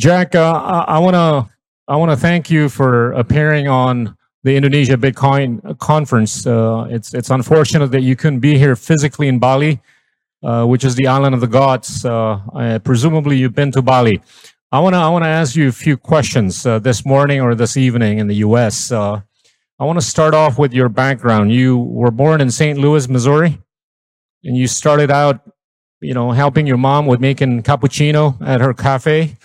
Jack, 0.00 0.34
uh, 0.34 0.86
I 0.88 0.98
want 0.98 1.14
to 1.14 1.52
I 1.86 1.96
want 1.96 2.10
to 2.10 2.16
thank 2.16 2.50
you 2.50 2.70
for 2.70 3.12
appearing 3.12 3.68
on 3.68 4.16
the 4.44 4.56
Indonesia 4.56 4.96
Bitcoin 4.96 5.78
conference. 5.78 6.46
Uh, 6.46 6.86
it's 6.88 7.12
it's 7.12 7.28
unfortunate 7.28 7.88
that 7.88 8.00
you 8.00 8.16
couldn't 8.16 8.40
be 8.40 8.56
here 8.56 8.76
physically 8.76 9.28
in 9.28 9.38
Bali, 9.38 9.78
uh, 10.42 10.64
which 10.64 10.84
is 10.84 10.94
the 10.94 11.06
island 11.06 11.34
of 11.34 11.42
the 11.42 11.46
gods. 11.46 12.02
Uh, 12.02 12.78
presumably, 12.82 13.36
you've 13.36 13.54
been 13.54 13.70
to 13.72 13.82
Bali. 13.82 14.22
I 14.72 14.80
want 14.80 14.94
to 14.94 14.96
I 14.96 15.10
want 15.10 15.24
to 15.24 15.28
ask 15.28 15.54
you 15.54 15.68
a 15.68 15.72
few 15.86 15.98
questions 15.98 16.64
uh, 16.64 16.78
this 16.78 17.04
morning 17.04 17.42
or 17.42 17.54
this 17.54 17.76
evening 17.76 18.20
in 18.20 18.26
the 18.26 18.36
U.S. 18.36 18.90
Uh, 18.90 19.20
I 19.78 19.84
want 19.84 20.00
to 20.00 20.06
start 20.06 20.32
off 20.32 20.58
with 20.58 20.72
your 20.72 20.88
background. 20.88 21.52
You 21.52 21.76
were 21.76 22.10
born 22.10 22.40
in 22.40 22.50
St. 22.50 22.78
Louis, 22.78 23.06
Missouri, 23.06 23.60
and 24.44 24.56
you 24.56 24.66
started 24.66 25.10
out, 25.10 25.42
you 26.00 26.14
know, 26.14 26.30
helping 26.30 26.66
your 26.66 26.78
mom 26.78 27.04
with 27.04 27.20
making 27.20 27.64
cappuccino 27.64 28.40
at 28.40 28.62
her 28.62 28.72
cafe. 28.72 29.36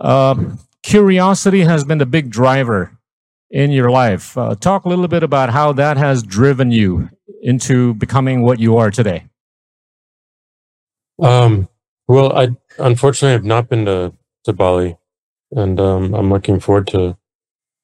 Uh, 0.00 0.56
curiosity 0.82 1.60
has 1.60 1.84
been 1.84 1.98
the 1.98 2.06
big 2.06 2.30
driver 2.30 2.98
in 3.50 3.70
your 3.70 3.90
life. 3.90 4.36
Uh, 4.36 4.54
talk 4.54 4.84
a 4.84 4.88
little 4.88 5.08
bit 5.08 5.22
about 5.22 5.50
how 5.50 5.72
that 5.72 5.96
has 5.96 6.22
driven 6.22 6.70
you 6.70 7.10
into 7.42 7.94
becoming 7.94 8.42
what 8.42 8.58
you 8.58 8.76
are 8.76 8.90
today. 8.90 9.26
Um, 11.22 11.68
well, 12.08 12.36
I 12.36 12.48
unfortunately 12.78 13.32
have 13.32 13.44
not 13.44 13.68
been 13.68 13.84
to, 13.84 14.14
to 14.44 14.52
Bali, 14.52 14.96
and 15.52 15.78
um, 15.78 16.14
I'm 16.14 16.30
looking 16.30 16.60
forward 16.60 16.86
to 16.88 17.16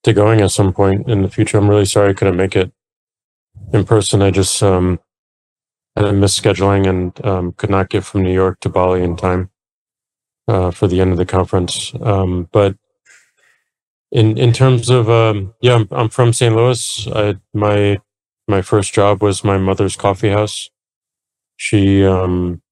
to 0.04 0.12
going 0.12 0.40
at 0.40 0.52
some 0.52 0.72
point 0.72 1.08
in 1.08 1.22
the 1.22 1.28
future. 1.28 1.58
I'm 1.58 1.68
really 1.68 1.84
sorry 1.84 2.10
I 2.10 2.14
couldn't 2.14 2.36
make 2.36 2.54
it 2.54 2.70
in 3.72 3.84
person. 3.84 4.22
I 4.22 4.30
just 4.30 4.62
um, 4.62 5.00
had 5.96 6.04
a 6.04 6.12
misscheduling 6.12 6.88
and 6.88 7.26
um, 7.26 7.52
could 7.52 7.70
not 7.70 7.88
get 7.88 8.04
from 8.04 8.22
New 8.22 8.32
York 8.32 8.60
to 8.60 8.68
Bali 8.68 9.02
in 9.02 9.16
time 9.16 9.50
uh, 10.48 10.70
for 10.70 10.86
the 10.86 11.00
end 11.00 11.12
of 11.12 11.18
the 11.18 11.26
conference. 11.26 11.92
Um, 12.00 12.48
but 12.52 12.76
in 14.12 14.38
in 14.38 14.52
terms 14.52 14.88
of 14.90 15.10
um, 15.10 15.54
yeah, 15.60 15.74
I'm, 15.74 15.88
I'm 15.90 16.08
from 16.08 16.32
St. 16.32 16.54
Louis. 16.54 17.08
I, 17.14 17.36
my 17.52 18.00
my 18.48 18.62
first 18.62 18.92
job 18.92 19.22
was 19.22 19.44
my 19.44 19.58
mother's 19.58 19.96
coffee 19.96 20.30
house. 20.30 20.70
She 21.56 22.04
um, 22.04 22.62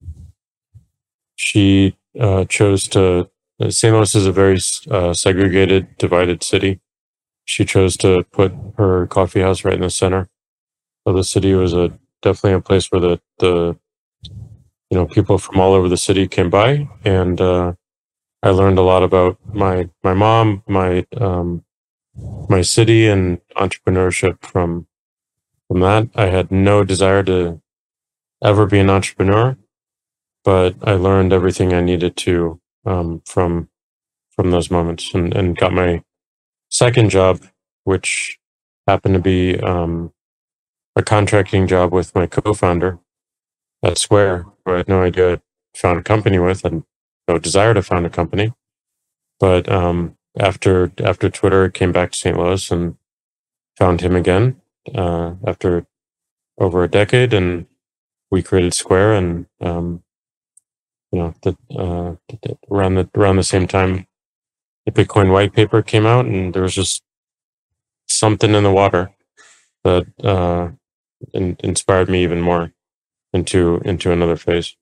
she 1.35 1.97
uh, 2.19 2.45
chose 2.45 2.87
to. 2.89 3.29
Uh, 3.59 3.69
St. 3.69 3.93
Louis 3.93 4.13
is 4.15 4.25
a 4.25 4.33
very 4.33 4.59
uh, 4.91 5.13
segregated, 5.13 5.97
divided 5.97 6.43
city. 6.43 6.81
She 7.45 7.63
chose 7.63 7.95
to 7.97 8.23
put 8.33 8.53
her 8.77 9.07
coffee 9.07 9.41
house 9.41 9.63
right 9.63 9.75
in 9.75 9.81
the 9.81 9.89
center 9.89 10.27
of 11.05 11.15
the 11.15 11.23
city. 11.23 11.51
It 11.51 11.55
was 11.55 11.73
a 11.73 11.97
definitely 12.21 12.53
a 12.53 12.61
place 12.61 12.91
where 12.91 13.01
the 13.01 13.21
the 13.39 13.77
you 14.95 15.01
know 15.01 15.07
people 15.07 15.37
from 15.37 15.59
all 15.59 15.73
over 15.73 15.89
the 15.89 15.97
city 15.97 16.25
came 16.25 16.49
by, 16.49 16.87
and 17.03 17.41
uh, 17.41 17.73
I 18.41 18.51
learned 18.51 18.77
a 18.77 18.81
lot 18.81 19.03
about 19.03 19.37
my 19.53 19.89
my 20.05 20.13
mom, 20.13 20.63
my 20.69 21.05
um, 21.17 21.65
my 22.47 22.61
city, 22.61 23.05
and 23.05 23.41
entrepreneurship 23.57 24.41
from 24.41 24.87
from 25.67 25.81
that. 25.81 26.07
I 26.15 26.27
had 26.27 26.49
no 26.49 26.85
desire 26.85 27.23
to 27.23 27.61
ever 28.41 28.65
be 28.65 28.79
an 28.79 28.89
entrepreneur, 28.89 29.57
but 30.45 30.75
I 30.81 30.93
learned 30.93 31.33
everything 31.33 31.73
I 31.73 31.81
needed 31.81 32.15
to 32.27 32.61
um, 32.85 33.21
from 33.25 33.67
from 34.29 34.51
those 34.51 34.71
moments, 34.71 35.13
and, 35.13 35.35
and 35.35 35.57
got 35.57 35.73
my 35.73 36.03
second 36.69 37.09
job, 37.09 37.45
which 37.83 38.39
happened 38.87 39.15
to 39.15 39.19
be 39.19 39.59
um, 39.59 40.13
a 40.95 41.03
contracting 41.03 41.67
job 41.67 41.91
with 41.91 42.15
my 42.15 42.27
co-founder 42.27 42.97
at 43.85 43.99
Square, 43.99 44.47
who 44.65 44.73
I 44.73 44.77
had 44.77 44.87
no 44.87 45.03
idea 45.03 45.33
I'd 45.33 45.41
found 45.75 45.99
a 45.99 46.03
company 46.03 46.39
with, 46.39 46.65
and 46.65 46.83
no 47.27 47.37
desire 47.37 47.73
to 47.73 47.83
found 47.83 48.05
a 48.05 48.09
company. 48.09 48.53
But 49.39 49.69
um, 49.69 50.17
after 50.39 50.91
after 51.03 51.29
Twitter 51.29 51.69
came 51.69 51.91
back 51.91 52.11
to 52.11 52.17
St. 52.17 52.37
Louis 52.37 52.71
and 52.71 52.95
found 53.77 54.01
him 54.01 54.15
again 54.15 54.61
uh, 54.93 55.35
after 55.45 55.85
over 56.57 56.83
a 56.83 56.89
decade, 56.89 57.33
and 57.33 57.67
we 58.31 58.41
created 58.41 58.73
Square, 58.73 59.13
and 59.13 59.45
um, 59.61 60.03
you 61.11 61.19
know, 61.19 61.33
the, 61.43 61.55
uh, 61.77 62.15
around 62.71 62.95
the 62.95 63.09
around 63.15 63.35
the 63.35 63.43
same 63.43 63.67
time, 63.67 64.07
the 64.85 64.91
Bitcoin 64.91 65.31
white 65.31 65.53
paper 65.53 65.81
came 65.81 66.05
out, 66.05 66.25
and 66.25 66.53
there 66.53 66.63
was 66.63 66.75
just 66.75 67.03
something 68.07 68.55
in 68.55 68.63
the 68.63 68.71
water 68.71 69.11
that 69.83 70.07
uh, 70.23 70.69
in, 71.33 71.55
inspired 71.63 72.09
me 72.09 72.23
even 72.23 72.41
more 72.41 72.71
into 73.35 73.81
into 73.85 74.11
another 74.11 74.35
phase. 74.35 74.75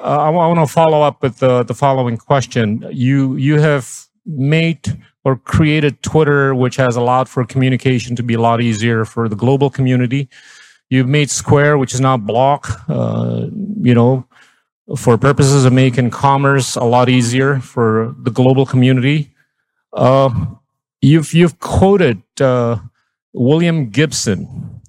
Uh, 0.00 0.18
I, 0.18 0.30
want 0.30 0.58
to 0.66 0.72
follow 0.72 1.02
up 1.02 1.22
with 1.22 1.38
the, 1.38 1.62
the 1.62 1.74
following 1.74 2.16
question. 2.16 2.88
You 2.90 3.36
you 3.36 3.60
have 3.60 4.06
made 4.24 4.80
or 5.24 5.36
created 5.36 6.02
Twitter, 6.02 6.54
which 6.54 6.76
has 6.76 6.96
allowed 6.96 7.28
for 7.28 7.44
communication 7.44 8.16
to 8.16 8.22
be 8.22 8.34
a 8.34 8.40
lot 8.40 8.62
easier 8.62 9.04
for 9.04 9.28
the 9.28 9.36
global 9.36 9.68
community. 9.68 10.28
You've 10.88 11.08
made 11.08 11.30
Square, 11.30 11.76
which 11.78 11.92
is 11.92 12.00
now 12.00 12.16
Block, 12.16 12.82
uh, 12.88 13.46
you 13.82 13.94
know, 13.94 14.26
for 14.96 15.18
purposes 15.18 15.64
of 15.64 15.72
making 15.72 16.10
commerce 16.10 16.76
a 16.76 16.84
lot 16.84 17.08
easier 17.08 17.60
for 17.60 18.14
the 18.18 18.30
global 18.30 18.64
community. 18.64 19.34
Uh, 19.92 20.30
you've 21.02 21.34
you've 21.34 21.58
quoted 21.58 22.22
uh, 22.40 22.78
William 23.34 23.90
Gibson, 23.90 24.79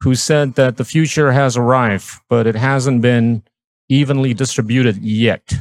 who 0.00 0.14
said 0.14 0.54
that 0.54 0.76
the 0.76 0.84
future 0.84 1.32
has 1.32 1.56
arrived, 1.56 2.10
but 2.28 2.46
it 2.46 2.54
hasn't 2.54 3.02
been 3.02 3.42
evenly 3.88 4.34
distributed 4.34 4.96
yet. 4.98 5.52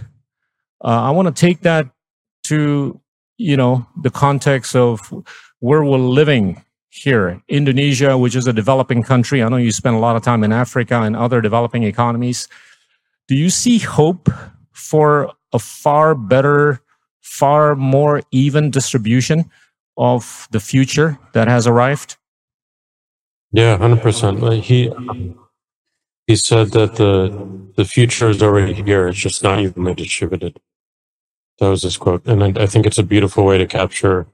Uh, 0.83 1.03
I 1.03 1.11
want 1.11 1.33
to 1.33 1.39
take 1.39 1.61
that 1.61 1.89
to 2.45 2.99
you 3.37 3.57
know 3.57 3.85
the 4.01 4.09
context 4.09 4.75
of 4.75 5.11
where 5.59 5.83
we're 5.83 5.97
living 5.97 6.61
here, 6.89 7.41
Indonesia, 7.47 8.17
which 8.17 8.35
is 8.35 8.47
a 8.47 8.53
developing 8.53 9.03
country. 9.03 9.43
I 9.43 9.49
know 9.49 9.57
you 9.57 9.71
spend 9.71 9.95
a 9.95 9.99
lot 9.99 10.15
of 10.15 10.21
time 10.21 10.43
in 10.43 10.51
Africa 10.53 11.01
and 11.01 11.15
other 11.15 11.41
developing 11.41 11.83
economies. 11.83 12.47
Do 13.27 13.35
you 13.35 13.49
see 13.49 13.79
hope 13.79 14.29
for 14.71 15.33
a 15.51 15.59
far 15.59 16.15
better, 16.15 16.81
far 17.21 17.75
more 17.75 18.21
even 18.31 18.69
distribution 18.69 19.49
of 19.97 20.47
the 20.51 20.59
future 20.59 21.17
that 21.33 21.47
has 21.47 21.67
arrived? 21.67 22.17
Yeah, 23.55 23.77
hundred 23.77 24.01
percent. 24.01 24.43
He 24.65 24.91
he 26.27 26.35
said 26.35 26.69
that 26.71 26.95
the 26.97 27.71
the 27.77 27.85
future 27.85 28.29
is 28.29 28.43
already 28.43 28.73
here. 28.73 29.07
It's 29.07 29.19
just 29.19 29.43
not 29.43 29.59
evenly 29.59 29.95
distributed. 29.95 30.59
That 31.59 31.69
was 31.69 31.83
his 31.83 31.97
quote, 31.97 32.25
and 32.27 32.43
I, 32.43 32.63
I 32.63 32.67
think 32.67 32.85
it's 32.85 32.99
a 32.99 33.03
beautiful 33.03 33.45
way 33.45 33.57
to 33.59 33.67
capture 33.67 34.27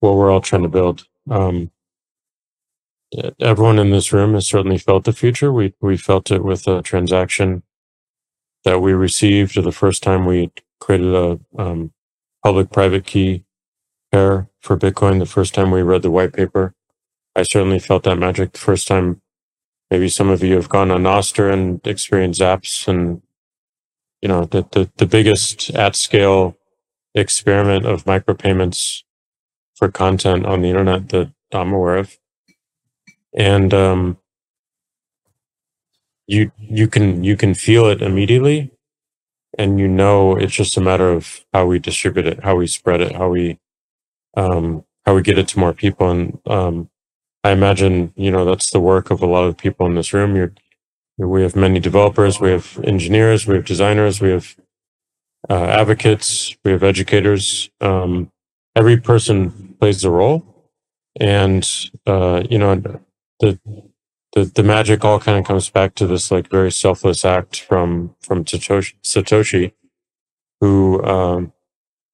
what 0.00 0.16
we're 0.16 0.30
all 0.30 0.40
trying 0.40 0.62
to 0.62 0.68
build. 0.68 1.06
Um, 1.30 1.72
everyone 3.40 3.78
in 3.78 3.90
this 3.90 4.12
room 4.12 4.34
has 4.34 4.46
certainly 4.46 4.78
felt 4.78 5.04
the 5.04 5.12
future. 5.12 5.52
We 5.52 5.74
we 5.80 5.96
felt 5.98 6.30
it 6.30 6.44
with 6.44 6.68
a 6.68 6.82
transaction 6.82 7.64
that 8.64 8.80
we 8.80 8.92
received 8.94 9.62
the 9.62 9.72
first 9.72 10.02
time 10.02 10.26
we 10.26 10.52
created 10.80 11.14
a 11.14 11.40
um, 11.58 11.92
public-private 12.44 13.06
key 13.06 13.44
pair 14.12 14.50
for 14.60 14.76
Bitcoin. 14.78 15.18
The 15.20 15.26
first 15.26 15.54
time 15.54 15.70
we 15.72 15.82
read 15.82 16.02
the 16.02 16.10
white 16.10 16.32
paper, 16.34 16.74
I 17.38 17.42
certainly 17.42 17.78
felt 17.78 18.02
that 18.02 18.18
magic 18.18 18.52
the 18.52 18.58
first 18.58 18.88
time 18.88 19.22
maybe 19.90 20.08
some 20.08 20.28
of 20.28 20.42
you 20.42 20.54
have 20.56 20.68
gone 20.68 20.90
on 20.90 21.04
Nostr 21.04 21.52
and 21.52 21.86
experienced 21.86 22.40
apps 22.40 22.88
and 22.88 23.22
you 24.20 24.28
know 24.28 24.44
the 24.44 24.66
the, 24.72 24.90
the 24.96 25.06
biggest 25.06 25.70
at 25.70 25.96
scale 25.96 26.56
experiment 27.14 27.86
of 27.86 28.04
micropayments 28.04 29.04
for 29.76 29.90
content 29.90 30.46
on 30.46 30.62
the 30.62 30.68
internet 30.68 31.08
that 31.10 31.32
I'm 31.52 31.72
aware 31.72 31.98
of. 31.98 32.18
And 33.34 33.72
um, 33.72 34.18
you 36.26 36.50
you 36.58 36.88
can 36.88 37.22
you 37.22 37.36
can 37.36 37.54
feel 37.54 37.86
it 37.86 38.02
immediately 38.02 38.72
and 39.56 39.78
you 39.78 39.88
know 39.88 40.36
it's 40.36 40.54
just 40.54 40.76
a 40.76 40.80
matter 40.80 41.10
of 41.10 41.44
how 41.52 41.66
we 41.66 41.78
distribute 41.78 42.26
it, 42.26 42.42
how 42.44 42.56
we 42.56 42.66
spread 42.66 43.00
it, 43.00 43.12
how 43.14 43.28
we 43.28 43.58
um, 44.36 44.84
how 45.06 45.14
we 45.14 45.22
get 45.22 45.38
it 45.38 45.48
to 45.48 45.58
more 45.58 45.72
people. 45.72 46.10
And 46.10 46.38
um, 46.46 46.90
I 47.44 47.52
imagine, 47.52 48.12
you 48.16 48.30
know, 48.30 48.44
that's 48.44 48.70
the 48.70 48.80
work 48.80 49.10
of 49.10 49.22
a 49.22 49.26
lot 49.26 49.44
of 49.44 49.56
people 49.56 49.86
in 49.86 49.94
this 49.94 50.12
room. 50.12 50.36
You're, 50.36 50.52
we 51.18 51.42
have 51.42 51.56
many 51.56 51.80
developers, 51.80 52.40
we 52.40 52.50
have 52.50 52.80
engineers, 52.84 53.46
we 53.46 53.56
have 53.56 53.64
designers, 53.64 54.20
we 54.20 54.30
have 54.30 54.56
uh, 55.50 55.64
advocates, 55.64 56.56
we 56.64 56.72
have 56.72 56.82
educators. 56.84 57.70
Um, 57.80 58.32
every 58.76 58.98
person 58.98 59.76
plays 59.80 60.04
a 60.04 60.10
role, 60.10 60.44
and 61.20 61.68
uh, 62.06 62.44
you 62.50 62.58
know, 62.58 62.76
the 63.40 63.58
the 64.34 64.44
the 64.44 64.62
magic 64.62 65.04
all 65.04 65.20
kind 65.20 65.38
of 65.38 65.44
comes 65.46 65.70
back 65.70 65.94
to 65.96 66.06
this 66.06 66.30
like 66.30 66.50
very 66.50 66.72
selfless 66.72 67.24
act 67.24 67.60
from 67.60 68.14
from 68.20 68.44
Satoshi, 68.44 68.94
Satoshi 69.04 69.72
who 70.60 71.02
um, 71.04 71.52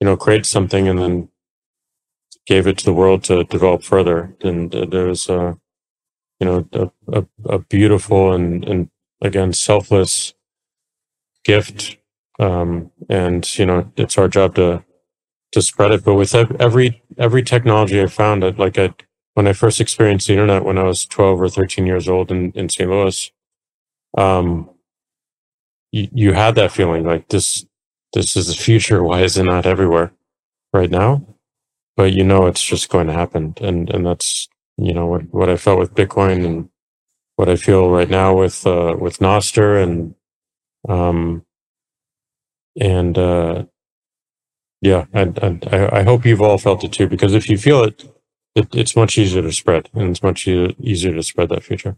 you 0.00 0.06
know 0.06 0.16
creates 0.16 0.48
something 0.48 0.88
and 0.88 0.98
then 1.00 1.28
gave 2.46 2.66
it 2.66 2.78
to 2.78 2.84
the 2.84 2.92
world 2.92 3.24
to 3.24 3.44
develop 3.44 3.82
further. 3.82 4.36
And 4.40 4.74
uh, 4.74 4.86
there 4.86 5.06
was 5.06 5.28
a, 5.28 5.58
you 6.40 6.46
know, 6.46 6.68
a, 6.72 6.90
a, 7.12 7.26
a, 7.46 7.58
beautiful 7.58 8.32
and, 8.32 8.64
and 8.64 8.90
again, 9.22 9.52
selfless 9.52 10.34
gift. 11.44 11.96
Um, 12.38 12.90
and, 13.08 13.58
you 13.58 13.66
know, 13.66 13.90
it's 13.96 14.18
our 14.18 14.28
job 14.28 14.56
to, 14.56 14.84
to 15.52 15.62
spread 15.62 15.92
it. 15.92 16.04
But 16.04 16.14
with 16.14 16.34
every 16.34 17.02
every 17.16 17.42
technology 17.42 18.00
I 18.02 18.06
found, 18.06 18.58
like 18.58 18.78
I, 18.78 18.92
when 19.34 19.46
I 19.46 19.52
first 19.52 19.80
experienced 19.80 20.26
the 20.26 20.32
internet 20.34 20.64
when 20.64 20.78
I 20.78 20.82
was 20.82 21.06
12 21.06 21.40
or 21.40 21.48
13 21.48 21.86
years 21.86 22.08
old 22.08 22.30
in, 22.30 22.52
in 22.52 22.68
St. 22.68 22.90
Louis, 22.90 23.32
um, 24.18 24.70
you, 25.92 26.08
you 26.12 26.32
had 26.32 26.56
that 26.56 26.72
feeling 26.72 27.04
like 27.04 27.28
this 27.28 27.64
this 28.12 28.36
is 28.36 28.48
the 28.48 28.54
future. 28.54 29.02
Why 29.02 29.22
is 29.22 29.36
it 29.36 29.44
not 29.44 29.66
everywhere 29.66 30.12
right 30.72 30.90
now? 30.90 31.33
But 31.96 32.12
you 32.12 32.24
know 32.24 32.46
it's 32.46 32.64
just 32.64 32.90
going 32.90 33.06
to 33.08 33.12
happen, 33.12 33.54
and 33.60 33.90
and 33.90 34.06
that's 34.06 34.48
you 34.76 34.94
know 34.94 35.06
what 35.06 35.22
what 35.32 35.50
I 35.50 35.56
felt 35.56 35.78
with 35.78 35.94
Bitcoin 35.94 36.44
and 36.44 36.68
what 37.36 37.48
I 37.48 37.56
feel 37.56 37.90
right 37.90 38.10
now 38.10 38.36
with 38.36 38.66
uh, 38.66 38.96
with 38.98 39.18
Nostr 39.18 39.82
and 39.82 40.14
um 40.88 41.44
and 42.80 43.18
uh 43.18 43.64
yeah, 44.80 45.06
and 45.14 45.38
I, 45.72 46.00
I 46.00 46.02
hope 46.02 46.26
you've 46.26 46.42
all 46.42 46.58
felt 46.58 46.84
it 46.84 46.92
too, 46.92 47.08
because 47.08 47.34
if 47.34 47.48
you 47.48 47.56
feel 47.56 47.84
it, 47.84 48.04
it 48.54 48.68
it's 48.74 48.94
much 48.96 49.18
easier 49.18 49.42
to 49.42 49.52
spread, 49.52 49.88
and 49.94 50.10
it's 50.10 50.22
much 50.22 50.46
easier 50.46 51.14
to 51.14 51.22
spread 51.22 51.48
that 51.50 51.64
future. 51.64 51.90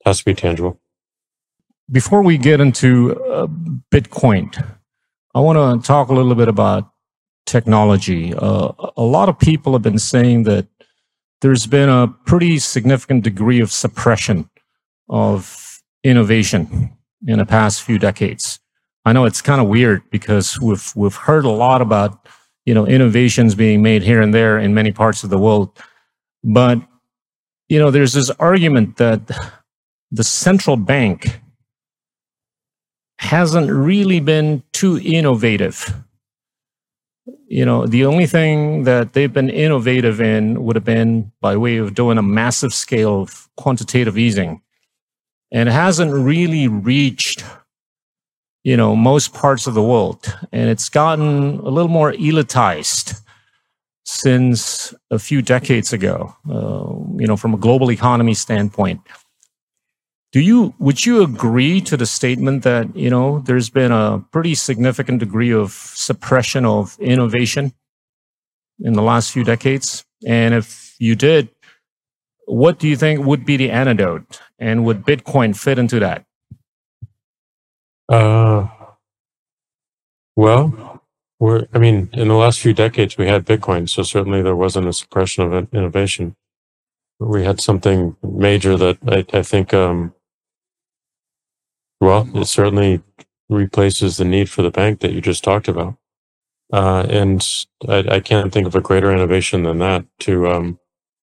It 0.00 0.08
has 0.08 0.18
to 0.18 0.24
be 0.24 0.34
tangible. 0.34 0.80
Before 1.90 2.22
we 2.22 2.38
get 2.38 2.60
into 2.60 3.22
uh, 3.24 3.46
Bitcoin, 3.92 4.78
I 5.34 5.40
want 5.40 5.82
to 5.82 5.86
talk 5.86 6.08
a 6.08 6.14
little 6.14 6.34
bit 6.34 6.48
about 6.48 6.90
technology. 7.46 8.34
Uh, 8.34 8.72
a 8.96 9.02
lot 9.02 9.28
of 9.28 9.38
people 9.38 9.72
have 9.72 9.82
been 9.82 9.98
saying 9.98 10.44
that 10.44 10.66
there's 11.40 11.66
been 11.66 11.88
a 11.88 12.08
pretty 12.24 12.58
significant 12.58 13.24
degree 13.24 13.60
of 13.60 13.70
suppression 13.70 14.48
of 15.08 15.82
innovation 16.02 16.96
in 17.26 17.38
the 17.38 17.46
past 17.46 17.82
few 17.82 17.98
decades. 17.98 18.60
I 19.04 19.12
know 19.12 19.24
it's 19.24 19.42
kind 19.42 19.60
of 19.60 19.68
weird 19.68 20.02
because 20.10 20.58
we've 20.60 20.92
we've 20.96 21.14
heard 21.14 21.44
a 21.44 21.50
lot 21.50 21.82
about 21.82 22.26
you 22.64 22.72
know 22.72 22.86
innovations 22.86 23.54
being 23.54 23.82
made 23.82 24.02
here 24.02 24.22
and 24.22 24.32
there 24.32 24.58
in 24.58 24.72
many 24.72 24.92
parts 24.92 25.24
of 25.24 25.30
the 25.30 25.38
world, 25.38 25.78
but 26.42 26.78
you 27.68 27.78
know 27.78 27.90
there's 27.90 28.14
this 28.14 28.30
argument 28.30 28.96
that 28.96 29.20
the 30.10 30.24
central 30.24 30.76
bank 30.76 31.40
hasn't 33.18 33.70
really 33.70 34.20
been 34.20 34.62
too 34.72 34.98
innovative. 34.98 35.94
You 37.54 37.64
know, 37.64 37.86
the 37.86 38.04
only 38.04 38.26
thing 38.26 38.82
that 38.82 39.12
they've 39.12 39.32
been 39.32 39.48
innovative 39.48 40.20
in 40.20 40.64
would 40.64 40.76
have 40.76 40.84
been 40.84 41.30
by 41.40 41.56
way 41.56 41.76
of 41.76 41.94
doing 41.94 42.18
a 42.18 42.22
massive 42.22 42.74
scale 42.74 43.22
of 43.22 43.48
quantitative 43.56 44.18
easing. 44.18 44.60
And 45.52 45.68
it 45.68 45.72
hasn't 45.72 46.12
really 46.12 46.66
reached 46.66 47.44
you 48.64 48.76
know, 48.76 48.96
most 48.96 49.34
parts 49.34 49.66
of 49.66 49.74
the 49.74 49.82
world. 49.82 50.36
And 50.50 50.68
it's 50.70 50.88
gotten 50.88 51.58
a 51.58 51.68
little 51.68 51.90
more 51.90 52.12
elitized 52.12 53.20
since 54.04 54.92
a 55.10 55.18
few 55.18 55.42
decades 55.42 55.92
ago, 55.92 56.34
uh, 56.50 57.20
you 57.20 57.26
know, 57.26 57.36
from 57.36 57.54
a 57.54 57.58
global 57.58 57.90
economy 57.92 58.34
standpoint. 58.34 59.00
Do 60.34 60.40
you, 60.40 60.74
would 60.80 61.06
you 61.06 61.22
agree 61.22 61.80
to 61.82 61.96
the 61.96 62.06
statement 62.06 62.64
that, 62.64 62.96
you 62.96 63.08
know, 63.08 63.38
there's 63.38 63.70
been 63.70 63.92
a 63.92 64.18
pretty 64.32 64.56
significant 64.56 65.20
degree 65.20 65.52
of 65.52 65.70
suppression 65.70 66.64
of 66.64 66.98
innovation 66.98 67.72
in 68.80 68.94
the 68.94 69.02
last 69.02 69.30
few 69.30 69.44
decades? 69.44 70.04
And 70.26 70.52
if 70.52 70.96
you 70.98 71.14
did, 71.14 71.50
what 72.46 72.80
do 72.80 72.88
you 72.88 72.96
think 72.96 73.24
would 73.24 73.46
be 73.46 73.56
the 73.56 73.70
antidote? 73.70 74.40
And 74.58 74.84
would 74.84 75.06
Bitcoin 75.06 75.56
fit 75.56 75.78
into 75.78 76.00
that? 76.00 76.24
Uh, 78.08 78.66
well, 80.34 81.00
we're, 81.38 81.68
I 81.72 81.78
mean, 81.78 82.10
in 82.12 82.26
the 82.26 82.34
last 82.34 82.58
few 82.58 82.72
decades, 82.74 83.16
we 83.16 83.28
had 83.28 83.46
Bitcoin, 83.46 83.88
so 83.88 84.02
certainly 84.02 84.42
there 84.42 84.56
wasn't 84.56 84.88
a 84.88 84.92
suppression 84.92 85.44
of 85.52 85.72
innovation. 85.72 86.34
We 87.20 87.44
had 87.44 87.60
something 87.60 88.16
major 88.20 88.76
that 88.76 88.98
I, 89.06 89.38
I 89.38 89.42
think, 89.44 89.72
um, 89.72 90.12
well, 92.04 92.28
it 92.34 92.46
certainly 92.46 93.02
replaces 93.48 94.18
the 94.18 94.26
need 94.26 94.50
for 94.50 94.62
the 94.62 94.70
bank 94.70 95.00
that 95.00 95.12
you 95.12 95.22
just 95.22 95.44
talked 95.44 95.68
about. 95.68 95.96
Uh, 96.72 97.06
and 97.08 97.66
I, 97.88 98.16
I 98.16 98.20
can't 98.20 98.52
think 98.52 98.66
of 98.66 98.74
a 98.74 98.82
greater 98.82 99.12
innovation 99.12 99.62
than 99.64 99.78
that 99.78 100.04
to 100.20 100.48
um, 100.48 100.78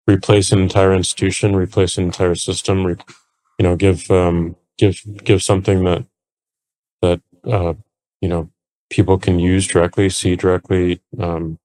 replace 0.07 0.51
an 0.51 0.59
entire 0.59 0.93
institution, 0.93 1.55
replace 1.55 1.97
an 1.97 2.05
entire 2.05 2.35
system, 2.35 2.85
re, 2.85 2.95
you 3.59 3.63
know, 3.63 3.75
give 3.75 4.09
um, 4.11 4.55
give 4.79 5.01
give 5.23 5.43
something 5.43 5.83
that 5.83 6.05
that 7.03 7.21
uh, 7.45 7.75
you 8.21 8.29
know 8.29 8.49
people 8.89 9.19
can 9.19 9.39
use 9.39 9.67
directly, 9.67 10.09
see 10.09 10.35
directly, 10.35 11.01
um, 11.19 11.59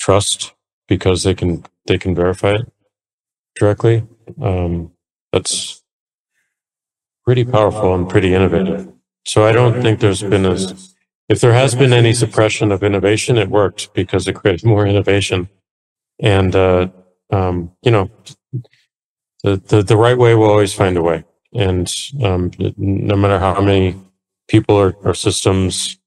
trust 0.00 0.54
because 0.88 1.24
they 1.24 1.34
can 1.34 1.64
they 1.86 1.98
can 1.98 2.14
verify 2.14 2.54
it 2.54 2.72
directly. 3.56 4.06
Um, 4.42 4.92
that's 5.32 5.83
pretty 7.24 7.44
powerful 7.44 7.94
and 7.94 8.08
pretty 8.08 8.34
innovative. 8.34 8.92
So 9.26 9.44
I 9.44 9.52
don't 9.52 9.80
think 9.80 10.00
there's 10.00 10.22
been 10.22 10.44
a 10.44 10.58
if 11.28 11.40
there 11.40 11.54
has 11.54 11.74
been 11.74 11.92
any 11.92 12.12
suppression 12.12 12.70
of 12.70 12.82
innovation, 12.82 13.38
it 13.38 13.48
worked 13.48 13.94
because 13.94 14.28
it 14.28 14.34
created 14.34 14.66
more 14.66 14.86
innovation. 14.86 15.48
And 16.20 16.54
uh, 16.54 16.88
um, 17.32 17.72
you 17.82 17.90
know, 17.90 18.10
the, 19.42 19.56
the 19.56 19.82
the 19.82 19.96
right 19.96 20.18
way 20.18 20.34
will 20.34 20.50
always 20.50 20.74
find 20.74 20.96
a 20.96 21.02
way. 21.02 21.24
And 21.54 21.92
um, 22.22 22.50
no 22.76 23.16
matter 23.16 23.38
how 23.38 23.60
many 23.60 23.96
people 24.48 24.74
or, 24.74 24.92
or 25.02 25.14
systems 25.14 25.98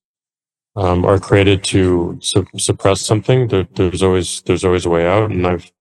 um, 0.75 1.05
are 1.05 1.19
created 1.19 1.63
to 1.65 2.19
su- 2.21 2.47
suppress 2.57 3.01
something, 3.01 3.47
there, 3.47 3.67
there's 3.73 4.03
always 4.03 4.41
there's 4.41 4.63
always 4.63 4.85
a 4.85 4.89
way 4.89 5.07
out, 5.07 5.31
and 5.31 5.47
I've 5.47 5.71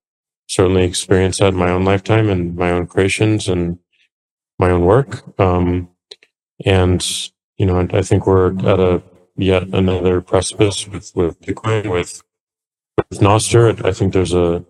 certainly 0.49 0.85
experienced 0.85 1.41
that 1.41 1.53
in 1.53 1.59
my 1.59 1.71
own 1.71 1.85
lifetime 1.85 2.31
and 2.31 2.57
my 2.57 2.71
own 2.71 2.87
creations 2.87 3.49
and 3.49 3.79
my 4.59 4.71
own 4.71 4.85
work. 4.85 5.23
Um, 5.41 5.89
and 6.65 7.05
you 7.59 7.67
know, 7.67 7.87
I 7.93 8.03
think 8.03 8.27
we're 8.27 8.57
at 8.59 8.81
a 8.81 9.03
yet 9.37 9.65
another 9.65 10.21
precipice 10.21 10.89
with 10.89 11.13
with 11.15 11.41
Bitcoin 11.41 11.91
with 11.91 12.23
with 13.11 13.21
Nostr. 13.21 13.85
I 13.85 13.93
think 13.93 14.13
there's 14.13 14.35
a 14.35 14.65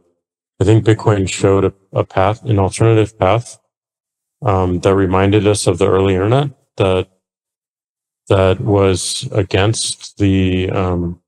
I 0.61 0.65
think 0.65 0.85
Bitcoin 0.85 1.29
showed 1.29 1.65
a, 1.65 1.73
a 1.93 2.05
path, 2.05 2.45
an 2.45 2.59
alternative 2.59 3.19
path 3.19 3.59
um, 4.43 4.81
that 4.81 4.95
reminded 4.95 5.47
us 5.47 5.67
of 5.67 5.79
the 5.79 5.89
early 5.89 6.15
internet 6.15 6.51
that 6.77 7.09
that 8.29 8.61
was 8.61 9.29
against 9.33 10.19
the 10.19 10.71
um, 10.71 11.21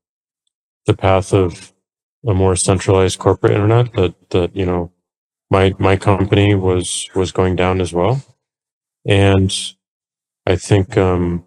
the 0.85 0.93
path 0.93 1.33
of 1.33 1.73
a 2.27 2.33
more 2.33 2.55
centralized 2.55 3.19
corporate 3.19 3.53
internet 3.53 3.93
that 3.93 4.29
that 4.31 4.55
you 4.55 4.65
know 4.65 4.91
my 5.49 5.73
my 5.79 5.95
company 5.95 6.55
was 6.55 7.09
was 7.15 7.31
going 7.31 7.55
down 7.55 7.79
as 7.79 7.93
well 7.93 8.21
and 9.09 9.53
i 10.47 10.55
think 10.57 10.97
um, 10.97 11.45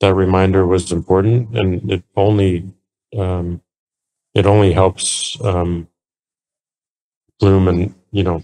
that 0.00 0.14
reminder 0.14 0.66
was 0.66 0.92
important 0.92 1.56
and 1.58 1.90
it 1.92 2.04
only 2.16 2.72
um, 3.18 3.62
it 4.34 4.46
only 4.46 4.72
helps 4.72 5.38
um, 5.44 5.88
bloom 7.40 7.68
and 7.68 7.94
you 8.12 8.24
know 8.24 8.42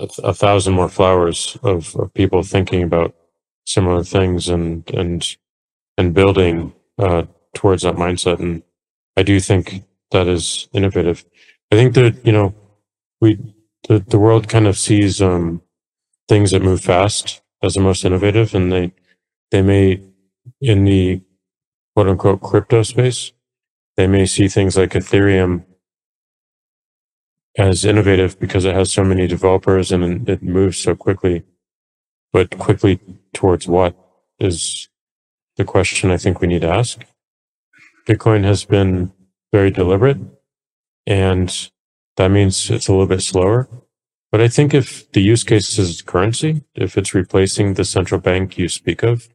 a, 0.00 0.08
a 0.24 0.34
thousand 0.34 0.74
more 0.74 0.88
flowers 0.88 1.58
of, 1.62 1.94
of 1.96 2.12
people 2.14 2.42
thinking 2.42 2.82
about 2.82 3.14
similar 3.66 4.04
things 4.04 4.48
and 4.48 4.88
and 4.94 5.36
and 5.98 6.14
building 6.14 6.72
uh, 6.98 7.24
towards 7.54 7.82
that 7.82 7.96
mindset. 7.96 8.40
And 8.40 8.62
I 9.16 9.22
do 9.22 9.40
think 9.40 9.84
that 10.10 10.28
is 10.28 10.68
innovative. 10.72 11.24
I 11.72 11.76
think 11.76 11.94
that 11.94 12.24
you 12.26 12.32
know 12.32 12.54
we 13.20 13.38
the 13.88 14.00
the 14.00 14.18
world 14.18 14.48
kind 14.48 14.66
of 14.66 14.78
sees 14.78 15.22
um, 15.22 15.62
things 16.28 16.50
that 16.50 16.62
move 16.62 16.80
fast 16.80 17.42
as 17.62 17.74
the 17.74 17.80
most 17.80 18.04
innovative, 18.04 18.54
and 18.54 18.72
they 18.72 18.92
they 19.50 19.62
may 19.62 20.00
in 20.60 20.84
the 20.84 21.20
quote 21.94 22.08
unquote 22.08 22.40
crypto 22.40 22.82
space 22.82 23.32
they 23.98 24.06
may 24.06 24.24
see 24.24 24.46
things 24.46 24.76
like 24.76 24.90
Ethereum 24.92 25.64
as 27.58 27.84
innovative 27.84 28.38
because 28.38 28.64
it 28.64 28.74
has 28.74 28.92
so 28.92 29.02
many 29.02 29.26
developers 29.26 29.90
and 29.90 30.28
it 30.28 30.40
moves 30.40 30.78
so 30.78 30.94
quickly 30.94 31.42
but 32.32 32.56
quickly 32.58 33.00
towards 33.34 33.66
what 33.66 33.96
is 34.38 34.88
the 35.56 35.64
question 35.64 36.12
I 36.12 36.16
think 36.16 36.40
we 36.40 36.46
need 36.46 36.60
to 36.60 36.68
ask. 36.70 37.04
Bitcoin 38.06 38.44
has 38.44 38.64
been 38.64 39.12
very 39.52 39.72
deliberate 39.72 40.18
and 41.04 41.70
that 42.16 42.30
means 42.30 42.70
it's 42.70 42.86
a 42.86 42.92
little 42.92 43.06
bit 43.06 43.22
slower. 43.22 43.68
But 44.30 44.40
I 44.42 44.48
think 44.48 44.74
if 44.74 45.10
the 45.12 45.22
use 45.22 45.42
case 45.42 45.78
is 45.78 46.02
currency, 46.02 46.62
if 46.74 46.98
it's 46.98 47.14
replacing 47.14 47.74
the 47.74 47.84
central 47.84 48.20
bank 48.20 48.58
you 48.58 48.68
speak 48.68 49.02
of, 49.02 49.28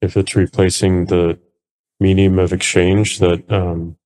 if 0.00 0.16
it's 0.16 0.34
replacing 0.34 1.06
the 1.06 1.38
medium 2.00 2.38
of 2.38 2.52
exchange 2.52 3.20
that 3.20 3.50
um, 3.50 3.96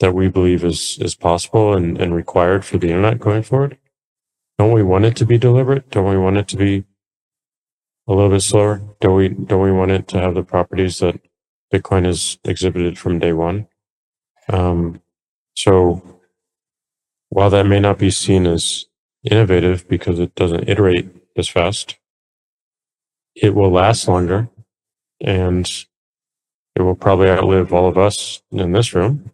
that 0.00 0.14
we 0.14 0.28
believe 0.28 0.64
is 0.64 0.98
is 1.00 1.14
possible 1.14 1.74
and, 1.74 2.00
and 2.00 2.14
required 2.14 2.64
for 2.64 2.78
the 2.78 2.88
internet 2.88 3.18
going 3.18 3.42
forward, 3.42 3.76
don't 4.58 4.72
we 4.72 4.82
want 4.82 5.04
it 5.04 5.14
to 5.16 5.26
be 5.26 5.38
deliberate? 5.38 5.90
Don't 5.90 6.08
we 6.08 6.16
want 6.18 6.38
it 6.38 6.48
to 6.48 6.56
be 6.56 6.84
a 8.08 8.14
little 8.14 8.30
bit 8.30 8.40
slower? 8.40 8.80
Don't 9.00 9.16
we 9.16 9.28
don't 9.28 9.62
we 9.62 9.72
want 9.72 9.90
it 9.90 10.08
to 10.08 10.20
have 10.20 10.34
the 10.34 10.42
properties 10.42 10.98
that 11.00 11.20
Bitcoin 11.72 12.06
has 12.06 12.38
exhibited 12.44 12.98
from 12.98 13.18
day 13.18 13.34
one? 13.34 13.68
Um, 14.48 15.02
so 15.54 16.20
while 17.28 17.50
that 17.50 17.66
may 17.66 17.78
not 17.78 17.98
be 17.98 18.10
seen 18.10 18.46
as 18.46 18.86
innovative 19.24 19.88
because 19.88 20.18
it 20.18 20.34
doesn't 20.34 20.68
iterate 20.68 21.08
as 21.36 21.48
fast, 21.48 21.96
it 23.34 23.54
will 23.54 23.70
last 23.70 24.08
longer 24.08 24.48
and 25.20 25.86
it 26.74 26.82
will 26.82 26.94
probably 26.94 27.28
outlive 27.28 27.72
all 27.72 27.88
of 27.88 27.98
us 27.98 28.42
in 28.52 28.72
this 28.72 28.94
room. 28.94 29.32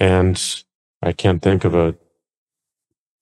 And 0.00 0.42
I 1.02 1.12
can't 1.12 1.42
think 1.42 1.64
of 1.64 1.74
a 1.74 1.96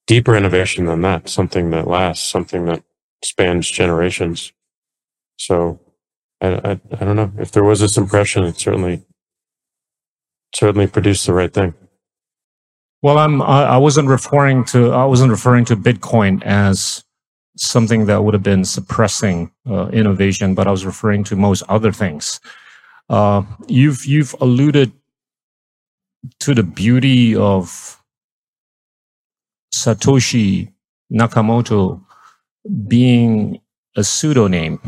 deeper 0.06 0.36
innovation 0.36 0.86
than 0.86 1.02
that, 1.02 1.28
something 1.28 1.70
that 1.70 1.88
lasts, 1.88 2.26
something 2.26 2.66
that 2.66 2.82
spans 3.22 3.70
generations. 3.70 4.52
So 5.38 5.80
I, 6.40 6.48
I, 6.48 6.70
I 6.92 7.04
don't 7.04 7.16
know 7.16 7.32
if 7.38 7.52
there 7.52 7.64
was 7.64 7.80
this 7.80 7.96
impression, 7.96 8.44
it 8.44 8.58
certainly, 8.58 9.04
certainly 10.54 10.86
produced 10.86 11.26
the 11.26 11.32
right 11.32 11.52
thing. 11.52 11.74
Well, 13.04 13.18
I'm, 13.18 13.42
I 13.42 13.76
wasn't 13.76 14.08
referring 14.08 14.64
to, 14.72 14.92
I 14.92 15.04
wasn't 15.04 15.30
referring 15.30 15.66
to 15.66 15.76
Bitcoin 15.76 16.42
as 16.42 17.04
something 17.54 18.06
that 18.06 18.24
would 18.24 18.32
have 18.32 18.42
been 18.42 18.64
suppressing 18.64 19.52
uh, 19.68 19.88
innovation, 19.88 20.54
but 20.54 20.66
I 20.66 20.70
was 20.70 20.86
referring 20.86 21.22
to 21.24 21.36
most 21.36 21.62
other 21.68 21.92
things. 21.92 22.40
Uh, 23.10 23.42
you've, 23.68 24.06
you've 24.06 24.34
alluded 24.40 24.90
to 26.40 26.54
the 26.54 26.62
beauty 26.62 27.36
of 27.36 28.02
Satoshi 29.74 30.72
Nakamoto 31.12 32.02
being 32.88 33.60
a 33.98 34.02
pseudonym 34.02 34.80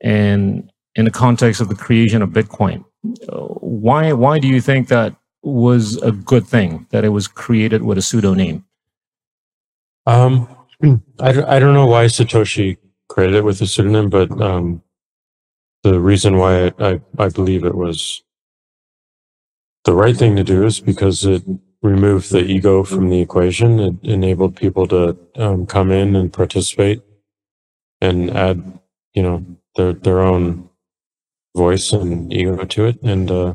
and 0.00 0.72
in 0.94 1.04
the 1.04 1.10
context 1.10 1.60
of 1.60 1.68
the 1.68 1.74
creation 1.74 2.22
of 2.22 2.30
Bitcoin. 2.30 2.82
Why, 3.28 4.14
why 4.14 4.38
do 4.38 4.48
you 4.48 4.62
think 4.62 4.88
that 4.88 5.14
was 5.42 5.96
a 6.02 6.12
good 6.12 6.46
thing 6.46 6.86
that 6.90 7.04
it 7.04 7.10
was 7.10 7.28
created 7.28 7.82
with 7.82 7.98
a 7.98 8.02
pseudonym? 8.02 8.64
Um, 10.06 10.48
I, 11.20 11.30
I 11.42 11.58
don't 11.58 11.74
know 11.74 11.86
why 11.86 12.06
Satoshi 12.06 12.78
created 13.08 13.36
it 13.36 13.44
with 13.44 13.60
a 13.60 13.66
pseudonym, 13.66 14.08
but 14.10 14.30
um, 14.40 14.82
the 15.82 16.00
reason 16.00 16.36
why 16.38 16.66
I, 16.66 16.72
I, 16.78 17.00
I 17.18 17.28
believe 17.28 17.64
it 17.64 17.74
was 17.74 18.22
the 19.84 19.94
right 19.94 20.16
thing 20.16 20.36
to 20.36 20.44
do 20.44 20.64
is 20.64 20.80
because 20.80 21.24
it 21.24 21.42
removed 21.82 22.30
the 22.30 22.44
ego 22.44 22.84
from 22.84 23.10
the 23.10 23.20
equation. 23.20 23.80
It 23.80 23.94
enabled 24.02 24.56
people 24.56 24.86
to 24.88 25.18
um, 25.36 25.66
come 25.66 25.90
in 25.90 26.14
and 26.14 26.32
participate 26.32 27.02
and 28.00 28.30
add, 28.30 28.78
you 29.14 29.22
know, 29.22 29.44
their 29.76 29.92
their 29.92 30.20
own 30.20 30.68
voice 31.56 31.92
and 31.92 32.32
ego 32.32 32.64
to 32.64 32.86
it. 32.86 33.02
And 33.02 33.30
uh, 33.30 33.54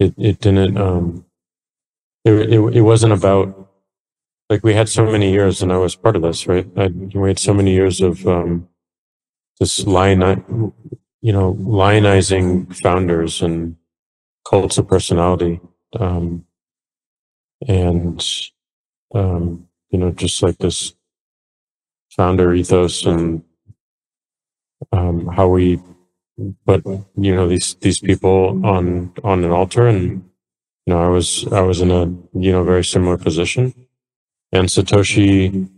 it 0.00 0.14
it 0.18 0.40
didn't. 0.40 0.76
Um, 0.78 1.26
it, 2.24 2.32
it 2.32 2.76
it 2.76 2.82
wasn't 2.82 3.12
about 3.12 3.68
like 4.50 4.64
we 4.64 4.74
had 4.74 4.88
so 4.88 5.06
many 5.06 5.30
years, 5.30 5.62
and 5.62 5.72
I 5.72 5.78
was 5.78 5.94
part 5.96 6.16
of 6.16 6.22
this, 6.22 6.46
right? 6.48 6.66
I, 6.76 6.88
we 6.88 7.28
had 7.30 7.38
so 7.38 7.54
many 7.54 7.72
years 7.72 8.00
of 8.00 8.26
um, 8.26 8.68
this 9.60 9.86
line, 9.86 10.20
you 11.22 11.32
know, 11.32 11.54
lionizing 11.54 12.74
founders 12.82 13.42
and 13.42 13.76
cults 14.48 14.78
of 14.78 14.88
personality. 14.88 15.60
Um, 15.98 16.46
and 17.68 18.24
um, 19.14 19.68
you 19.90 19.98
know, 19.98 20.10
just 20.12 20.42
like 20.42 20.58
this 20.58 20.94
founder 22.10 22.54
ethos 22.54 23.04
and 23.06 23.44
um, 24.92 25.26
how 25.28 25.48
we 25.48 25.80
put 26.66 26.84
you 27.16 27.34
know 27.34 27.48
these 27.48 27.74
these 27.80 28.00
people 28.00 28.64
on 28.64 29.12
on 29.24 29.44
an 29.44 29.50
altar, 29.50 29.86
and 29.86 30.24
you 30.86 30.94
know, 30.94 31.02
I 31.02 31.08
was 31.08 31.46
I 31.52 31.60
was 31.60 31.80
in 31.80 31.90
a 31.90 32.06
you 32.38 32.52
know 32.52 32.64
very 32.64 32.84
similar 32.84 33.18
position, 33.18 33.74
and 34.52 34.68
Satoshi 34.68 35.68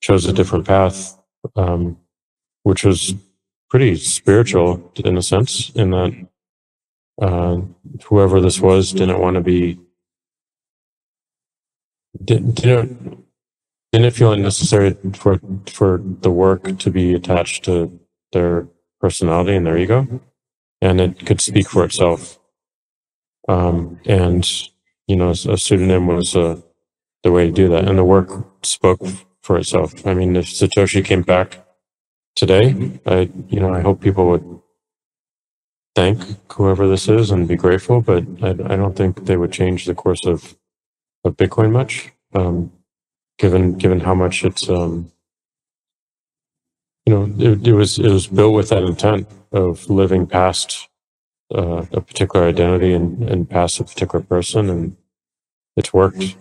chose 0.00 0.26
a 0.26 0.32
different 0.32 0.66
path, 0.66 1.18
um, 1.56 1.98
which 2.62 2.84
was 2.84 3.14
pretty 3.70 3.96
spiritual 3.96 4.92
in 5.04 5.16
a 5.16 5.22
sense, 5.22 5.70
in 5.74 5.90
that 5.90 6.28
uh, 7.20 7.60
whoever 8.04 8.40
this 8.40 8.60
was 8.60 8.92
didn't 8.92 9.20
want 9.20 9.34
to 9.34 9.40
be 9.40 9.78
didn't 12.24 12.54
didn't 12.56 13.24
didn't 13.92 14.10
feel 14.12 14.32
it 14.32 14.38
necessary 14.38 14.96
for 15.14 15.40
for 15.66 16.00
the 16.02 16.30
work 16.30 16.78
to 16.78 16.90
be 16.90 17.14
attached 17.14 17.64
to 17.64 17.98
their 18.32 18.66
personality 19.02 19.56
and 19.56 19.66
their 19.66 19.76
ego, 19.76 20.20
and 20.80 21.00
it 21.00 21.26
could 21.26 21.42
speak 21.42 21.68
for 21.68 21.84
itself. 21.84 22.38
Um, 23.48 24.00
and 24.06 24.48
you 25.08 25.16
know, 25.16 25.30
a 25.30 25.58
pseudonym 25.58 26.06
was 26.06 26.36
uh, 26.36 26.60
the 27.24 27.32
way 27.32 27.46
to 27.46 27.52
do 27.52 27.68
that, 27.70 27.86
and 27.88 27.98
the 27.98 28.04
work 28.04 28.30
spoke 28.62 29.02
for 29.42 29.58
itself. 29.58 30.06
I 30.06 30.14
mean, 30.14 30.36
if 30.36 30.46
Satoshi 30.46 31.04
came 31.04 31.22
back 31.22 31.66
today, 32.36 33.00
I 33.04 33.28
you 33.48 33.60
know, 33.60 33.74
I 33.74 33.80
hope 33.80 34.00
people 34.00 34.28
would 34.30 34.60
thank 35.94 36.22
whoever 36.52 36.88
this 36.88 37.08
is 37.08 37.30
and 37.30 37.48
be 37.48 37.56
grateful, 37.56 38.00
but 38.00 38.24
I, 38.42 38.50
I 38.50 38.76
don't 38.76 38.96
think 38.96 39.26
they 39.26 39.36
would 39.36 39.52
change 39.52 39.84
the 39.84 39.94
course 39.94 40.24
of 40.24 40.56
of 41.24 41.36
Bitcoin 41.36 41.72
much, 41.72 42.12
um, 42.34 42.72
given 43.38 43.74
given 43.78 44.00
how 44.00 44.14
much 44.14 44.44
it's 44.44 44.68
um, 44.68 45.10
you 47.06 47.14
know 47.14 47.34
it, 47.38 47.66
it, 47.66 47.72
was 47.72 47.98
it 47.98 48.10
was 48.10 48.26
built 48.26 48.54
with 48.54 48.68
that 48.70 48.82
intent 48.82 49.28
of 49.52 49.88
living 49.90 50.26
past 50.26 50.88
uh, 51.54 51.84
a 51.92 52.00
particular 52.00 52.46
identity 52.46 52.92
and, 52.92 53.28
and 53.28 53.48
past 53.48 53.80
a 53.80 53.84
particular 53.84 54.24
person, 54.24 54.70
and 54.70 54.96
it's 55.76 55.92
worked. 55.92 56.36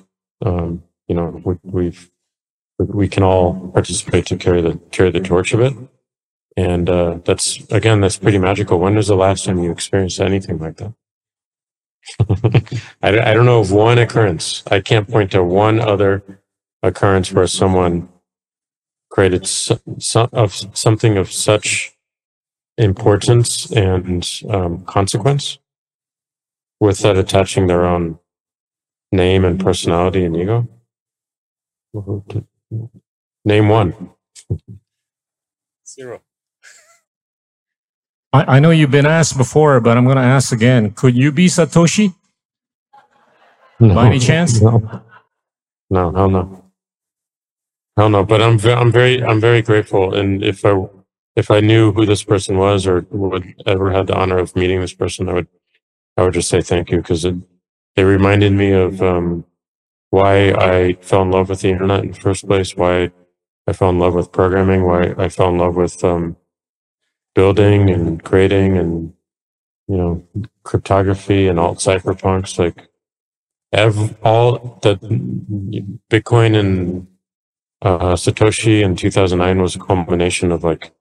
Um, 0.46 0.84
you 1.08 1.16
know, 1.16 1.42
we, 1.44 1.58
we've 1.64 2.12
we 2.80 3.08
can 3.08 3.24
all 3.24 3.70
participate 3.70 4.26
to 4.28 4.38
carry 4.38 4.62
the 4.62 4.80
carry 4.92 5.12
the 5.12 5.20
torch 5.20 5.54
of 5.54 5.60
it, 5.60 5.74
and 6.56 6.90
uh, 6.90 7.20
that's 7.26 7.60
again 7.72 8.02
that's 8.02 8.18
pretty 8.18 8.38
magical. 8.38 8.80
When 8.80 8.96
was 8.96 9.08
the 9.08 9.16
last 9.16 9.46
time 9.46 9.60
you 9.60 9.72
experienced 9.72 10.20
anything 10.20 10.60
like 10.60 10.78
that? 10.78 10.94
I, 13.02 13.20
I 13.20 13.34
don't 13.34 13.46
know 13.46 13.60
of 13.60 13.72
one 13.72 14.00
occurrence. 14.00 14.64
I 14.72 14.80
can't 14.80 15.08
point 15.08 15.32
to 15.32 15.44
one 15.44 15.80
other 15.80 16.24
occurrence 16.82 17.32
where 17.32 17.48
someone 17.48 18.10
created 19.12 19.46
so, 19.46 19.80
so, 20.00 20.30
of 20.34 20.54
something 20.74 21.18
of 21.18 21.32
such 21.32 21.94
importance 22.78 23.72
and 23.72 24.28
um, 24.50 24.84
consequence 24.86 25.60
without 26.80 27.18
attaching 27.18 27.68
their 27.68 27.86
own 27.86 28.18
name 29.12 29.46
and 29.46 29.60
personality 29.60 30.24
and 30.24 30.36
ego. 30.36 30.68
Name 33.46 33.70
one. 33.70 34.10
Zero. 35.88 36.22
I, 38.34 38.56
I 38.56 38.60
know 38.60 38.72
you've 38.72 38.92
been 38.92 39.06
asked 39.06 39.38
before, 39.38 39.82
but 39.82 39.98
I'm 39.98 40.06
going 40.06 40.16
to 40.16 40.24
ask 40.24 40.54
again. 40.54 40.92
Could 40.92 41.18
you 41.18 41.32
be 41.32 41.48
Satoshi? 41.48 42.16
No, 43.80 43.94
By 43.94 44.08
any 44.08 44.20
chance? 44.20 44.62
No. 44.62 45.04
No, 45.90 46.12
hell 46.12 46.30
no. 46.30 46.71
Hell 47.98 48.10
no. 48.10 48.26
But 48.26 48.42
I'm 48.42 48.60
I'm 48.66 48.92
very 48.92 49.24
I'm 49.24 49.42
very 49.42 49.62
grateful. 49.62 50.14
And 50.16 50.44
if 50.44 50.66
I 50.66 50.76
if 51.36 51.52
I 51.52 51.62
knew 51.62 51.94
who 51.94 52.06
this 52.06 52.24
person 52.24 52.58
was 52.58 52.88
or 52.88 53.06
would 53.12 53.56
ever 53.68 53.92
had 53.92 54.08
the 54.08 54.16
honor 54.18 54.40
of 54.40 54.56
meeting 54.56 54.82
this 54.82 54.94
person, 54.94 55.30
I 55.30 55.34
would 55.34 55.48
I 56.18 56.24
would 56.24 56.34
just 56.34 56.50
say 56.50 56.62
thank 56.62 56.92
you 56.92 56.98
because 56.98 57.26
it 57.26 57.36
it 57.96 58.04
reminded 58.04 58.54
me 58.54 58.72
of 58.74 59.02
um, 59.02 59.46
why 60.12 60.52
I 60.52 60.98
fell 61.02 61.24
in 61.24 61.32
love 61.32 61.50
with 61.50 61.62
the 61.62 61.70
internet 61.70 62.04
in 62.04 62.12
the 62.12 62.20
first 62.20 62.48
place, 62.48 62.76
why 62.76 63.12
I 63.68 63.74
fell 63.74 63.90
in 63.92 64.00
love 64.00 64.16
with 64.16 64.32
programming, 64.32 64.86
why 64.86 65.16
I 65.18 65.30
fell 65.30 65.50
in 65.50 65.58
love 65.60 65.76
with 65.76 66.04
um, 66.04 66.38
building 67.36 67.90
and 67.90 68.24
creating 68.24 68.78
and 68.78 69.14
you 69.88 69.98
know 69.98 70.24
cryptography 70.64 71.48
and 71.48 71.60
alt 71.60 71.80
cypherpunks 71.80 72.60
like 72.60 72.90
ev- 73.74 74.18
all 74.24 74.80
the 74.84 74.96
bitcoin 76.12 76.60
and 76.60 77.08
uh, 77.82 78.14
satoshi 78.16 78.82
in 78.82 78.96
2009 78.96 79.62
was 79.62 79.76
a 79.76 79.80
culmination 79.80 80.52
of 80.52 80.64
like 80.64 80.92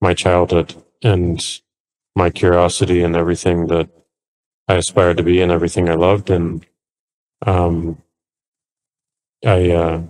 my 0.00 0.14
childhood 0.14 0.74
and 1.02 1.60
my 2.16 2.30
curiosity 2.30 3.02
and 3.02 3.16
everything 3.16 3.66
that 3.68 3.88
i 4.68 4.74
aspired 4.74 5.16
to 5.16 5.22
be 5.22 5.40
and 5.40 5.52
everything 5.52 5.88
i 5.88 5.94
loved. 5.94 6.30
And 6.30 6.66
um 7.46 8.02
i 9.46 9.70
uh 9.70 10.02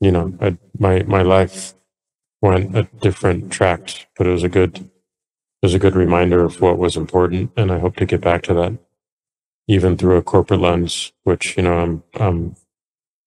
you 0.00 0.10
know 0.10 0.32
I, 0.40 0.58
my 0.78 1.02
my 1.04 1.22
life 1.22 1.74
went 2.40 2.76
a 2.76 2.84
different 3.00 3.52
track 3.52 4.08
but 4.16 4.26
it 4.26 4.30
was 4.30 4.44
a 4.44 4.48
good 4.48 4.90
it 5.62 5.66
was 5.66 5.74
a 5.74 5.78
good 5.78 5.94
reminder 5.94 6.44
of 6.44 6.60
what 6.60 6.76
was 6.76 6.96
important, 6.96 7.52
and 7.56 7.70
I 7.70 7.78
hope 7.78 7.94
to 7.96 8.04
get 8.04 8.20
back 8.20 8.42
to 8.44 8.54
that, 8.54 8.78
even 9.68 9.96
through 9.96 10.16
a 10.16 10.22
corporate 10.22 10.60
lens, 10.60 11.12
which 11.24 11.56
you 11.56 11.62
know 11.62 11.78
I'm 11.78 12.02
I'm 12.14 12.56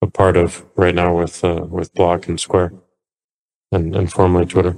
a 0.06 0.12
part 0.12 0.38
of 0.38 0.66
right 0.76 0.96
now 0.96 1.18
with 1.18 1.44
uh, 1.44 1.66
with 1.70 1.94
Block 1.94 2.28
and 2.28 2.40
Square, 2.40 2.74
and 3.72 3.96
and 3.96 4.12
formerly 4.12 4.46
Twitter. 4.46 4.76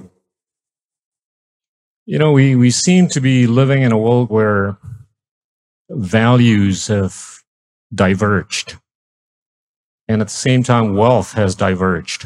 You 2.06 2.18
know, 2.18 2.32
we 2.32 2.56
we 2.56 2.72
seem 2.72 3.08
to 3.10 3.22
be 3.22 3.48
living 3.48 3.82
in 3.84 3.92
a 3.92 3.98
world 3.98 4.30
where 4.30 4.78
values 5.90 6.88
have 6.88 7.44
diverged. 7.94 8.78
And 10.08 10.22
at 10.22 10.28
the 10.28 10.34
same 10.34 10.64
time, 10.64 10.96
wealth 10.96 11.34
has 11.34 11.56
diverged. 11.56 12.26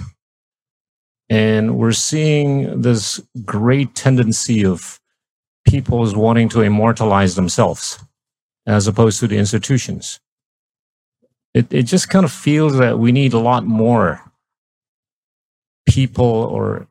And 1.30 1.78
we're 1.78 1.94
seeing 1.94 2.82
this 2.82 3.20
great 3.46 3.96
tendency 3.96 4.66
of 4.66 5.00
people 5.66 6.06
wanting 6.14 6.50
to 6.50 6.62
immortalize 6.62 7.36
themselves 7.36 8.04
as 8.68 8.88
opposed 8.88 9.20
to 9.20 9.28
the 9.28 9.38
institutions. 9.38 10.20
It, 11.54 11.72
it 11.72 11.84
just 11.84 12.10
kind 12.10 12.24
of 12.24 12.32
feels 12.32 12.78
that 12.78 12.98
we 12.98 13.12
need 13.12 13.34
a 13.34 13.40
lot 13.40 13.66
more 13.66 14.22
people 15.88 16.26
or 16.26 16.88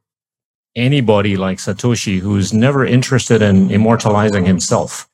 anybody 0.76 1.36
like 1.36 1.58
Satoshi 1.58 2.18
who's 2.18 2.52
never 2.52 2.84
interested 2.84 3.42
in 3.42 3.70
immortalizing 3.70 4.44
himself. 4.44 5.08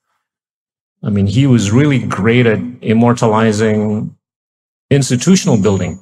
I 1.03 1.11
mean, 1.11 1.27
he 1.27 1.47
was 1.47 1.71
really 1.71 2.01
great 2.01 2.47
at 2.47 2.59
immortalizing 2.81 4.17
institutional 4.91 5.61
building, 5.61 6.01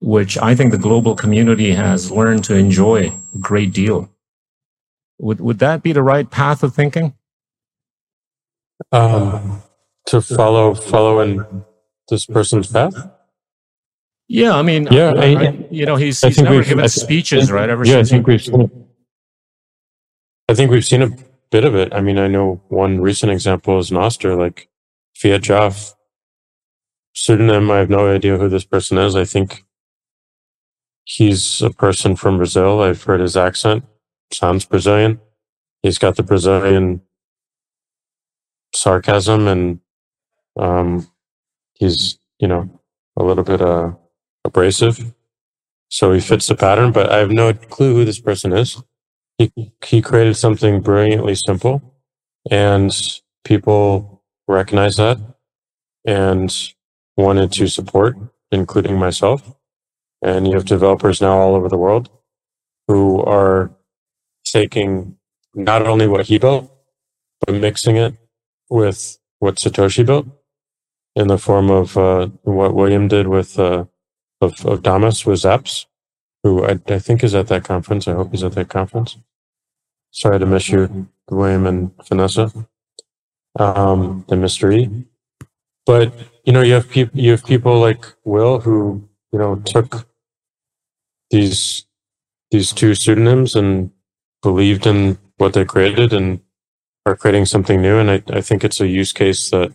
which 0.00 0.36
I 0.38 0.54
think 0.54 0.70
the 0.70 0.78
global 0.78 1.14
community 1.14 1.72
has 1.72 2.10
learned 2.10 2.44
to 2.44 2.54
enjoy 2.54 3.12
a 3.34 3.38
great 3.38 3.72
deal. 3.72 4.10
Would 5.18 5.40
would 5.40 5.60
that 5.60 5.82
be 5.82 5.92
the 5.92 6.02
right 6.02 6.28
path 6.28 6.62
of 6.62 6.74
thinking? 6.74 7.14
Um, 8.92 9.62
to 10.06 10.20
follow 10.20 10.74
follow 10.74 11.20
in 11.20 11.64
this 12.08 12.26
person's 12.26 12.66
path. 12.70 12.94
Yeah, 14.28 14.54
I 14.56 14.62
mean, 14.62 14.88
Yeah, 14.90 15.12
I, 15.16 15.24
I- 15.34 15.46
I- 15.48 15.66
you 15.70 15.84
know, 15.86 15.96
he's 15.96 16.20
he's 16.20 16.38
never 16.38 16.62
given 16.64 16.88
speeches, 16.88 17.50
right? 17.52 17.68
Ever 17.68 17.84
yeah, 17.86 17.98
I 17.98 18.04
think 18.04 18.26
we've 18.26 18.42
seen 18.42 18.60
it. 18.62 18.70
I 20.48 20.54
think 20.54 20.70
we've 20.70 20.84
seen 20.84 21.02
a 21.02 21.10
bit 21.50 21.64
of 21.64 21.74
it. 21.74 21.92
I 21.94 22.00
mean, 22.00 22.18
I 22.18 22.26
know 22.28 22.62
one 22.68 23.00
recent 23.00 23.32
example 23.32 23.78
is 23.78 23.90
Nostr, 23.90 24.36
like 24.38 24.68
fiatjaf. 25.16 25.94
Pseudonym, 27.14 27.70
I 27.70 27.78
have 27.78 27.90
no 27.90 28.12
idea 28.12 28.36
who 28.38 28.48
this 28.48 28.64
person 28.64 28.98
is. 28.98 29.14
I 29.14 29.24
think 29.24 29.64
he's 31.04 31.62
a 31.62 31.70
person 31.70 32.16
from 32.16 32.38
Brazil. 32.38 32.80
I've 32.80 33.02
heard 33.04 33.20
his 33.20 33.36
accent. 33.36 33.84
Sounds 34.32 34.64
Brazilian. 34.64 35.20
He's 35.82 35.98
got 35.98 36.16
the 36.16 36.22
Brazilian 36.24 37.02
sarcasm 38.74 39.46
and 39.46 39.80
um, 40.58 41.06
he's, 41.84 42.18
you 42.38 42.48
know, 42.48 42.68
a 43.16 43.24
little 43.24 43.44
bit 43.44 43.60
uh, 43.60 43.92
abrasive. 44.44 45.14
So 45.88 46.12
he 46.12 46.20
fits 46.20 46.46
the 46.46 46.56
pattern, 46.56 46.92
but 46.92 47.10
I 47.10 47.18
have 47.18 47.30
no 47.30 47.52
clue 47.52 47.94
who 47.94 48.04
this 48.04 48.20
person 48.20 48.52
is. 48.52 48.82
He, 49.38 49.52
he 49.84 50.00
created 50.00 50.36
something 50.36 50.80
brilliantly 50.80 51.34
simple 51.34 51.94
and 52.50 52.92
people 53.44 54.22
recognize 54.46 54.96
that 54.96 55.18
and 56.04 56.54
wanted 57.16 57.52
to 57.52 57.68
support, 57.68 58.16
including 58.50 58.98
myself. 58.98 59.54
And 60.22 60.46
you 60.46 60.54
have 60.54 60.64
developers 60.64 61.20
now 61.20 61.38
all 61.38 61.54
over 61.54 61.68
the 61.68 61.78
world 61.78 62.10
who 62.88 63.22
are 63.22 63.70
taking 64.44 65.16
not 65.54 65.86
only 65.86 66.06
what 66.06 66.26
he 66.26 66.38
built, 66.38 66.70
but 67.46 67.54
mixing 67.54 67.96
it 67.96 68.14
with 68.70 69.18
what 69.38 69.56
Satoshi 69.56 70.04
built 70.04 70.26
in 71.16 71.28
the 71.28 71.38
form 71.38 71.70
of 71.70 71.96
uh, 71.96 72.26
what 72.42 72.74
William 72.74 73.08
did 73.08 73.28
with 73.28 73.58
uh, 73.58 73.84
of, 74.40 74.64
of 74.66 74.82
Damus 74.82 75.24
with 75.24 75.40
Zaps, 75.40 75.86
who 76.42 76.64
I, 76.64 76.78
I 76.88 76.98
think 76.98 77.22
is 77.22 77.34
at 77.34 77.48
that 77.48 77.64
conference. 77.64 78.08
I 78.08 78.14
hope 78.14 78.30
he's 78.32 78.42
at 78.42 78.52
that 78.52 78.68
conference. 78.68 79.16
Sorry 80.10 80.38
to 80.38 80.46
miss 80.46 80.68
you, 80.68 81.08
William 81.30 81.66
and 81.66 81.90
Vanessa, 82.06 82.52
um, 83.58 84.24
and 84.28 84.42
Mr. 84.42 84.72
E. 84.72 85.04
But 85.86 86.12
you 86.44 86.52
know, 86.52 86.62
you 86.62 86.74
have 86.74 86.88
people 86.88 87.18
you 87.18 87.32
have 87.32 87.44
people 87.44 87.80
like 87.80 88.04
Will 88.24 88.60
who 88.60 89.08
you 89.32 89.38
know 89.38 89.56
took 89.56 90.06
these 91.30 91.86
these 92.50 92.72
two 92.72 92.94
pseudonyms 92.94 93.56
and 93.56 93.90
believed 94.42 94.86
in 94.86 95.18
what 95.38 95.54
they 95.54 95.64
created 95.64 96.12
and 96.12 96.40
are 97.06 97.16
creating 97.16 97.46
something 97.46 97.82
new. 97.82 97.98
And 97.98 98.10
I, 98.10 98.22
I 98.28 98.40
think 98.40 98.62
it's 98.62 98.80
a 98.80 98.86
use 98.86 99.12
case 99.12 99.50
that 99.50 99.72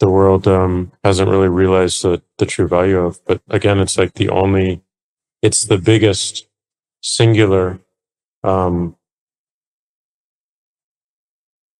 the 0.00 0.10
world 0.10 0.48
um, 0.48 0.90
hasn't 1.04 1.30
really 1.30 1.48
realized 1.48 2.02
the, 2.02 2.22
the 2.38 2.46
true 2.46 2.66
value 2.66 2.98
of. 2.98 3.24
But 3.26 3.42
again, 3.48 3.78
it's 3.78 3.96
like 3.96 4.14
the 4.14 4.30
only, 4.30 4.82
it's 5.42 5.64
the 5.66 5.78
biggest 5.78 6.48
singular 7.02 7.78
um, 8.42 8.96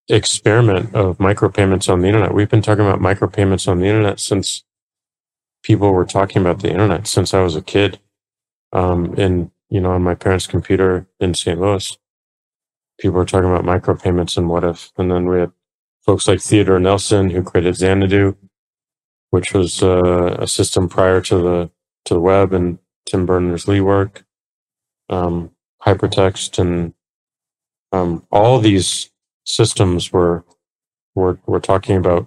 experiment 0.08 0.94
of 0.94 1.18
micropayments 1.18 1.90
on 1.90 2.02
the 2.02 2.08
internet. 2.08 2.34
We've 2.34 2.48
been 2.48 2.62
talking 2.62 2.86
about 2.86 3.00
micropayments 3.00 3.66
on 3.66 3.80
the 3.80 3.86
internet 3.86 4.20
since 4.20 4.64
people 5.62 5.92
were 5.92 6.06
talking 6.06 6.42
about 6.42 6.60
the 6.60 6.70
internet 6.70 7.06
since 7.06 7.32
I 7.32 7.42
was 7.42 7.56
a 7.56 7.62
kid. 7.62 8.00
Um, 8.72 9.14
in 9.14 9.50
you 9.68 9.80
know, 9.80 9.92
on 9.92 10.02
my 10.02 10.14
parents' 10.14 10.46
computer 10.46 11.06
in 11.20 11.32
St. 11.34 11.60
Louis, 11.60 11.96
people 12.98 13.16
were 13.16 13.24
talking 13.24 13.48
about 13.48 13.64
micropayments 13.64 14.36
and 14.36 14.48
what 14.48 14.64
if. 14.64 14.92
And 14.96 15.10
then 15.10 15.26
we 15.26 15.40
had 15.40 15.52
folks 16.04 16.26
like 16.26 16.40
Theodore 16.40 16.80
Nelson 16.80 17.30
who 17.30 17.42
created 17.42 17.76
Xanadu, 17.76 18.36
which 19.30 19.52
was 19.52 19.82
uh, 19.82 20.36
a 20.38 20.46
system 20.46 20.88
prior 20.88 21.20
to 21.22 21.38
the 21.38 21.70
to 22.06 22.14
the 22.14 22.20
web, 22.20 22.52
and 22.52 22.78
Tim 23.06 23.26
Berners 23.26 23.68
Lee 23.68 23.80
work, 23.80 24.24
um, 25.08 25.50
hypertext, 25.82 26.58
and 26.58 26.94
um, 27.92 28.26
all 28.30 28.58
these 28.58 29.10
systems 29.44 30.12
were 30.12 30.44
were 31.14 31.38
were 31.46 31.60
talking 31.60 31.96
about 31.96 32.26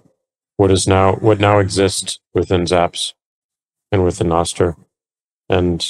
what 0.56 0.70
is 0.70 0.86
now 0.86 1.16
what 1.16 1.40
now 1.40 1.58
exists 1.58 2.20
within 2.34 2.64
Zaps 2.64 3.14
and 3.90 4.04
within 4.04 4.28
Nostr, 4.28 4.76
and 5.48 5.80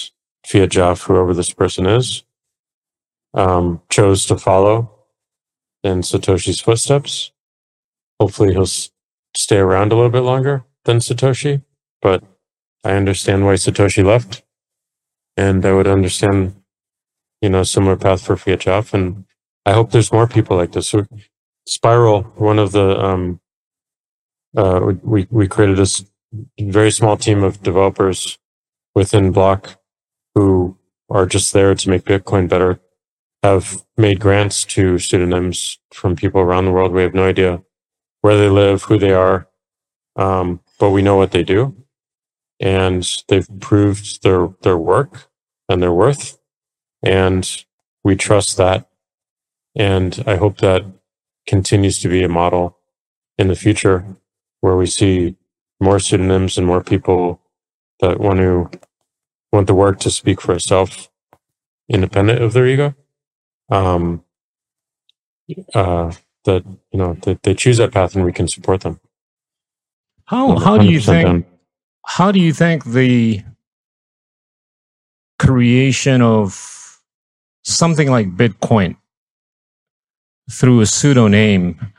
fiatjaf, 0.47 1.05
whoever 1.05 1.35
this 1.35 1.53
person 1.53 1.87
is, 1.87 2.25
um, 3.35 3.81
chose 3.91 4.27
to 4.27 4.37
follow 4.37 4.91
in 5.83 6.01
Satoshi's 6.01 6.61
footsteps. 6.61 7.33
Hopefully, 8.21 8.53
he'll 8.53 8.63
s- 8.63 8.91
stay 9.37 9.59
around 9.59 9.93
a 9.93 9.97
little 9.97 10.11
bit 10.11 10.21
longer 10.21 10.65
than 10.85 10.99
Satoshi, 10.99 11.63
but 12.03 12.23
I 12.85 12.93
understand 12.93 13.45
why 13.45 13.55
Satoshi 13.55 14.05
left, 14.05 14.43
and 15.37 15.65
I 15.65 15.73
would 15.73 15.87
understand, 15.89 16.55
you 17.41 17.49
know, 17.51 17.63
similar 17.63 17.97
path 17.97 18.23
for 18.23 18.37
fiatjaf, 18.37 18.95
and 18.95 19.25
I 19.67 19.73
hope 19.73 19.91
there's 19.91 20.13
more 20.13 20.27
people 20.27 20.57
like 20.57 20.73
this. 20.73 20.89
So 20.89 21.07
Spiral, 21.67 22.23
one 22.37 22.59
of 22.59 22.73
the, 22.73 22.99
um, 22.99 23.41
uh, 24.57 24.93
we 25.03 25.27
we 25.31 25.49
created 25.49 25.79
this 25.79 26.05
very 26.61 26.91
small 26.91 27.17
team 27.17 27.43
of 27.43 27.63
developers 27.63 28.39
within 28.95 29.33
Block 29.33 29.77
who 30.35 30.77
are 31.11 31.27
just 31.27 31.53
there 31.53 31.75
to 31.75 31.91
make 31.91 32.05
Bitcoin 32.05 32.49
better 32.49 32.81
have 33.43 33.85
made 33.97 34.21
grants 34.21 34.65
to 34.65 34.99
pseudonyms 34.99 35.79
from 35.93 36.17
people 36.17 36.41
around 36.41 36.65
the 36.65 36.73
world. 36.73 36.93
We 36.93 37.03
have 37.03 37.15
no 37.15 37.25
idea 37.29 37.63
where 38.25 38.39
they 38.39 38.49
live, 38.49 38.85
who 38.85 38.97
they 38.99 39.13
are, 39.13 39.47
um, 40.17 40.59
but 40.81 40.89
we 40.89 41.03
know 41.03 41.15
what 41.15 41.33
they 41.33 41.43
do, 41.43 41.77
and 42.59 43.07
they've 43.29 43.61
proved 43.61 44.23
their 44.23 44.49
their 44.63 44.79
work 44.79 45.27
and 45.69 45.83
their 45.83 45.93
worth, 45.93 46.39
and 47.03 47.67
we 48.03 48.17
trust 48.17 48.57
that. 48.57 48.89
And 49.77 50.25
I 50.27 50.37
hope 50.37 50.57
that 50.59 50.87
continues 51.47 51.99
to 51.99 52.09
be 52.09 52.25
a 52.25 52.29
model 52.31 52.79
in 53.37 53.49
the 53.49 53.55
future 53.55 54.17
where 54.63 54.75
we 54.75 54.87
see 54.87 55.37
more 55.79 55.99
pseudonyms 55.99 56.57
and 56.57 56.67
more 56.67 56.83
people 56.83 57.43
that 58.01 58.19
want 58.19 58.39
to 58.39 58.71
want 59.53 59.67
the 59.67 59.75
work 59.75 60.01
to 60.01 60.11
speak 60.11 60.41
for 60.41 60.55
itself, 60.55 61.11
independent 61.91 62.41
of 62.41 62.55
their 62.55 62.67
ego. 62.67 62.95
Um, 63.69 64.25
uh, 65.75 66.13
that 66.45 66.65
you 66.93 66.99
know 66.99 67.15
that 67.23 67.43
they 67.43 67.55
choose 67.55 67.79
that 67.79 67.93
path 67.93 68.15
and 68.15 68.25
we 68.25 68.33
can 68.33 68.49
support 68.49 68.83
them. 68.83 69.01
How 70.27 70.59
how 70.59 70.79
do 70.79 70.87
you 70.87 71.01
think 71.01 71.27
down. 71.27 71.45
how 72.07 72.33
do 72.33 72.41
you 72.41 72.53
think 72.53 72.85
the 72.85 73.43
creation 75.39 76.23
of 76.23 77.01
something 77.65 78.11
like 78.11 78.37
Bitcoin 78.37 78.97
through 80.51 80.81
a 80.81 80.87
pseudonym 80.87 81.93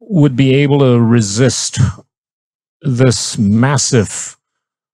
would 0.00 0.34
be 0.34 0.54
able 0.54 0.80
to 0.80 1.00
resist 1.00 1.78
this 2.82 3.38
massive 3.38 4.36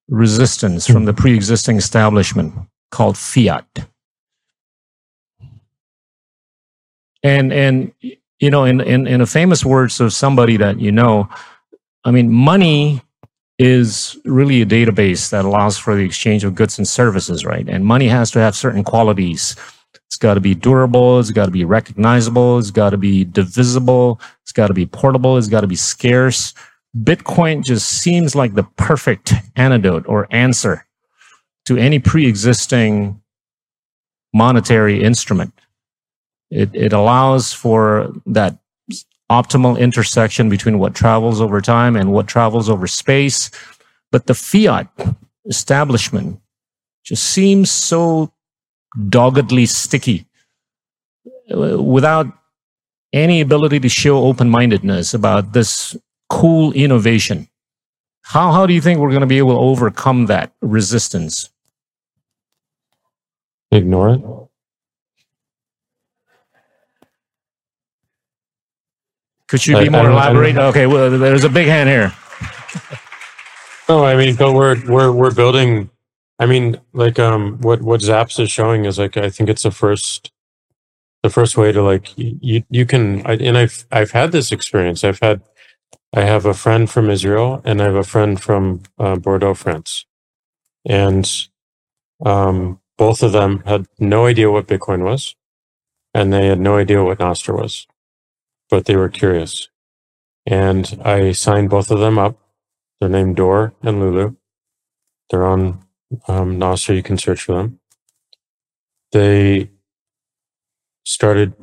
resistance 0.08 0.86
from 0.86 1.02
hmm. 1.02 1.04
the 1.06 1.12
pre-existing 1.12 1.76
establishment 1.76 2.54
called 2.90 3.16
fiat 3.16 3.66
and 7.26 7.52
and 7.52 7.92
you 8.40 8.50
know 8.50 8.64
in 8.64 8.80
in, 8.82 9.06
in 9.08 9.20
a 9.22 9.26
famous 9.26 9.64
words 9.64 10.00
of 10.00 10.12
somebody 10.12 10.56
that 10.58 10.80
you 10.80 10.92
know 10.92 11.28
i 12.04 12.12
mean 12.12 12.30
money 12.30 13.02
is 13.58 14.18
really 14.26 14.62
a 14.62 14.66
database 14.66 15.30
that 15.30 15.44
allows 15.44 15.78
for 15.78 15.96
the 15.96 16.04
exchange 16.04 16.44
of 16.44 16.54
goods 16.54 16.78
and 16.78 16.88
services 16.88 17.44
right 17.44 17.68
and 17.68 17.86
money 17.86 18.08
has 18.08 18.30
to 18.32 18.40
have 18.40 18.56
certain 18.56 18.84
qualities 18.84 19.56
It's 20.08 20.16
got 20.18 20.34
to 20.34 20.40
be 20.40 20.54
durable. 20.54 21.20
It's 21.20 21.32
got 21.32 21.46
to 21.46 21.52
be 21.52 21.64
recognizable. 21.64 22.58
It's 22.58 22.70
got 22.72 22.90
to 22.90 22.98
be 22.98 23.24
divisible. 23.24 24.20
It's 24.42 24.52
got 24.52 24.68
to 24.68 24.74
be 24.74 24.86
portable. 24.86 25.38
It's 25.38 25.48
got 25.48 25.62
to 25.62 25.68
be 25.68 25.76
scarce. 25.76 26.54
Bitcoin 26.96 27.64
just 27.64 27.88
seems 27.88 28.34
like 28.34 28.54
the 28.54 28.64
perfect 28.76 29.34
antidote 29.56 30.06
or 30.08 30.28
answer 30.30 30.86
to 31.66 31.76
any 31.78 32.00
pre-existing 32.00 33.20
monetary 34.34 35.02
instrument. 35.02 35.54
It, 36.50 36.70
it 36.74 36.92
allows 36.92 37.52
for 37.52 38.12
that 38.26 38.58
optimal 39.30 39.78
intersection 39.78 40.48
between 40.48 40.78
what 40.78 40.94
travels 40.94 41.40
over 41.40 41.60
time 41.60 41.96
and 41.96 42.12
what 42.12 42.28
travels 42.28 42.68
over 42.68 42.86
space. 42.86 43.50
But 44.12 44.26
the 44.26 44.34
fiat 44.34 44.88
establishment 45.46 46.40
just 47.04 47.24
seems 47.24 47.70
so 47.70 48.32
doggedly 49.08 49.66
sticky 49.66 50.26
uh, 51.54 51.82
without 51.82 52.26
any 53.12 53.40
ability 53.40 53.80
to 53.80 53.88
show 53.88 54.18
open 54.18 54.48
mindedness 54.48 55.14
about 55.14 55.52
this 55.52 55.96
cool 56.28 56.72
innovation. 56.72 57.48
How, 58.22 58.52
how 58.52 58.66
do 58.66 58.74
you 58.74 58.80
think 58.80 58.98
we're 58.98 59.10
going 59.10 59.20
to 59.20 59.26
be 59.26 59.38
able 59.38 59.54
to 59.54 59.60
overcome 59.60 60.26
that 60.26 60.52
resistance? 60.60 61.50
Ignore 63.70 64.10
it. 64.10 64.35
Could 69.48 69.66
you 69.66 69.78
be 69.78 69.88
more 69.88 70.10
elaborate? 70.10 70.56
Okay, 70.56 70.86
well, 70.86 71.10
there's 71.18 71.44
a 71.44 71.48
big 71.48 71.68
hand 71.68 71.88
here. 71.88 72.12
No, 73.88 74.04
I 74.04 74.16
mean, 74.16 74.34
but 74.34 74.52
we're 74.52 74.84
we're 74.86 75.12
we're 75.12 75.34
building. 75.34 75.90
I 76.38 76.46
mean, 76.46 76.80
like 76.92 77.18
um, 77.18 77.58
what 77.60 77.80
what 77.82 78.00
Zaps 78.00 78.40
is 78.40 78.50
showing 78.50 78.84
is 78.84 78.98
like 78.98 79.16
I 79.16 79.30
think 79.30 79.48
it's 79.48 79.62
the 79.62 79.70
first, 79.70 80.32
the 81.22 81.30
first 81.30 81.56
way 81.56 81.70
to 81.70 81.82
like 81.82 82.12
you 82.16 82.64
you 82.68 82.84
can. 82.84 83.24
I, 83.24 83.34
and 83.34 83.56
I've 83.56 83.86
I've 83.92 84.10
had 84.10 84.32
this 84.32 84.50
experience. 84.50 85.04
I've 85.04 85.20
had, 85.20 85.40
I 86.12 86.22
have 86.22 86.44
a 86.44 86.54
friend 86.54 86.90
from 86.90 87.08
Israel 87.08 87.62
and 87.64 87.80
I 87.80 87.84
have 87.84 87.94
a 87.94 88.02
friend 88.02 88.40
from 88.40 88.82
uh, 88.98 89.14
Bordeaux, 89.14 89.54
France, 89.54 90.04
and 90.84 91.30
um, 92.24 92.80
both 92.98 93.22
of 93.22 93.30
them 93.30 93.62
had 93.64 93.86
no 94.00 94.26
idea 94.26 94.50
what 94.50 94.66
Bitcoin 94.66 95.04
was, 95.04 95.36
and 96.12 96.32
they 96.32 96.48
had 96.48 96.58
no 96.58 96.76
idea 96.76 97.04
what 97.04 97.18
Nostr 97.18 97.54
was 97.56 97.86
but 98.70 98.86
they 98.86 98.96
were 98.96 99.08
curious. 99.08 99.68
And 100.46 101.00
I 101.04 101.32
signed 101.32 101.70
both 101.70 101.90
of 101.90 101.98
them 102.00 102.18
up. 102.18 102.38
They're 103.00 103.08
named 103.08 103.36
Dor 103.36 103.74
and 103.82 104.00
Lulu. 104.00 104.36
They're 105.30 105.46
on 105.46 105.84
um. 106.28 106.60
You 106.88 107.02
can 107.02 107.18
search 107.18 107.42
for 107.42 107.54
them. 107.56 107.80
They 109.12 109.70
started 111.04 111.54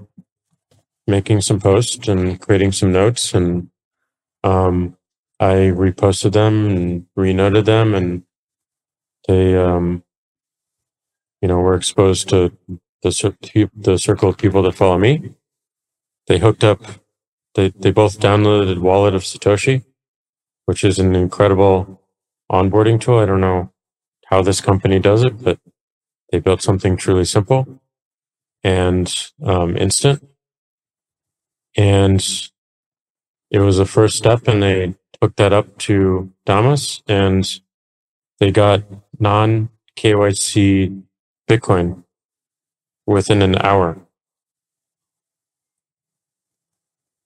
making 1.08 1.42
some 1.42 1.60
posts 1.60 2.08
and 2.08 2.40
creating 2.40 2.74
some 2.74 2.92
notes, 2.92 3.34
and 3.34 3.70
um, 4.44 4.98
I 5.40 5.56
reposted 5.74 6.34
them 6.34 6.68
and 6.68 7.06
renoted 7.16 7.66
them, 7.66 7.96
and 7.96 8.24
they, 9.28 9.56
um, 9.56 10.04
you 11.42 11.48
know, 11.48 11.60
were 11.60 11.76
exposed 11.76 12.30
to 12.30 12.52
the 13.02 13.70
the 13.76 13.98
circle 13.98 14.30
of 14.30 14.38
people 14.38 14.62
that 14.64 14.76
follow 14.76 14.98
me 14.98 15.34
they 16.28 16.40
hooked 16.40 16.64
up, 16.64 16.82
they, 17.56 17.70
they 17.70 17.92
both 17.92 18.20
downloaded 18.20 18.80
Wallet 18.80 19.16
of 19.16 19.24
Satoshi, 19.24 19.84
which 20.66 20.84
is 20.84 21.00
an 21.00 21.16
incredible 21.16 22.02
onboarding 22.52 23.00
tool. 23.02 23.20
I 23.20 23.26
don't 23.26 23.42
know 23.42 23.72
how 24.28 24.42
this 24.42 24.62
company 24.62 25.00
does 25.00 25.24
it, 25.24 25.44
but 25.44 25.60
they 26.32 26.40
built 26.40 26.62
something 26.62 26.98
truly 26.98 27.26
simple 27.26 27.82
and 28.64 29.14
um, 29.44 29.78
instant. 29.78 30.28
And 31.78 32.26
it 33.52 33.60
was 33.60 33.80
a 33.80 33.86
first 33.86 34.18
step, 34.18 34.48
and 34.48 34.62
they 34.64 34.96
hooked 35.22 35.38
that 35.38 35.54
up 35.54 35.78
to 35.80 36.32
Damus, 36.46 37.02
and 37.08 37.48
they 38.40 38.52
got 38.52 38.84
non 39.20 39.70
KYC 39.98 41.04
Bitcoin 41.50 42.04
within 43.06 43.42
an 43.42 43.58
hour. 43.58 43.98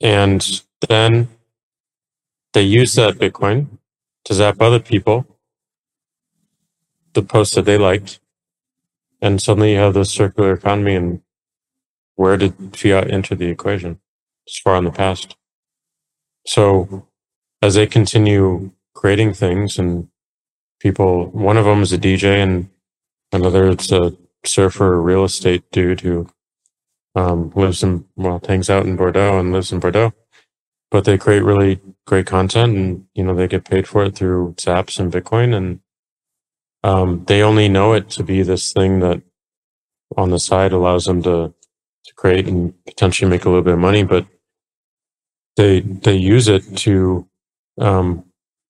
And 0.01 0.61
then 0.87 1.29
they 2.53 2.61
use 2.61 2.95
that 2.95 3.15
Bitcoin 3.15 3.67
to 4.25 4.33
zap 4.33 4.61
other 4.61 4.79
people, 4.79 5.25
the 7.13 7.23
posts 7.23 7.55
that 7.55 7.65
they 7.65 7.77
liked. 7.77 8.19
And 9.21 9.41
suddenly 9.41 9.73
you 9.73 9.79
have 9.79 9.93
this 9.93 10.11
circular 10.11 10.53
economy. 10.53 10.95
And 10.95 11.21
where 12.15 12.37
did 12.37 12.75
fiat 12.75 13.09
enter 13.09 13.35
the 13.35 13.49
equation? 13.49 13.99
It's 14.45 14.59
far 14.59 14.75
in 14.77 14.83
the 14.85 14.91
past. 14.91 15.35
So 16.45 17.07
as 17.61 17.75
they 17.75 17.87
continue 17.87 18.71
creating 18.93 19.33
things 19.33 19.77
and 19.77 20.09
people, 20.79 21.27
one 21.27 21.57
of 21.57 21.65
them 21.65 21.81
is 21.81 21.91
a 21.91 21.97
DJ 21.97 22.43
and 22.43 22.69
another 23.31 23.67
it's 23.67 23.91
a 23.91 24.15
surfer 24.45 25.01
real 25.01 25.25
estate 25.25 25.69
dude 25.71 26.01
who 26.01 26.29
um, 27.17 27.51
lives 27.55 27.81
in 27.81 28.05
well 28.15 28.39
hangs 28.47 28.69
out 28.69 28.85
in 28.85 28.95
Bordeaux 28.95 29.39
and 29.39 29.51
lives 29.51 29.71
in 29.71 29.79
Bordeaux. 29.79 30.13
But 30.91 31.03
they 31.03 31.17
create 31.17 31.43
really 31.43 31.81
great 32.05 32.27
content, 32.27 32.77
and 32.77 33.05
you 33.15 33.23
know 33.23 33.35
they 33.35 33.47
get 33.47 33.65
paid 33.65 33.87
for 33.87 34.05
it 34.05 34.15
through 34.15 34.53
Zaps 34.53 34.99
and 34.99 35.11
Bitcoin, 35.11 35.55
and 35.55 35.79
um, 36.83 37.25
they 37.25 37.41
only 37.41 37.67
know 37.67 37.93
it 37.93 38.09
to 38.11 38.23
be 38.23 38.43
this 38.43 38.71
thing 38.71 38.99
that 38.99 39.21
on 40.15 40.29
the 40.29 40.39
side 40.39 40.71
allows 40.71 41.05
them 41.05 41.23
to 41.23 41.53
to 42.05 42.13
create 42.15 42.47
and 42.47 42.73
potentially 42.85 43.29
make 43.29 43.45
a 43.45 43.49
little 43.49 43.63
bit 43.63 43.73
of 43.73 43.79
money. 43.79 44.03
But 44.03 44.27
they 45.57 45.79
they 45.81 46.15
use 46.15 46.47
it 46.47 46.77
to 46.77 47.27
um, 47.79 48.25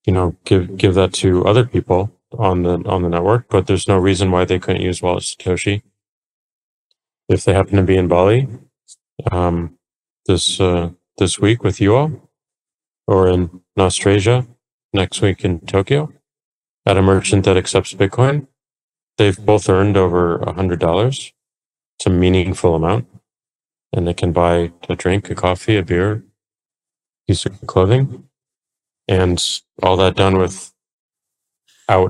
you 0.06 0.14
know 0.14 0.38
give 0.46 0.78
give 0.78 0.96
that 0.96 1.14
to 1.16 1.46
other 1.46 1.66
people 1.66 2.12
on 2.32 2.64
the 2.64 2.82
on 2.86 3.04
the 3.04 3.10
network. 3.10 3.50
But 3.50 3.68
there's 3.68 3.90
no 3.90 3.98
reason 3.98 4.32
why 4.32 4.46
they 4.46 4.58
couldn't 4.58 4.82
use 4.82 5.02
Wallet 5.02 5.24
Satoshi 5.24 5.84
if 7.30 7.44
they 7.44 7.54
happen 7.54 7.76
to 7.78 7.84
be 7.84 7.98
in 7.98 8.08
Bali 8.08 8.48
um, 9.32 9.78
this 10.26 10.60
uh, 10.60 10.92
this 11.18 11.40
week 11.40 11.64
with 11.64 11.82
you 11.82 11.96
all, 11.96 12.32
or 13.08 13.28
in 13.28 13.62
Australia 13.78 14.46
next 14.94 15.22
week 15.22 15.44
in 15.44 15.60
Tokyo 15.62 16.14
at 16.86 16.98
a 16.98 17.02
merchant 17.02 17.46
that 17.46 17.58
accepts 17.58 17.94
Bitcoin. 17.94 18.48
They've 19.18 19.38
both 19.38 19.70
earned 19.70 19.98
over 19.98 20.38
a 20.38 20.54
hundred 20.54 20.80
dollars. 20.80 21.34
It's 21.98 22.06
a 22.06 22.10
meaningful 22.12 22.76
amount, 22.76 23.08
and 23.92 24.08
they 24.08 24.14
can 24.14 24.32
buy 24.32 24.72
a 24.88 24.96
drink, 24.96 25.30
a 25.30 25.36
coffee, 25.36 25.78
a 25.78 25.84
beer, 25.84 26.24
piece 27.28 27.46
of 27.46 27.60
clothing, 27.66 28.30
and 29.08 29.44
all 29.82 29.98
that 29.98 30.16
done 30.16 30.38
without 30.38 30.74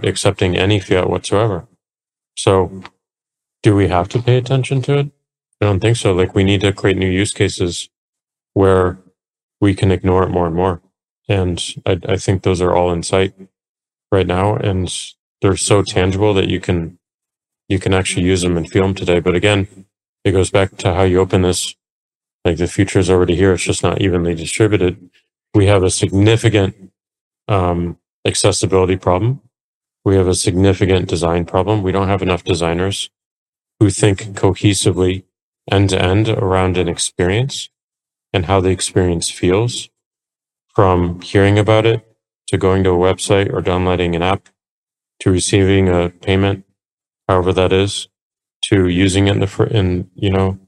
accepting 0.06 0.58
any 0.58 0.80
fiat 0.80 1.10
whatsoever. 1.10 1.68
So 2.36 2.84
do 3.68 3.76
we 3.76 3.90
have 3.90 4.08
to 4.08 4.22
pay 4.22 4.38
attention 4.38 4.82
to 4.82 4.98
it? 4.98 5.08
I 5.60 5.66
don't 5.66 5.82
think 5.82 5.98
so. 5.98 6.14
Like 6.14 6.34
we 6.34 6.46
need 6.46 6.62
to 6.62 6.72
create 6.72 6.96
new 6.96 7.10
use 7.10 7.34
cases 7.34 7.90
where 8.54 8.98
we 9.60 9.76
can 9.76 9.92
ignore 9.92 10.24
it 10.24 10.30
more 10.30 10.48
and 10.48 10.56
more. 10.56 10.82
And 11.28 11.62
I, 11.86 12.00
I 12.08 12.16
think 12.16 12.44
those 12.44 12.62
are 12.62 12.74
all 12.74 12.94
in 12.94 13.04
sight 13.04 13.34
right 14.10 14.26
now. 14.26 14.56
And 14.56 14.90
they're 15.42 15.58
so 15.58 15.84
tangible 15.84 16.34
that 16.36 16.48
you 16.48 16.62
can, 16.62 16.98
you 17.68 17.78
can 17.78 17.94
actually 17.94 18.24
use 18.24 18.42
them 18.42 18.56
and 18.56 18.70
feel 18.70 18.84
them 18.84 18.96
today. 18.96 19.20
But 19.20 19.36
again, 19.36 19.68
it 20.24 20.32
goes 20.32 20.50
back 20.50 20.78
to 20.78 20.94
how 20.94 21.04
you 21.04 21.20
open 21.20 21.42
this. 21.42 21.76
Like 22.46 22.56
the 22.56 22.68
future 22.68 23.00
is 23.00 23.10
already 23.10 23.36
here. 23.36 23.52
It's 23.52 23.64
just 23.66 23.84
not 23.84 24.00
evenly 24.00 24.34
distributed. 24.34 25.10
We 25.54 25.66
have 25.66 25.84
a 25.84 25.92
significant, 25.92 26.94
um, 27.50 27.98
accessibility 28.24 28.96
problem. 28.96 29.42
We 30.06 30.16
have 30.16 30.30
a 30.30 30.36
significant 30.36 31.10
design 31.10 31.44
problem. 31.44 31.84
We 31.84 31.92
don't 31.92 32.08
have 32.08 32.22
enough 32.22 32.46
designers 32.46 33.10
who 33.80 33.90
think 33.90 34.20
cohesively 34.36 35.24
end 35.70 35.90
to 35.90 36.02
end 36.02 36.30
around 36.30 36.78
an 36.78 36.88
experience 36.88 37.70
and 38.34 38.46
how 38.46 38.60
the 38.60 38.70
experience 38.70 39.30
feels 39.30 39.90
from 40.74 41.22
hearing 41.22 41.58
about 41.60 41.86
it 41.86 42.06
to 42.48 42.58
going 42.58 42.84
to 42.84 42.92
a 42.92 42.98
website 42.98 43.52
or 43.52 43.62
downloading 43.62 44.16
an 44.16 44.22
app 44.22 44.50
to 45.20 45.32
receiving 45.32 45.90
a 45.90 46.10
payment, 46.10 46.66
however 47.28 47.52
that 47.52 47.74
is, 47.74 48.08
to 48.66 48.88
using 48.88 49.28
it 49.28 49.32
in 49.32 49.40
the, 49.40 49.48
fr- 49.48 49.64
in, 49.64 50.10
you 50.16 50.30
know, 50.30 50.60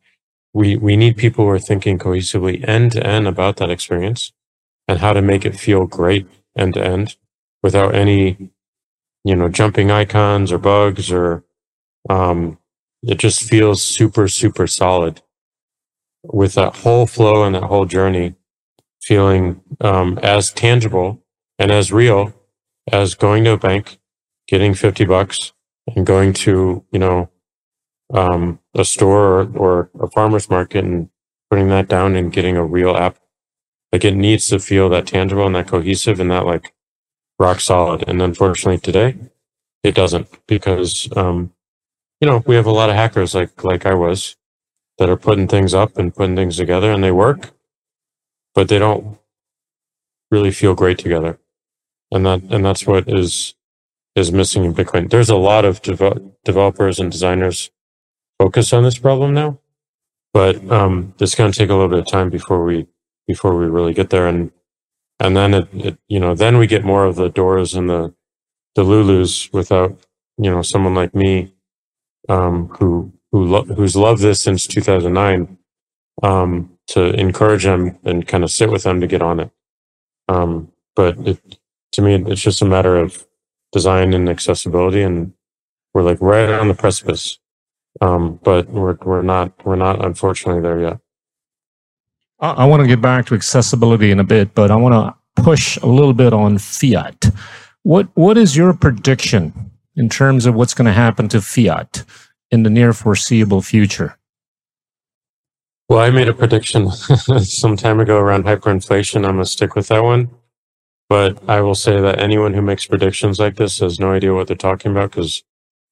we, 0.53 0.75
we 0.75 0.97
need 0.97 1.15
people 1.15 1.45
who 1.45 1.51
are 1.51 1.59
thinking 1.59 1.99
cohesively 1.99 2.67
end 2.67 2.91
to 2.93 3.05
end 3.05 3.27
about 3.27 3.57
that 3.57 3.69
experience 3.69 4.31
and 4.87 4.99
how 4.99 5.13
to 5.13 5.21
make 5.21 5.45
it 5.45 5.55
feel 5.55 5.85
great 5.85 6.27
end 6.57 6.73
to 6.73 6.83
end 6.83 7.15
without 7.61 7.93
any, 7.93 8.49
you 9.23 9.35
know, 9.35 9.47
jumping 9.47 9.91
icons 9.91 10.51
or 10.51 10.57
bugs 10.57 11.11
or, 11.11 11.43
um, 12.09 12.57
it 13.03 13.17
just 13.17 13.43
feels 13.43 13.83
super, 13.83 14.27
super 14.27 14.67
solid 14.67 15.21
with 16.23 16.55
that 16.55 16.77
whole 16.77 17.07
flow 17.07 17.43
and 17.43 17.55
that 17.55 17.63
whole 17.63 17.85
journey 17.85 18.35
feeling 19.01 19.61
um, 19.81 20.19
as 20.21 20.51
tangible 20.51 21.23
and 21.57 21.71
as 21.71 21.91
real 21.91 22.33
as 22.91 23.15
going 23.15 23.43
to 23.43 23.51
a 23.51 23.57
bank, 23.57 23.99
getting 24.47 24.73
50 24.73 25.05
bucks 25.05 25.53
and 25.95 26.05
going 26.05 26.33
to, 26.33 26.83
you 26.91 26.99
know, 26.99 27.29
um, 28.13 28.59
a 28.75 28.83
store 28.83 29.41
or, 29.41 29.57
or 29.57 29.89
a 30.01 30.09
farmer's 30.09 30.49
market 30.49 30.83
and 30.83 31.09
putting 31.49 31.69
that 31.69 31.87
down 31.87 32.15
and 32.15 32.33
getting 32.33 32.57
a 32.57 32.65
real 32.65 32.95
app. 32.95 33.17
Like 33.91 34.03
it 34.03 34.15
needs 34.15 34.47
to 34.49 34.59
feel 34.59 34.89
that 34.89 35.07
tangible 35.07 35.45
and 35.45 35.55
that 35.55 35.67
cohesive 35.67 36.19
and 36.19 36.29
that 36.31 36.45
like 36.45 36.73
rock 37.39 37.59
solid. 37.59 38.03
And 38.07 38.21
unfortunately 38.21 38.79
today 38.79 39.15
it 39.83 39.95
doesn't 39.95 40.27
because, 40.47 41.07
um, 41.15 41.53
you 42.21 42.27
know, 42.27 42.43
we 42.45 42.55
have 42.55 42.65
a 42.65 42.71
lot 42.71 42.89
of 42.89 42.95
hackers 42.95 43.35
like, 43.35 43.63
like 43.63 43.85
I 43.85 43.93
was 43.93 44.35
that 44.97 45.09
are 45.09 45.17
putting 45.17 45.47
things 45.47 45.73
up 45.73 45.97
and 45.97 46.15
putting 46.15 46.35
things 46.35 46.57
together 46.57 46.91
and 46.91 47.03
they 47.03 47.11
work, 47.11 47.51
but 48.55 48.69
they 48.69 48.79
don't 48.79 49.17
really 50.31 50.51
feel 50.51 50.75
great 50.75 50.99
together. 50.99 51.39
And 52.11 52.25
that, 52.25 52.43
and 52.43 52.65
that's 52.65 52.87
what 52.87 53.07
is, 53.07 53.55
is 54.15 54.31
missing 54.31 54.65
in 54.65 54.73
Bitcoin. 54.73 55.09
There's 55.09 55.29
a 55.29 55.35
lot 55.37 55.65
of 55.65 55.81
dev- 55.81 56.31
developers 56.43 56.99
and 56.99 57.11
designers 57.11 57.71
focus 58.39 58.73
on 58.73 58.83
this 58.83 58.97
problem 58.97 59.33
now, 59.33 59.59
but 60.33 60.69
um, 60.71 61.13
it's 61.19 61.35
going 61.35 61.51
to 61.51 61.57
take 61.57 61.69
a 61.69 61.73
little 61.73 61.89
bit 61.89 61.99
of 61.99 62.07
time 62.07 62.29
before 62.29 62.63
we 62.63 62.87
before 63.27 63.57
we 63.57 63.67
really 63.67 63.93
get 63.93 64.09
there, 64.09 64.27
and 64.27 64.51
and 65.19 65.37
then 65.37 65.53
it, 65.53 65.67
it 65.73 65.99
you 66.07 66.19
know 66.19 66.35
then 66.35 66.57
we 66.57 66.67
get 66.67 66.83
more 66.83 67.05
of 67.05 67.15
the 67.15 67.29
Dors 67.29 67.75
and 67.75 67.89
the 67.89 68.13
the 68.75 68.83
Lulus 68.83 69.51
without 69.53 69.97
you 70.37 70.49
know 70.51 70.61
someone 70.61 70.95
like 70.95 71.15
me 71.15 71.53
um, 72.29 72.67
who 72.79 73.11
who 73.31 73.45
lo- 73.45 73.63
who's 73.63 73.95
loved 73.95 74.21
this 74.21 74.41
since 74.41 74.65
2009 74.67 75.57
um, 76.23 76.71
to 76.87 77.13
encourage 77.19 77.63
them 77.63 77.97
and 78.03 78.27
kind 78.27 78.43
of 78.43 78.51
sit 78.51 78.71
with 78.71 78.83
them 78.83 79.01
to 79.01 79.07
get 79.07 79.21
on 79.21 79.39
it. 79.39 79.51
Um, 80.27 80.71
but 80.95 81.17
it, 81.19 81.39
to 81.93 82.01
me, 82.01 82.15
it's 82.15 82.41
just 82.41 82.61
a 82.61 82.65
matter 82.65 82.97
of 82.97 83.25
design 83.71 84.13
and 84.13 84.29
accessibility, 84.29 85.01
and 85.01 85.33
we're 85.93 86.03
like 86.03 86.21
right 86.21 86.49
on 86.49 86.67
the 86.67 86.73
precipice. 86.73 87.39
Um, 88.01 88.39
but 88.43 88.69
we're 88.69 88.97
we're 89.03 89.23
not 89.23 89.53
we're 89.65 89.75
not 89.75 90.03
unfortunately 90.03 90.61
there 90.61 90.79
yet. 90.79 90.99
I, 92.39 92.51
I 92.51 92.65
want 92.65 92.81
to 92.81 92.87
get 92.87 93.01
back 93.01 93.25
to 93.27 93.35
accessibility 93.35 94.11
in 94.11 94.19
a 94.19 94.23
bit, 94.23 94.53
but 94.53 94.71
I 94.71 94.75
want 94.75 94.93
to 94.93 95.43
push 95.43 95.77
a 95.77 95.87
little 95.87 96.13
bit 96.13 96.33
on 96.33 96.57
fiat. 96.57 97.25
What 97.83 98.07
what 98.15 98.37
is 98.37 98.55
your 98.55 98.73
prediction 98.73 99.68
in 99.99 100.09
terms 100.09 100.47
of 100.47 100.55
what's 100.55 100.73
going 100.73 100.87
to 100.87 100.93
happen 100.93 101.27
to 101.29 101.41
fiat 101.41 102.03
in 102.49 102.63
the 102.63 102.69
near 102.69 102.93
foreseeable 102.93 103.61
future? 103.61 104.17
Well, 105.89 105.99
I 105.99 106.09
made 106.09 106.29
a 106.29 106.33
prediction 106.33 106.89
some 106.91 107.75
time 107.75 107.99
ago 107.99 108.17
around 108.17 108.45
hyperinflation. 108.45 109.25
I'm 109.25 109.33
gonna 109.33 109.45
stick 109.45 109.75
with 109.75 109.87
that 109.87 110.03
one. 110.03 110.29
But 111.09 111.41
I 111.49 111.61
will 111.61 111.75
say 111.75 111.99
that 111.99 112.19
anyone 112.19 112.53
who 112.53 112.61
makes 112.61 112.85
predictions 112.85 113.39
like 113.39 113.55
this 113.55 113.79
has 113.79 113.99
no 113.99 114.11
idea 114.11 114.33
what 114.35 114.47
they're 114.47 114.55
talking 114.55 114.91
about 114.91 115.09
because 115.09 115.43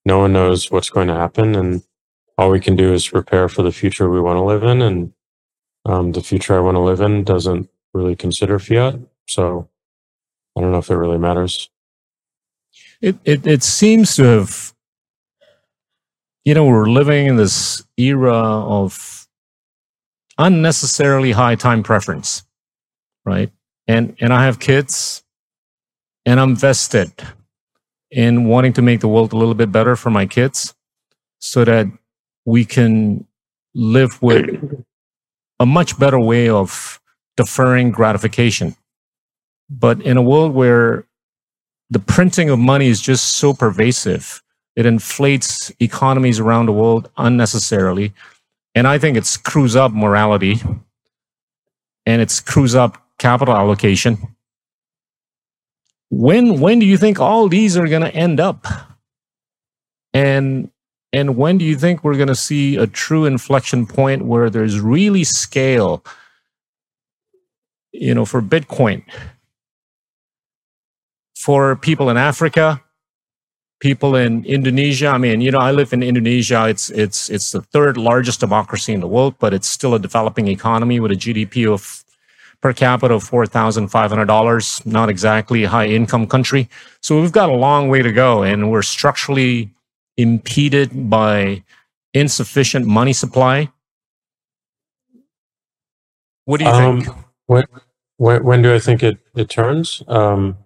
no 0.06 0.20
one 0.20 0.34
knows 0.34 0.70
what's 0.70 0.91
going 0.91 1.08
to 1.08 1.15
happen. 1.15 1.56
And 1.56 1.84
all 2.38 2.52
we 2.52 2.60
can 2.60 2.76
do 2.76 2.93
is 2.93 3.08
prepare 3.08 3.50
for 3.50 3.63
the 3.63 3.72
future 3.72 4.08
we 4.08 4.22
want 4.22 4.38
to 4.38 4.43
live 4.43 4.62
in. 4.62 4.84
And 4.84 5.13
um, 5.86 6.12
the 6.12 6.22
future 6.22 6.56
I 6.56 6.60
want 6.60 6.76
to 6.76 6.82
live 6.82 7.02
in 7.02 7.24
doesn't 7.24 7.67
really 7.96 8.15
consider 8.15 8.60
fiat. 8.60 9.00
So 9.28 9.67
I 10.56 10.62
don't 10.62 10.72
know 10.72 10.78
if 10.78 10.91
it 10.91 10.96
really 10.96 11.17
matters. 11.17 11.72
It, 13.02 13.18
it, 13.26 13.46
it 13.48 13.64
seems 13.64 14.16
to 14.16 14.24
have, 14.24 14.74
you 16.46 16.54
know, 16.54 16.66
we're 16.66 16.90
living 16.90 17.28
in 17.28 17.38
this 17.38 17.84
era 17.98 18.34
of 18.34 19.28
unnecessarily 20.38 21.32
high 21.32 21.56
time 21.56 21.84
preference, 21.84 22.44
right? 23.26 23.52
and 23.88 24.16
and 24.20 24.34
I 24.34 24.46
have 24.46 24.60
kids, 24.60 25.24
and 26.26 26.40
I'm 26.40 26.56
vested 26.56 27.12
in 28.12 28.46
wanting 28.46 28.74
to 28.74 28.82
make 28.82 29.00
the 29.00 29.08
world 29.08 29.34
a 29.34 29.38
little 29.38 29.54
bit 29.54 29.72
better 29.72 29.96
for 29.96 30.10
my 30.10 30.26
kids, 30.26 30.76
so 31.40 31.64
that 31.66 31.88
we 32.46 32.66
can 32.66 33.26
live 33.74 34.22
with 34.22 34.86
a 35.60 35.66
much 35.66 35.98
better 35.98 36.20
way 36.20 36.50
of 36.50 37.00
deferring 37.38 37.92
gratification. 37.92 38.76
But 39.70 40.02
in 40.02 40.18
a 40.18 40.22
world 40.22 40.54
where 40.54 41.07
the 41.89 42.00
printing 42.00 42.50
of 42.50 42.60
money 42.60 42.88
is 42.88 43.02
just 43.02 43.36
so 43.36 43.54
pervasive, 43.54 44.41
it 44.76 44.86
inflates 44.86 45.71
economies 45.80 46.39
around 46.39 46.65
the 46.65 46.73
world 46.73 47.10
unnecessarily. 47.17 48.13
And 48.76 48.88
I 48.88 49.00
think 49.00 49.17
it 49.17 49.26
screws 49.26 49.76
up 49.76 49.91
morality 49.91 50.62
and 52.06 52.21
it 52.21 52.30
screws 52.30 52.76
up 52.76 53.02
capital 53.17 53.56
allocation. 53.56 54.17
When 56.10 56.60
when 56.60 56.80
do 56.80 56.86
you 56.86 56.97
think 56.97 57.19
all 57.19 57.50
these 57.50 57.76
are 57.76 57.88
going 57.88 58.04
to 58.04 58.13
end 58.13 58.39
up? 58.39 58.65
And 60.13 60.69
and 61.12 61.38
when 61.38 61.58
do 61.58 61.65
you 61.65 61.76
think 61.76 62.04
we're 62.04 62.15
going 62.15 62.28
to 62.28 62.36
see 62.36 62.76
a 62.76 62.86
true 62.86 63.26
inflection 63.26 63.88
point 63.88 64.26
where 64.26 64.50
there's 64.50 64.80
really 64.80 65.23
scale 65.23 66.04
you 67.91 68.13
know 68.13 68.26
for 68.26 68.41
Bitcoin 68.41 69.04
for 71.48 71.78
people 71.78 72.10
in 72.10 72.18
Africa, 72.18 72.84
people 73.80 74.18
in 74.18 74.44
Indonesia. 74.44 75.08
I 75.08 75.18
mean, 75.18 75.40
you 75.40 75.50
know, 75.50 75.60
I 75.60 75.72
live 75.72 75.94
in 75.94 76.04
Indonesia. 76.04 76.68
It's 76.68 76.90
it's 76.90 77.30
it's 77.30 77.52
the 77.56 77.62
third 77.62 77.96
largest 77.96 78.42
democracy 78.42 78.92
in 78.92 79.00
the 79.00 79.08
world, 79.08 79.36
but 79.40 79.54
it's 79.54 79.70
still 79.70 79.96
a 79.96 80.00
developing 80.08 80.50
economy 80.50 81.00
with 81.00 81.10
a 81.14 81.16
GDP 81.16 81.66
of 81.72 82.04
per 82.60 82.74
capita 82.74 83.14
of 83.14 83.24
$4,500, 83.24 84.86
not 84.86 85.08
exactly 85.08 85.64
a 85.64 85.70
high 85.70 85.88
income 85.88 86.28
country. 86.28 86.68
So 87.02 87.22
we've 87.22 87.32
got 87.32 87.48
a 87.48 87.56
long 87.56 87.88
way 87.88 88.02
to 88.02 88.12
go 88.12 88.44
and 88.44 88.70
we're 88.70 88.82
structurally 88.82 89.70
impeded 90.18 91.10
by 91.10 91.64
insufficient 92.14 92.86
money 92.88 93.14
supply. 93.14 93.72
What 96.44 96.58
do 96.60 96.66
you 96.66 96.72
um, 96.72 97.02
think? 97.02 97.16
When, 97.46 97.64
when, 98.18 98.44
when, 98.44 98.62
do 98.64 98.74
I 98.74 98.80
think 98.80 99.04
it, 99.04 99.20
it 99.36 99.50
turns? 99.50 100.02
Um, 100.08 100.58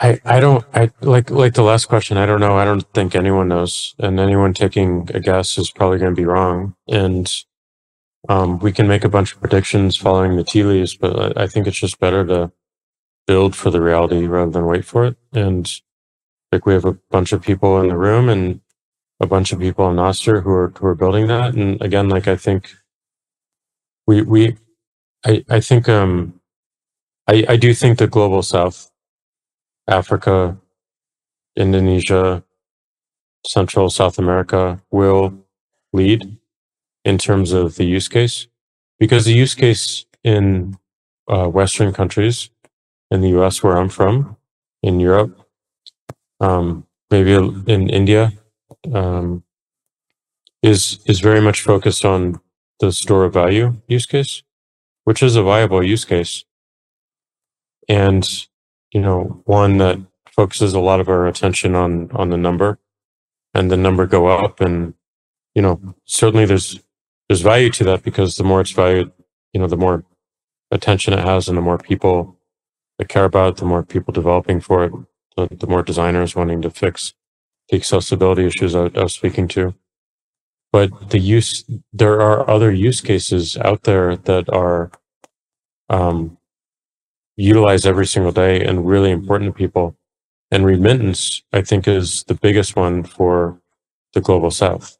I, 0.00 0.20
I 0.24 0.40
don't 0.40 0.64
I 0.74 0.90
like 1.02 1.30
like 1.30 1.54
the 1.54 1.62
last 1.62 1.86
question 1.86 2.16
I 2.16 2.26
don't 2.26 2.40
know 2.40 2.56
I 2.56 2.64
don't 2.64 2.86
think 2.94 3.14
anyone 3.14 3.48
knows 3.48 3.94
and 3.98 4.20
anyone 4.20 4.54
taking 4.54 5.08
a 5.14 5.20
guess 5.20 5.58
is 5.58 5.70
probably 5.70 5.98
going 5.98 6.14
to 6.14 6.20
be 6.20 6.26
wrong 6.26 6.74
and 6.88 7.32
um, 8.28 8.58
we 8.58 8.72
can 8.72 8.88
make 8.88 9.04
a 9.04 9.08
bunch 9.08 9.32
of 9.32 9.40
predictions 9.40 9.96
following 9.96 10.36
the 10.36 10.44
tea 10.44 10.62
leaves, 10.62 10.96
but 10.96 11.36
I 11.38 11.46
think 11.46 11.66
it's 11.66 11.78
just 11.78 12.00
better 12.00 12.24
to 12.26 12.52
build 13.26 13.56
for 13.56 13.70
the 13.70 13.80
reality 13.82 14.26
rather 14.26 14.50
than 14.50 14.66
wait 14.66 14.84
for 14.84 15.04
it. 15.06 15.16
And 15.32 15.70
like 16.52 16.66
we 16.66 16.74
have 16.74 16.84
a 16.84 16.98
bunch 17.10 17.32
of 17.32 17.42
people 17.42 17.80
in 17.80 17.88
the 17.88 17.96
room 17.96 18.28
and 18.28 18.60
a 19.20 19.26
bunch 19.26 19.52
of 19.52 19.60
people 19.60 19.88
in 19.90 19.96
Nostr 19.96 20.42
who 20.42 20.50
are 20.50 20.72
who 20.78 20.86
are 20.86 20.94
building 20.94 21.26
that. 21.28 21.54
And 21.54 21.80
again, 21.82 22.08
like 22.08 22.28
I 22.28 22.36
think 22.36 22.72
we 24.06 24.22
we 24.22 24.56
I 25.24 25.44
I 25.50 25.60
think 25.60 25.88
um 25.88 26.40
I 27.28 27.44
I 27.50 27.56
do 27.56 27.74
think 27.74 27.98
the 27.98 28.06
global 28.06 28.42
South, 28.42 28.90
Africa, 29.88 30.56
Indonesia, 31.56 32.42
Central 33.46 33.90
South 33.90 34.18
America 34.18 34.80
will 34.90 35.34
lead 35.92 36.38
in 37.04 37.18
terms 37.18 37.52
of 37.52 37.76
the 37.76 37.84
use 37.84 38.08
case. 38.08 38.46
Because 38.98 39.24
the 39.24 39.34
use 39.34 39.54
case 39.54 40.06
in 40.22 40.78
uh, 41.28 41.46
Western 41.48 41.92
countries, 41.92 42.50
in 43.10 43.20
the 43.20 43.28
US 43.40 43.62
where 43.62 43.76
I'm 43.76 43.88
from, 43.88 44.36
in 44.82 45.00
Europe, 45.00 45.46
um, 46.40 46.86
maybe 47.10 47.34
in 47.34 47.88
India, 47.90 48.32
um, 48.92 49.44
is 50.62 50.98
is 51.06 51.20
very 51.20 51.40
much 51.40 51.60
focused 51.60 52.04
on 52.04 52.40
the 52.80 52.90
store 52.90 53.24
of 53.24 53.34
value 53.34 53.76
use 53.86 54.06
case, 54.06 54.42
which 55.04 55.22
is 55.22 55.36
a 55.36 55.42
viable 55.42 55.82
use 55.82 56.04
case, 56.04 56.44
and 57.88 58.46
you 58.94 59.00
know 59.02 59.42
one 59.44 59.76
that 59.78 59.98
focuses 60.30 60.72
a 60.72 60.80
lot 60.80 61.00
of 61.00 61.08
our 61.10 61.26
attention 61.26 61.74
on 61.74 62.10
on 62.12 62.30
the 62.30 62.38
number, 62.38 62.78
and 63.52 63.70
the 63.70 63.76
number 63.76 64.06
go 64.06 64.28
up, 64.28 64.62
and 64.62 64.94
you 65.54 65.60
know 65.60 65.94
certainly 66.06 66.46
there's 66.46 66.80
there's 67.28 67.42
value 67.42 67.70
to 67.70 67.84
that 67.84 68.02
because 68.02 68.36
the 68.36 68.44
more 68.44 68.60
it's 68.60 68.70
valued, 68.70 69.10
you 69.52 69.60
know, 69.60 69.66
the 69.66 69.76
more 69.76 70.04
attention 70.70 71.14
it 71.14 71.20
has 71.20 71.48
and 71.48 71.56
the 71.56 71.62
more 71.62 71.78
people 71.78 72.38
that 72.98 73.08
care 73.08 73.24
about 73.24 73.54
it, 73.54 73.56
the 73.56 73.64
more 73.64 73.82
people 73.82 74.12
developing 74.12 74.60
for 74.60 74.84
it, 74.84 74.92
the, 75.36 75.48
the 75.56 75.66
more 75.66 75.82
designers 75.82 76.36
wanting 76.36 76.62
to 76.62 76.70
fix 76.70 77.14
the 77.68 77.76
accessibility 77.76 78.46
issues 78.46 78.74
I, 78.74 78.86
I 78.94 79.02
was 79.04 79.14
speaking 79.14 79.48
to. 79.48 79.74
But 80.70 81.10
the 81.10 81.18
use, 81.18 81.64
there 81.92 82.20
are 82.20 82.48
other 82.50 82.72
use 82.72 83.00
cases 83.00 83.56
out 83.56 83.84
there 83.84 84.16
that 84.16 84.48
are 84.52 84.90
um, 85.88 86.36
utilized 87.36 87.86
every 87.86 88.06
single 88.06 88.32
day 88.32 88.64
and 88.64 88.86
really 88.86 89.10
important 89.10 89.50
to 89.50 89.56
people. 89.56 89.96
And 90.50 90.64
remittance, 90.64 91.42
I 91.52 91.62
think, 91.62 91.88
is 91.88 92.24
the 92.24 92.34
biggest 92.34 92.76
one 92.76 93.02
for 93.02 93.60
the 94.12 94.20
global 94.20 94.50
south. 94.50 94.98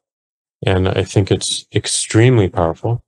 And 0.65 0.89
I 0.89 1.03
think 1.03 1.31
it's 1.31 1.65
extremely 1.73 2.49
powerful. 2.49 3.03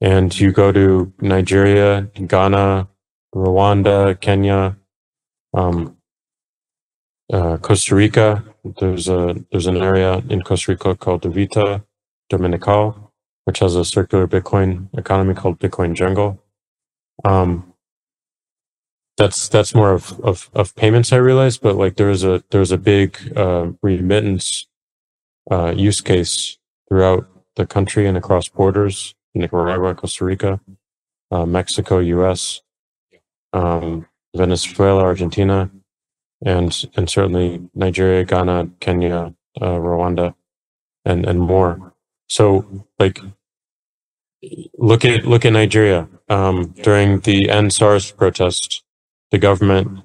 And 0.00 0.38
you 0.38 0.52
go 0.52 0.72
to 0.72 1.12
Nigeria, 1.20 2.02
Ghana, 2.26 2.88
Rwanda, 3.34 4.20
Kenya, 4.20 4.76
um, 5.54 5.96
uh, 7.32 7.56
Costa 7.58 7.94
Rica. 7.94 8.44
There's 8.78 9.08
a 9.08 9.36
there's 9.50 9.66
an 9.66 9.76
area 9.78 10.22
in 10.28 10.42
Costa 10.42 10.72
Rica 10.72 10.94
called 10.96 11.22
Uvita 11.22 11.82
Dominical, 12.28 13.12
which 13.44 13.60
has 13.60 13.74
a 13.74 13.84
circular 13.84 14.26
Bitcoin 14.26 14.88
economy 14.98 15.34
called 15.34 15.58
Bitcoin 15.58 15.94
Jungle. 15.94 16.42
Um, 17.24 17.72
that's 19.16 19.48
that's 19.48 19.74
more 19.74 19.92
of, 19.92 20.18
of, 20.20 20.50
of 20.54 20.74
payments 20.76 21.12
I 21.12 21.16
realize, 21.16 21.56
but 21.58 21.76
like 21.76 21.96
there's 21.96 22.22
a 22.24 22.44
there's 22.50 22.70
a 22.70 22.78
big 22.78 23.16
uh, 23.36 23.68
remittance 23.82 24.66
uh, 25.50 25.72
use 25.76 26.00
case 26.00 26.58
throughout 26.88 27.26
the 27.56 27.66
country 27.66 28.06
and 28.06 28.16
across 28.16 28.48
borders, 28.48 29.14
Nicaragua, 29.34 29.94
Costa 29.94 30.24
Rica, 30.24 30.60
uh, 31.30 31.46
Mexico, 31.46 31.98
U.S., 31.98 32.60
um, 33.52 34.06
Venezuela, 34.36 35.02
Argentina, 35.02 35.70
and 36.44 36.84
and 36.94 37.08
certainly 37.08 37.68
Nigeria, 37.74 38.24
Ghana, 38.24 38.70
Kenya, 38.80 39.34
uh, 39.60 39.66
Rwanda, 39.66 40.34
and 41.04 41.24
and 41.24 41.40
more. 41.40 41.94
So 42.28 42.86
like 42.98 43.18
look 44.76 45.06
at 45.06 45.24
look 45.24 45.46
at 45.46 45.54
Nigeria 45.54 46.06
um, 46.28 46.74
during 46.82 47.20
the 47.20 47.48
End 47.48 47.72
SARS 47.72 48.10
protest 48.10 48.82
the 49.30 49.38
government 49.38 50.00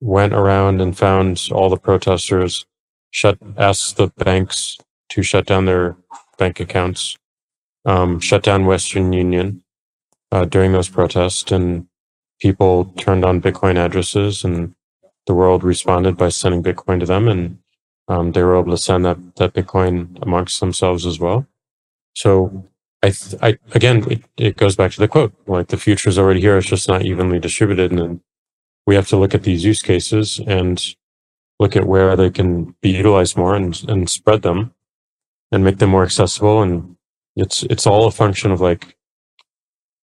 went 0.00 0.32
around 0.34 0.80
and 0.80 0.96
found 0.96 1.48
all 1.52 1.68
the 1.70 1.76
protesters, 1.76 2.66
shut 3.10 3.38
asked 3.56 3.96
the 3.96 4.08
banks 4.18 4.78
to 5.10 5.22
shut 5.22 5.46
down 5.46 5.64
their 5.64 5.96
bank 6.38 6.60
accounts, 6.60 7.16
um, 7.84 8.20
shut 8.20 8.42
down 8.42 8.66
Western 8.66 9.12
Union 9.12 9.62
uh, 10.32 10.44
during 10.44 10.72
those 10.72 10.88
protests, 10.88 11.50
and 11.52 11.86
people 12.40 12.86
turned 12.96 13.24
on 13.24 13.40
Bitcoin 13.40 13.76
addresses, 13.76 14.44
and 14.44 14.74
the 15.26 15.34
world 15.34 15.64
responded 15.64 16.16
by 16.16 16.28
sending 16.28 16.62
Bitcoin 16.62 17.00
to 17.00 17.06
them, 17.06 17.28
and 17.28 17.58
um, 18.08 18.32
they 18.32 18.42
were 18.42 18.58
able 18.58 18.70
to 18.70 18.78
send 18.78 19.04
that 19.04 19.18
that 19.36 19.54
Bitcoin 19.54 20.18
amongst 20.22 20.60
themselves 20.60 21.06
as 21.06 21.18
well. 21.18 21.46
So 22.14 22.66
I, 23.02 23.10
th- 23.10 23.42
I 23.42 23.58
again, 23.74 24.10
it, 24.10 24.22
it 24.36 24.56
goes 24.56 24.76
back 24.76 24.92
to 24.92 25.00
the 25.00 25.08
quote: 25.08 25.34
like 25.46 25.68
the 25.68 25.76
future 25.76 26.08
is 26.08 26.18
already 26.18 26.40
here; 26.40 26.58
it's 26.58 26.68
just 26.68 26.88
not 26.88 27.04
evenly 27.04 27.38
distributed, 27.38 27.92
and 27.92 28.20
we 28.86 28.94
have 28.94 29.08
to 29.08 29.16
look 29.16 29.34
at 29.34 29.42
these 29.42 29.64
use 29.64 29.82
cases 29.82 30.40
and 30.46 30.82
look 31.58 31.74
at 31.76 31.86
where 31.86 32.14
they 32.16 32.30
can 32.30 32.74
be 32.80 32.90
utilized 32.90 33.36
more 33.36 33.54
and, 33.54 33.82
and 33.88 34.08
spread 34.08 34.42
them 34.42 34.74
and 35.50 35.64
make 35.64 35.78
them 35.78 35.90
more 35.90 36.04
accessible. 36.04 36.62
And 36.62 36.96
it's, 37.34 37.64
it's 37.64 37.86
all 37.86 38.06
a 38.06 38.12
function 38.12 38.52
of 38.52 38.60
like 38.60 38.96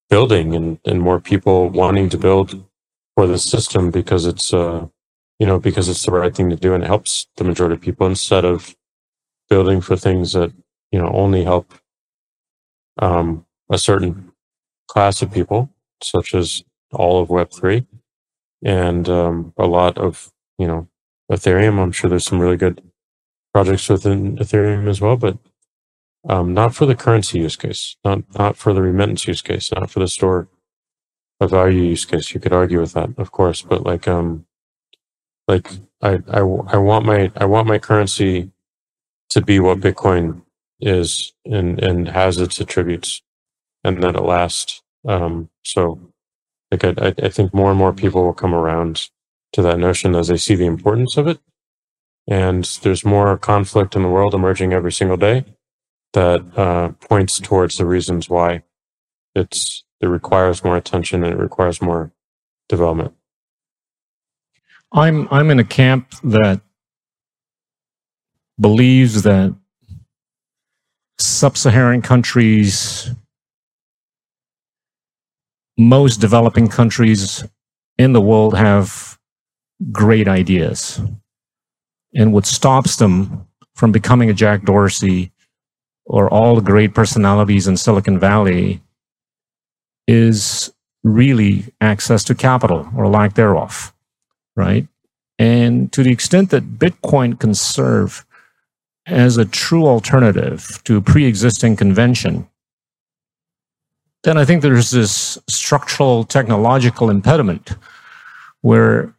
building 0.10 0.54
and, 0.54 0.80
and 0.86 1.02
more 1.02 1.20
people 1.20 1.70
wanting 1.70 2.10
to 2.10 2.18
build 2.18 2.64
for 3.16 3.26
the 3.26 3.38
system 3.38 3.90
because 3.90 4.26
it's, 4.26 4.54
uh, 4.54 4.88
you 5.40 5.48
know, 5.48 5.60
because 5.60 5.88
it's 5.88 6.06
the 6.06 6.12
right 6.12 6.36
thing 6.36 6.50
to 6.50 6.56
do 6.56 6.74
and 6.74 6.84
it 6.84 6.88
helps 6.88 7.28
the 7.38 7.44
majority 7.44 7.76
of 7.76 7.82
people 7.82 8.06
instead 8.06 8.44
of 8.44 8.76
building 9.50 9.82
for 9.82 9.96
things 9.96 10.34
that, 10.34 10.52
you 10.92 11.00
know, 11.00 11.10
only 11.10 11.44
help, 11.44 11.74
um, 13.00 13.46
a 13.72 13.78
certain 13.78 14.32
class 14.88 15.22
of 15.22 15.32
people, 15.32 15.70
such 16.02 16.36
as 16.36 16.64
all 16.92 17.22
of 17.22 17.30
Web3 17.30 17.86
and 18.64 19.10
um, 19.10 19.54
a 19.58 19.68
lot 19.68 19.98
of 19.98 20.32
you 20.58 20.68
know 20.68 20.88
Ethereum. 21.32 21.80
I'm 21.80 21.92
sure 21.92 22.10
there's 22.10 22.26
some 22.26 22.40
really 22.40 22.58
good 22.58 22.82
projects 23.54 23.90
within 23.90 24.38
Ethereum 24.38 24.88
as 24.88 25.02
well, 25.02 25.18
but 25.18 25.38
um, 26.30 26.54
not 26.54 26.74
for 26.76 26.86
the 26.86 26.96
currency 26.96 27.40
use 27.40 27.56
case, 27.56 27.98
not 28.06 28.24
not 28.38 28.58
for 28.58 28.74
the 28.74 28.82
remittance 28.82 29.28
use 29.28 29.42
case, 29.42 29.72
not 29.74 29.92
for 29.92 30.00
the 30.00 30.08
store 30.08 30.48
of 31.40 31.52
value 31.52 31.84
use 31.84 32.06
case. 32.06 32.34
You 32.34 32.40
could 32.40 32.54
argue 32.54 32.80
with 32.80 32.94
that, 32.94 33.10
of 33.18 33.32
course, 33.32 33.62
but 33.62 33.84
like 33.84 34.08
um, 34.08 34.46
like 35.48 35.70
I 36.02 36.20
I, 36.30 36.40
I 36.40 36.78
want 36.78 37.06
my 37.06 37.32
I 37.36 37.46
want 37.46 37.68
my 37.68 37.80
currency 37.80 38.52
to 39.30 39.42
be 39.42 39.60
what 39.60 39.80
Bitcoin 39.82 40.44
is 40.80 41.34
and 41.46 41.82
and 41.84 42.08
has 42.10 42.40
its 42.40 42.62
attributes, 42.62 43.22
and 43.84 44.02
that 44.04 44.16
it 44.16 44.22
lasts. 44.22 44.82
Um, 45.06 45.50
so 45.64 46.13
like 46.74 46.84
I, 46.84 47.14
I 47.24 47.30
think 47.30 47.54
more 47.54 47.70
and 47.70 47.78
more 47.78 47.94
people 47.94 48.24
will 48.24 48.34
come 48.34 48.54
around 48.54 49.10
to 49.54 49.62
that 49.62 49.80
notion 49.80 50.16
as 50.16 50.28
they 50.28 50.38
see 50.38 50.56
the 50.56 50.66
importance 50.66 51.18
of 51.18 51.28
it. 51.28 51.40
And 52.28 52.64
there's 52.82 53.06
more 53.06 53.38
conflict 53.38 53.96
in 53.96 54.02
the 54.02 54.10
world 54.10 54.34
emerging 54.34 54.74
every 54.74 54.92
single 54.92 55.18
day 55.18 55.46
that 56.14 56.42
uh, 56.58 56.90
points 57.08 57.40
towards 57.40 57.78
the 57.78 57.86
reasons 57.86 58.30
why 58.30 58.64
it's 59.36 59.84
it 60.00 60.08
requires 60.08 60.64
more 60.64 60.76
attention 60.78 61.24
and 61.24 61.34
it 61.34 61.42
requires 61.42 61.82
more 61.82 62.12
development. 62.70 63.14
I'm 64.92 65.28
I'm 65.32 65.50
in 65.52 65.60
a 65.60 65.64
camp 65.64 66.12
that 66.24 66.62
believes 68.60 69.24
that 69.24 69.56
sub-Saharan 71.20 72.02
countries 72.02 73.12
most 75.78 76.18
developing 76.18 76.68
countries 76.68 77.44
in 77.98 78.14
the 78.14 78.22
world 78.22 78.56
have 78.56 79.18
great 79.92 80.28
ideas. 80.28 81.02
And 82.16 82.32
what 82.32 82.46
stops 82.46 82.96
them 82.98 83.48
from 83.76 83.92
becoming 83.92 84.30
a 84.30 84.34
Jack 84.34 84.64
Dorsey 84.64 85.32
or 86.06 86.30
all 86.32 86.56
the 86.56 86.62
great 86.62 86.94
personalities 86.94 87.68
in 87.68 87.78
Silicon 87.78 88.20
Valley 88.20 88.82
is 90.08 90.72
really 91.04 91.66
access 91.82 92.24
to 92.26 92.36
capital 92.36 92.88
or 92.96 93.08
lack 93.08 93.34
thereof, 93.34 93.94
right? 94.56 94.88
And 95.40 95.92
to 95.94 96.04
the 96.04 96.12
extent 96.12 96.52
that 96.52 96.78
Bitcoin 96.78 97.40
can 97.40 97.54
serve 97.54 98.26
as 99.06 99.38
a 99.38 99.46
true 99.46 99.86
alternative 99.86 100.82
to 100.86 101.02
pre 101.02 101.26
existing 101.26 101.76
convention, 101.76 102.48
then 104.24 104.38
I 104.38 104.46
think 104.46 104.62
there's 104.62 104.92
this 104.92 105.38
structural 105.48 106.24
technological 106.24 107.10
impediment 107.10 107.76
where 108.62 109.14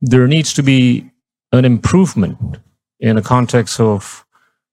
there 0.00 0.26
needs 0.26 0.52
to 0.54 0.62
be 0.62 1.10
an 1.52 1.64
improvement 1.64 2.58
in 3.00 3.16
the 3.16 3.22
context 3.22 3.80
of 3.80 4.24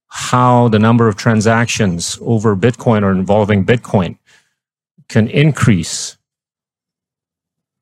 how 0.08 0.68
the 0.68 0.80
number 0.80 1.08
of 1.08 1.16
transactions 1.16 2.18
over 2.22 2.56
Bitcoin 2.56 3.04
or 3.04 3.12
involving 3.12 3.66
Bitcoin 3.66 4.18
can 5.08 5.28
increase 5.30 6.18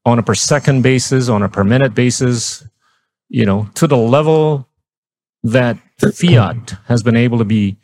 on 0.05 0.19
a 0.19 0.23
per 0.23 0.35
second 0.35 0.81
basis, 0.81 1.29
on 1.29 1.41
a 1.41 1.49
per 1.49 1.63
minute 1.63 1.95
basis, 1.95 2.63
you 3.29 3.45
know, 3.45 3.69
to 3.75 3.87
the 3.87 3.97
level 3.97 4.67
that 5.43 5.77
fiat 6.13 6.75
has 6.85 7.01
been 7.01 7.15
able 7.15 7.37
to 7.37 7.45
be 7.45 7.77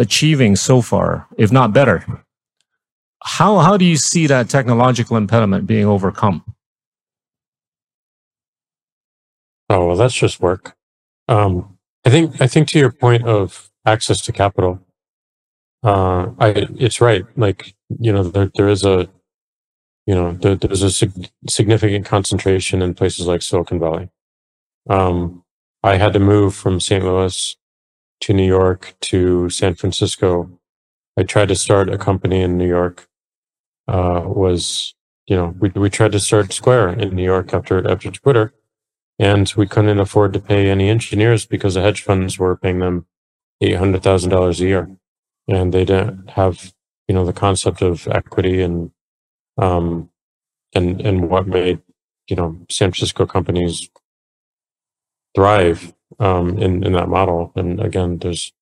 achieving 0.00 0.56
so 0.56 0.80
far, 0.80 1.28
if 1.36 1.52
not 1.52 1.72
better. 1.72 2.04
How, 3.22 3.58
how 3.58 3.76
do 3.76 3.84
you 3.84 3.96
see 3.96 4.26
that 4.26 4.48
technological 4.48 5.16
impediment 5.16 5.66
being 5.66 5.84
overcome? 5.84 6.42
Oh, 9.68 9.88
well, 9.88 9.96
that's 9.96 10.14
just 10.14 10.40
work. 10.40 10.74
Um, 11.28 11.78
I 12.04 12.10
think, 12.10 12.40
I 12.40 12.46
think 12.46 12.66
to 12.68 12.78
your 12.78 12.90
point 12.90 13.24
of 13.24 13.70
access 13.84 14.22
to 14.22 14.32
capital, 14.32 14.80
uh, 15.84 16.30
I, 16.38 16.66
it's 16.78 17.00
right. 17.00 17.24
Like, 17.36 17.74
you 17.98 18.12
know, 18.12 18.22
there, 18.24 18.50
there 18.54 18.68
is 18.68 18.84
a, 18.84 19.08
you 20.06 20.14
know, 20.14 20.32
there, 20.32 20.56
there's 20.56 20.82
a 20.82 20.90
sig- 20.90 21.30
significant 21.48 22.06
concentration 22.06 22.80
in 22.80 22.94
places 22.94 23.26
like 23.26 23.42
Silicon 23.42 23.78
Valley. 23.78 24.08
Um, 24.88 25.44
I 25.82 25.96
had 25.96 26.14
to 26.14 26.18
move 26.18 26.54
from 26.54 26.80
St. 26.80 27.04
Louis 27.04 27.56
to 28.20 28.32
New 28.32 28.46
York 28.46 28.94
to 29.00 29.50
San 29.50 29.74
Francisco. 29.74 30.50
I 31.18 31.22
tried 31.22 31.48
to 31.48 31.56
start 31.56 31.88
a 31.88 31.98
company 31.98 32.40
in 32.40 32.58
New 32.58 32.68
York. 32.68 33.08
Uh, 33.88 34.22
was 34.24 34.94
you 35.26 35.36
know 35.36 35.54
we 35.58 35.70
we 35.70 35.90
tried 35.90 36.12
to 36.12 36.20
start 36.20 36.52
Square 36.52 36.90
in 36.90 37.14
New 37.16 37.24
York 37.24 37.52
after 37.52 37.88
after 37.90 38.10
Twitter, 38.10 38.54
and 39.18 39.52
we 39.56 39.66
couldn't 39.66 39.98
afford 39.98 40.32
to 40.32 40.40
pay 40.40 40.70
any 40.70 40.88
engineers 40.88 41.46
because 41.46 41.74
the 41.74 41.82
hedge 41.82 42.02
funds 42.02 42.38
were 42.38 42.56
paying 42.56 42.78
them 42.78 43.06
eight 43.60 43.76
hundred 43.76 44.02
thousand 44.02 44.30
dollars 44.30 44.60
a 44.60 44.66
year, 44.66 44.90
and 45.48 45.74
they 45.74 45.84
didn't 45.84 46.30
have 46.30 46.72
you 47.08 47.14
know 47.14 47.24
the 47.24 47.32
concept 47.32 47.82
of 47.82 48.06
equity 48.08 48.62
and 48.62 48.92
um 49.58 50.10
and 50.74 51.00
and 51.00 51.28
what 51.28 51.46
made 51.46 51.80
you 52.28 52.36
know 52.36 52.56
San 52.70 52.92
Francisco 52.92 53.26
companies 53.26 53.90
thrive 55.34 55.94
um, 56.18 56.58
in 56.58 56.84
in 56.84 56.92
that 56.92 57.08
model. 57.08 57.52
And 57.56 57.80
again, 57.80 58.18
there's 58.18 58.52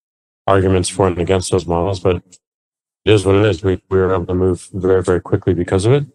arguments 0.46 0.88
for 0.88 1.06
and 1.06 1.18
against 1.18 1.50
those 1.50 1.66
models, 1.66 2.00
but 2.00 2.16
it 2.16 3.12
is 3.12 3.24
what 3.26 3.36
it 3.36 3.46
is. 3.46 3.62
We 3.62 3.82
we 3.90 3.98
were 3.98 4.14
able 4.14 4.26
to 4.26 4.34
move 4.34 4.68
very 4.72 5.02
very 5.02 5.20
quickly 5.20 5.54
because 5.54 5.86
of 5.86 5.92
it, 5.92 6.06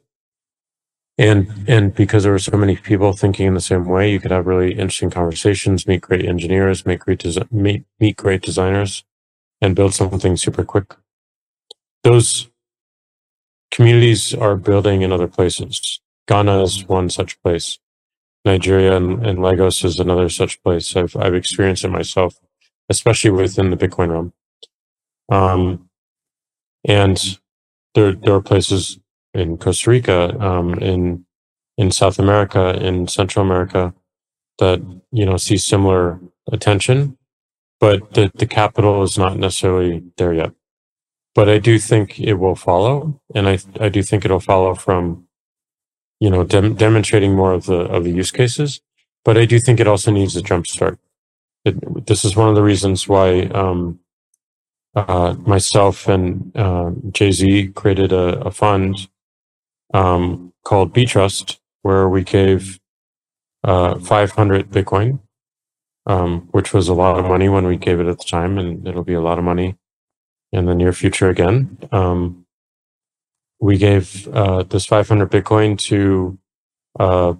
and 1.17 1.47
and 1.67 1.93
because 1.95 2.23
there 2.23 2.31
were 2.34 2.39
so 2.39 2.57
many 2.57 2.75
people 2.77 3.13
thinking 3.13 3.47
in 3.47 3.53
the 3.55 3.61
same 3.61 3.86
way, 3.86 4.11
you 4.11 4.19
could 4.19 4.31
have 4.31 4.47
really 4.47 4.73
interesting 4.73 5.11
conversations, 5.11 5.88
meet 5.88 6.01
great 6.01 6.25
engineers, 6.25 6.86
make 6.86 7.01
great 7.01 7.19
desi- 7.19 7.51
meet 7.51 7.86
meet 7.99 8.17
great 8.17 8.41
designers, 8.41 9.03
and 9.61 9.75
build 9.75 9.93
something 9.93 10.38
super 10.38 10.63
quick. 10.63 10.95
Those 12.03 12.49
communities 13.71 14.34
are 14.34 14.55
building 14.55 15.01
in 15.01 15.11
other 15.11 15.27
places. 15.27 16.01
Ghana 16.27 16.63
is 16.63 16.88
one 16.88 17.09
such 17.09 17.41
place. 17.41 17.79
Nigeria 18.46 18.96
and, 18.98 19.26
and 19.26 19.41
Lagos 19.41 19.84
is 19.84 20.00
another 20.00 20.30
such 20.30 20.62
place. 20.64 20.96
I've 20.96 21.16
I've 21.16 21.36
experienced 21.36 21.86
it 21.86 21.89
myself, 21.89 22.39
especially 22.89 23.32
within 23.32 23.70
the 23.70 23.78
Bitcoin 23.78 24.12
realm. 24.12 24.34
Um, 25.32 25.89
and 26.86 27.39
there 27.96 28.14
there 28.14 28.36
are 28.36 28.41
places 28.41 29.00
in 29.34 29.58
Costa 29.58 29.89
Rica, 29.89 30.39
um, 30.39 30.76
in 30.76 31.26
in 31.78 31.91
South 31.91 32.20
America, 32.20 32.76
in 32.80 33.08
Central 33.08 33.46
America, 33.46 33.94
that 34.60 34.82
you 35.12 35.26
know 35.26 35.38
see 35.38 35.58
similar 35.58 36.20
attention, 36.52 37.18
but 37.80 38.14
the 38.14 38.32
the 38.36 38.46
capital 38.46 39.04
is 39.04 39.18
not 39.18 39.38
necessarily 39.38 40.04
there 40.18 40.34
yet. 40.34 40.52
But 41.36 41.50
I 41.50 41.58
do 41.58 41.80
think 41.80 42.20
it 42.20 42.36
will 42.36 42.56
follow, 42.56 43.22
and 43.34 43.48
I 43.48 43.58
I 43.80 43.89
do 43.89 44.04
think 44.04 44.26
it'll 44.26 44.39
follow 44.39 44.76
from 44.76 45.28
you 46.24 46.30
know 46.30 46.45
dem- 46.45 46.76
demonstrating 46.76 47.36
more 47.36 47.51
of 47.51 47.65
the 47.65 47.80
of 47.95 48.05
the 48.05 48.11
use 48.11 48.32
cases. 48.32 48.80
But 49.26 49.38
I 49.38 49.45
do 49.45 49.59
think 49.59 49.80
it 49.82 49.88
also 49.88 50.09
needs 50.09 50.38
a 50.38 50.41
jump 50.41 50.67
start. 50.67 50.97
It, 51.65 51.76
this 52.07 52.24
is 52.24 52.36
one 52.36 52.47
of 52.47 52.55
the 52.55 52.63
reasons 52.63 53.09
why 53.09 53.41
um, 53.61 53.99
uh, 54.95 55.36
myself 55.45 56.07
and 56.07 56.55
uh, 56.55 56.91
Jay 57.11 57.32
Z 57.32 57.74
created 57.76 58.13
a, 58.13 58.39
a 58.39 58.51
fund 58.51 59.09
um, 59.93 60.53
called 60.63 60.93
Btrust, 60.93 61.57
where 61.82 62.07
we 62.07 62.24
gave 62.24 62.80
uh, 63.65 63.99
500 63.99 64.71
Bitcoin, 64.71 65.19
um, 66.05 66.47
which 66.51 66.74
was 66.74 66.88
a 66.88 66.93
lot 66.93 67.19
of 67.19 67.26
money 67.26 67.49
when 67.49 67.67
we 67.67 67.76
gave 67.76 67.99
it 67.99 68.07
at 68.07 68.17
the 68.17 68.30
time, 68.30 68.57
and 68.57 68.88
it'll 68.88 69.03
be 69.03 69.13
a 69.13 69.21
lot 69.21 69.38
of 69.38 69.43
money 69.43 69.76
in 70.53 70.65
the 70.67 70.76
near 70.76 70.93
future 70.93 71.30
again. 71.30 71.78
Um, 71.91 72.43
we 73.64 73.78
gave 73.78 74.28
uh, 74.34 74.64
this 74.64 74.86
500 74.86 75.32
Bitcoin 75.32 75.78
to 75.80 76.38
uh, 76.99 77.34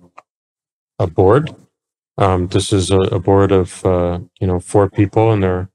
a 1.00 1.08
board. 1.08 1.54
Um, 2.18 2.48
this 2.48 2.72
is 2.72 2.92
a, 2.92 3.00
a 3.00 3.20
board 3.20 3.52
of 3.52 3.86
uh, 3.86 4.20
you 4.40 4.48
know 4.48 4.60
four 4.60 4.90
people, 4.90 5.32
and 5.32 5.44
they're 5.44 5.70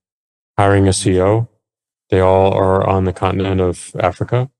hiring 0.58 0.88
a 0.88 0.92
CEO. 0.92 1.48
They 2.10 2.20
all 2.20 2.52
are 2.54 2.88
on 2.88 3.04
the 3.04 3.12
continent 3.12 3.60
of 3.60 3.92
Africa. 4.00 4.50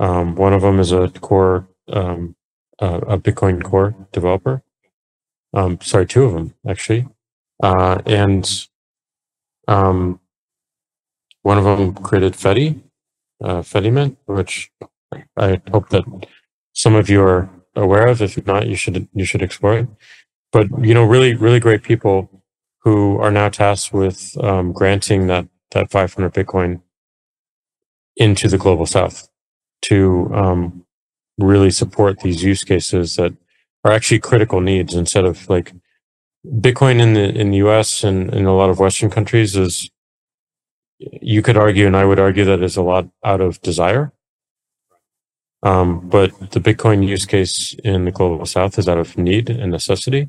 Um, 0.00 0.34
one 0.34 0.52
of 0.52 0.62
them 0.62 0.80
is 0.80 0.92
a 0.92 1.08
core 1.08 1.68
um, 1.88 2.34
a 2.80 3.16
Bitcoin 3.18 3.62
Core 3.62 3.94
developer. 4.12 4.62
Um, 5.54 5.80
sorry, 5.82 6.06
two 6.06 6.24
of 6.24 6.34
them 6.34 6.54
actually, 6.68 7.06
uh, 7.62 8.02
and 8.06 8.66
um, 9.68 10.20
one 11.42 11.58
of 11.58 11.64
them 11.64 11.94
created 11.94 12.34
Fedi, 12.34 12.80
uh, 13.44 13.60
Fedimint, 13.62 14.16
which 14.26 14.72
I 15.36 15.60
hope 15.70 15.88
that 15.90 16.04
some 16.72 16.94
of 16.94 17.08
you 17.08 17.22
are 17.22 17.48
aware 17.74 18.06
of. 18.06 18.22
If 18.22 18.44
not, 18.46 18.66
you 18.66 18.76
should 18.76 19.08
you 19.14 19.24
should 19.24 19.42
explore 19.42 19.78
it. 19.78 19.88
But 20.52 20.66
you 20.80 20.94
know, 20.94 21.04
really, 21.04 21.34
really 21.34 21.60
great 21.60 21.82
people 21.82 22.42
who 22.80 23.18
are 23.18 23.30
now 23.30 23.48
tasked 23.48 23.92
with 23.92 24.36
um, 24.42 24.72
granting 24.72 25.26
that 25.28 25.46
that 25.72 25.90
500 25.90 26.34
Bitcoin 26.34 26.82
into 28.16 28.48
the 28.48 28.58
global 28.58 28.86
South 28.86 29.28
to 29.82 30.30
um, 30.34 30.84
really 31.38 31.70
support 31.70 32.20
these 32.20 32.42
use 32.42 32.62
cases 32.62 33.16
that 33.16 33.34
are 33.84 33.92
actually 33.92 34.18
critical 34.18 34.60
needs 34.60 34.94
instead 34.94 35.24
of 35.24 35.48
like 35.48 35.72
Bitcoin 36.46 37.00
in 37.00 37.14
the 37.14 37.28
in 37.28 37.50
the 37.50 37.58
US 37.58 38.04
and 38.04 38.32
in 38.34 38.46
a 38.46 38.54
lot 38.54 38.70
of 38.70 38.78
Western 38.78 39.10
countries 39.10 39.56
is 39.56 39.90
you 40.98 41.42
could 41.42 41.56
argue 41.56 41.86
and 41.86 41.96
I 41.96 42.04
would 42.04 42.20
argue 42.20 42.44
that 42.44 42.62
is 42.62 42.76
a 42.76 42.82
lot 42.82 43.08
out 43.24 43.40
of 43.40 43.60
desire. 43.62 44.12
Um, 45.62 46.08
but 46.08 46.32
the 46.50 46.60
Bitcoin 46.60 47.06
use 47.06 47.24
case 47.24 47.74
in 47.84 48.04
the 48.04 48.10
global 48.10 48.46
south 48.46 48.78
is 48.78 48.88
out 48.88 48.98
of 48.98 49.16
need 49.16 49.48
and 49.48 49.70
necessity. 49.70 50.28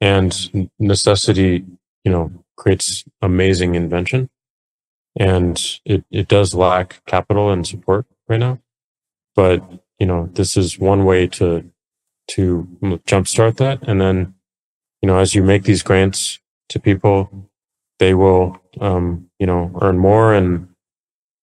And 0.00 0.70
necessity, 0.78 1.64
you 2.04 2.12
know, 2.12 2.30
creates 2.56 3.04
amazing 3.22 3.74
invention. 3.74 4.28
And 5.18 5.62
it, 5.84 6.04
it 6.10 6.28
does 6.28 6.54
lack 6.54 7.04
capital 7.06 7.50
and 7.50 7.66
support 7.66 8.06
right 8.28 8.40
now. 8.40 8.58
But 9.34 9.62
you 10.02 10.06
know, 10.06 10.28
this 10.32 10.56
is 10.56 10.80
one 10.80 11.04
way 11.04 11.28
to 11.28 11.64
to 12.28 12.66
jumpstart 13.06 13.56
that. 13.58 13.82
And 13.86 14.00
then, 14.00 14.34
you 15.00 15.06
know, 15.06 15.18
as 15.18 15.32
you 15.32 15.44
make 15.44 15.62
these 15.62 15.84
grants 15.84 16.40
to 16.70 16.80
people, 16.80 17.48
they 18.00 18.12
will, 18.12 18.60
um, 18.80 19.30
you 19.38 19.46
know, 19.46 19.70
earn 19.80 19.98
more 19.98 20.34
and 20.34 20.68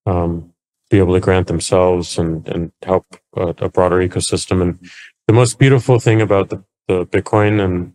um, 0.06 0.49
be 0.90 0.98
able 0.98 1.14
to 1.14 1.20
grant 1.20 1.48
themselves 1.48 2.18
and 2.18 2.48
and 2.48 2.72
help 2.84 3.06
a, 3.36 3.54
a 3.60 3.70
broader 3.70 3.98
ecosystem. 3.98 4.62
And 4.62 4.80
the 5.28 5.34
most 5.34 5.60
beautiful 5.60 6.00
thing 6.00 6.22
about 6.22 6.50
the, 6.50 6.64
the 6.88 7.06
Bitcoin 7.06 7.64
and 7.64 7.94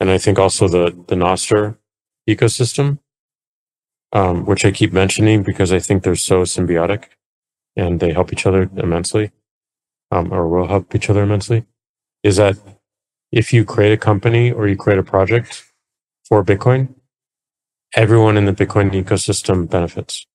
and 0.00 0.10
I 0.10 0.18
think 0.18 0.38
also 0.38 0.68
the 0.68 0.90
the 1.08 1.16
Nostr 1.16 1.76
ecosystem, 2.28 2.98
um, 4.12 4.44
which 4.46 4.64
I 4.64 4.70
keep 4.70 4.92
mentioning 4.92 5.42
because 5.42 5.72
I 5.72 5.78
think 5.78 6.02
they're 6.02 6.16
so 6.16 6.42
symbiotic 6.42 7.04
and 7.76 8.00
they 8.00 8.12
help 8.12 8.32
each 8.32 8.46
other 8.46 8.70
immensely 8.76 9.32
um, 10.10 10.32
or 10.32 10.48
will 10.48 10.66
help 10.66 10.94
each 10.94 11.08
other 11.10 11.22
immensely, 11.22 11.64
is 12.22 12.36
that 12.36 12.56
if 13.32 13.52
you 13.52 13.64
create 13.64 13.92
a 13.92 13.96
company 13.96 14.50
or 14.50 14.66
you 14.66 14.76
create 14.76 14.98
a 14.98 15.04
project 15.04 15.64
for 16.24 16.44
Bitcoin, 16.44 16.94
everyone 17.94 18.36
in 18.36 18.44
the 18.44 18.52
Bitcoin 18.52 18.90
ecosystem 18.90 19.68
benefits. 19.68 20.26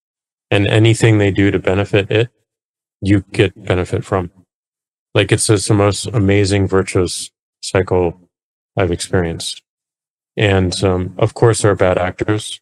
And 0.52 0.68
anything 0.68 1.18
they 1.18 1.32
do 1.32 1.52
to 1.52 1.60
benefit 1.60 2.12
it, 2.12 2.30
you 3.02 3.22
get 3.32 3.66
benefit 3.66 4.06
from. 4.06 4.32
Like 5.14 5.32
it's 5.32 5.48
just 5.48 5.68
the 5.68 5.74
most 5.74 6.08
amazing 6.08 6.68
virtuous 6.68 7.32
cycle 7.62 8.20
I've 8.78 8.92
experienced. 8.92 9.62
And 10.38 10.84
um, 10.84 11.16
of 11.18 11.34
course, 11.34 11.62
there 11.62 11.72
are 11.72 11.76
bad 11.76 11.98
actors 11.98 12.60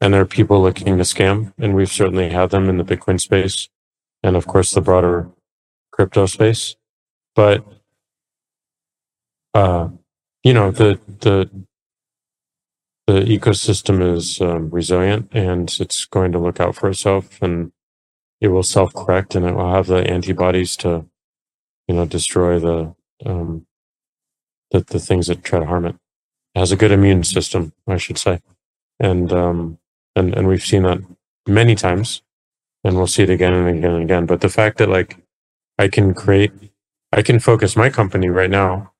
and 0.00 0.12
there 0.12 0.20
are 0.20 0.26
people 0.26 0.62
looking 0.62 0.98
to 0.98 1.04
scam. 1.04 1.52
And 1.58 1.74
we've 1.74 1.90
certainly 1.90 2.30
had 2.30 2.50
them 2.50 2.68
in 2.68 2.76
the 2.76 2.84
Bitcoin 2.84 3.20
space. 3.20 3.68
And 4.22 4.36
of 4.36 4.46
course, 4.46 4.72
the 4.72 4.80
broader 4.80 5.30
crypto 5.96 6.26
space, 6.26 6.76
but 7.34 7.64
uh, 9.54 9.88
you 10.44 10.52
know 10.52 10.70
the 10.70 11.00
the 11.20 11.48
the 13.06 13.20
ecosystem 13.20 14.16
is 14.16 14.40
um, 14.40 14.68
resilient 14.70 15.28
and 15.32 15.76
it's 15.80 16.04
going 16.06 16.32
to 16.32 16.38
look 16.38 16.60
out 16.60 16.74
for 16.74 16.88
itself 16.88 17.40
and 17.40 17.72
it 18.40 18.48
will 18.48 18.62
self 18.62 18.92
correct 18.94 19.34
and 19.34 19.46
it 19.46 19.54
will 19.54 19.70
have 19.70 19.86
the 19.86 20.08
antibodies 20.10 20.76
to 20.76 21.06
you 21.88 21.94
know 21.94 22.04
destroy 22.04 22.58
the 22.58 22.94
um, 23.24 23.66
the 24.70 24.80
the 24.80 24.98
things 24.98 25.28
that 25.28 25.44
try 25.44 25.60
to 25.60 25.66
harm 25.66 25.86
it. 25.86 25.96
It 26.54 26.58
has 26.58 26.72
a 26.72 26.76
good 26.76 26.92
immune 26.92 27.24
system, 27.24 27.72
I 27.86 27.96
should 27.96 28.18
say, 28.18 28.40
and 28.98 29.32
um, 29.32 29.78
and 30.14 30.34
and 30.34 30.48
we've 30.48 30.64
seen 30.64 30.82
that 30.82 30.98
many 31.46 31.74
times, 31.74 32.22
and 32.84 32.96
we'll 32.96 33.06
see 33.06 33.22
it 33.22 33.30
again 33.30 33.52
and 33.52 33.68
again 33.78 33.92
and 33.92 34.02
again. 34.02 34.26
But 34.26 34.40
the 34.40 34.48
fact 34.48 34.78
that 34.78 34.88
like 34.88 35.16
I 35.78 35.88
can 35.88 36.14
create, 36.14 36.52
I 37.12 37.22
can 37.22 37.38
focus 37.38 37.76
my 37.76 37.90
company 37.90 38.28
right 38.28 38.50
now 38.50 38.92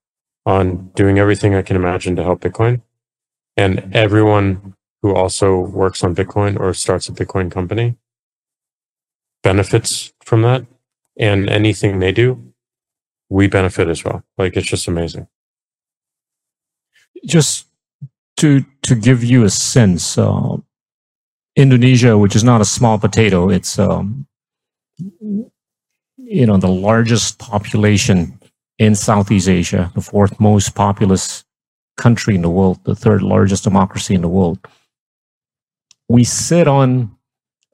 on 0.45 0.91
doing 0.95 1.19
everything 1.19 1.53
I 1.53 1.61
can 1.61 1.75
imagine 1.75 2.15
to 2.15 2.23
help 2.23 2.41
Bitcoin. 2.41 2.81
And 3.57 3.93
everyone 3.93 4.75
who 5.01 5.15
also 5.15 5.59
works 5.59 6.03
on 6.03 6.15
Bitcoin 6.15 6.59
or 6.59 6.73
starts 6.73 7.09
a 7.09 7.11
Bitcoin 7.11 7.51
company 7.51 7.95
benefits 9.43 10.13
from 10.23 10.43
that. 10.43 10.65
And 11.19 11.49
anything 11.49 11.99
they 11.99 12.11
do, 12.11 12.53
we 13.29 13.47
benefit 13.47 13.87
as 13.87 14.03
well. 14.03 14.23
Like 14.37 14.55
it's 14.55 14.67
just 14.67 14.87
amazing. 14.87 15.27
Just 17.25 17.67
to 18.37 18.63
to 18.83 18.93
give 18.93 19.23
you 19.23 19.43
a 19.43 19.49
sense, 19.49 20.17
uh, 20.17 20.57
Indonesia, 21.55 22.17
which 22.17 22.35
is 22.35 22.43
not 22.43 22.61
a 22.61 22.65
small 22.65 22.99
potato, 22.99 23.49
it's 23.49 23.79
um, 23.79 24.27
you 26.17 26.45
know, 26.45 26.57
the 26.57 26.67
largest 26.67 27.39
population 27.39 28.39
in 28.77 28.93
Southeast 28.93 29.49
Asia, 29.49 29.91
the 29.95 30.01
fourth 30.01 30.39
most 30.39 30.75
populous 30.75 31.43
country 31.97 32.35
in 32.35 32.41
the 32.41 32.49
world, 32.49 32.83
the 32.83 32.95
third 32.95 33.21
largest 33.21 33.63
democracy 33.63 34.13
in 34.15 34.21
the 34.21 34.27
world. 34.27 34.59
We 36.09 36.23
sit 36.23 36.67
on 36.67 37.15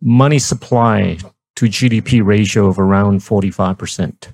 money 0.01 0.39
supply 0.39 1.17
to 1.55 1.65
GDP 1.65 2.25
ratio 2.25 2.67
of 2.67 2.79
around 2.79 3.19
45%. 3.19 4.33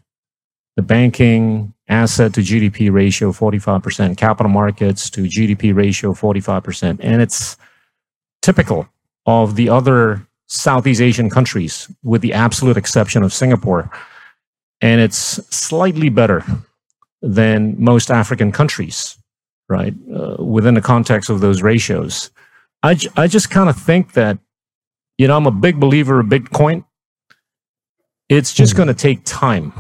The 0.77 0.81
banking 0.81 1.73
asset 1.89 2.33
to 2.35 2.41
GDP 2.41 2.91
ratio 2.91 3.31
45%, 3.31 4.15
capital 4.17 4.51
markets 4.51 5.09
to 5.09 5.21
GDP 5.21 5.75
ratio 5.75 6.13
45%. 6.13 6.99
And 7.01 7.21
it's 7.21 7.57
typical 8.41 8.87
of 9.25 9.55
the 9.55 9.69
other 9.69 10.25
Southeast 10.47 11.01
Asian 11.01 11.29
countries, 11.29 11.91
with 12.03 12.21
the 12.21 12.33
absolute 12.33 12.77
exception 12.77 13.21
of 13.21 13.33
Singapore. 13.33 13.91
And 14.81 15.01
it's 15.01 15.39
slightly 15.55 16.09
better 16.09 16.43
than 17.21 17.75
most 17.77 18.09
African 18.09 18.51
countries, 18.51 19.17
right? 19.69 19.93
Uh, 20.13 20.43
within 20.43 20.73
the 20.73 20.81
context 20.81 21.29
of 21.29 21.41
those 21.41 21.61
ratios. 21.61 22.31
I, 22.81 22.95
j- 22.95 23.09
I 23.15 23.27
just 23.27 23.49
kind 23.49 23.69
of 23.69 23.77
think 23.77 24.13
that, 24.13 24.39
you 25.17 25.27
know, 25.27 25.37
I'm 25.37 25.45
a 25.47 25.51
big 25.51 25.79
believer 25.79 26.19
of 26.19 26.27
Bitcoin. 26.27 26.85
It's 28.29 28.53
just 28.53 28.75
going 28.75 28.87
to 28.87 28.93
take 28.93 29.23
time 29.25 29.73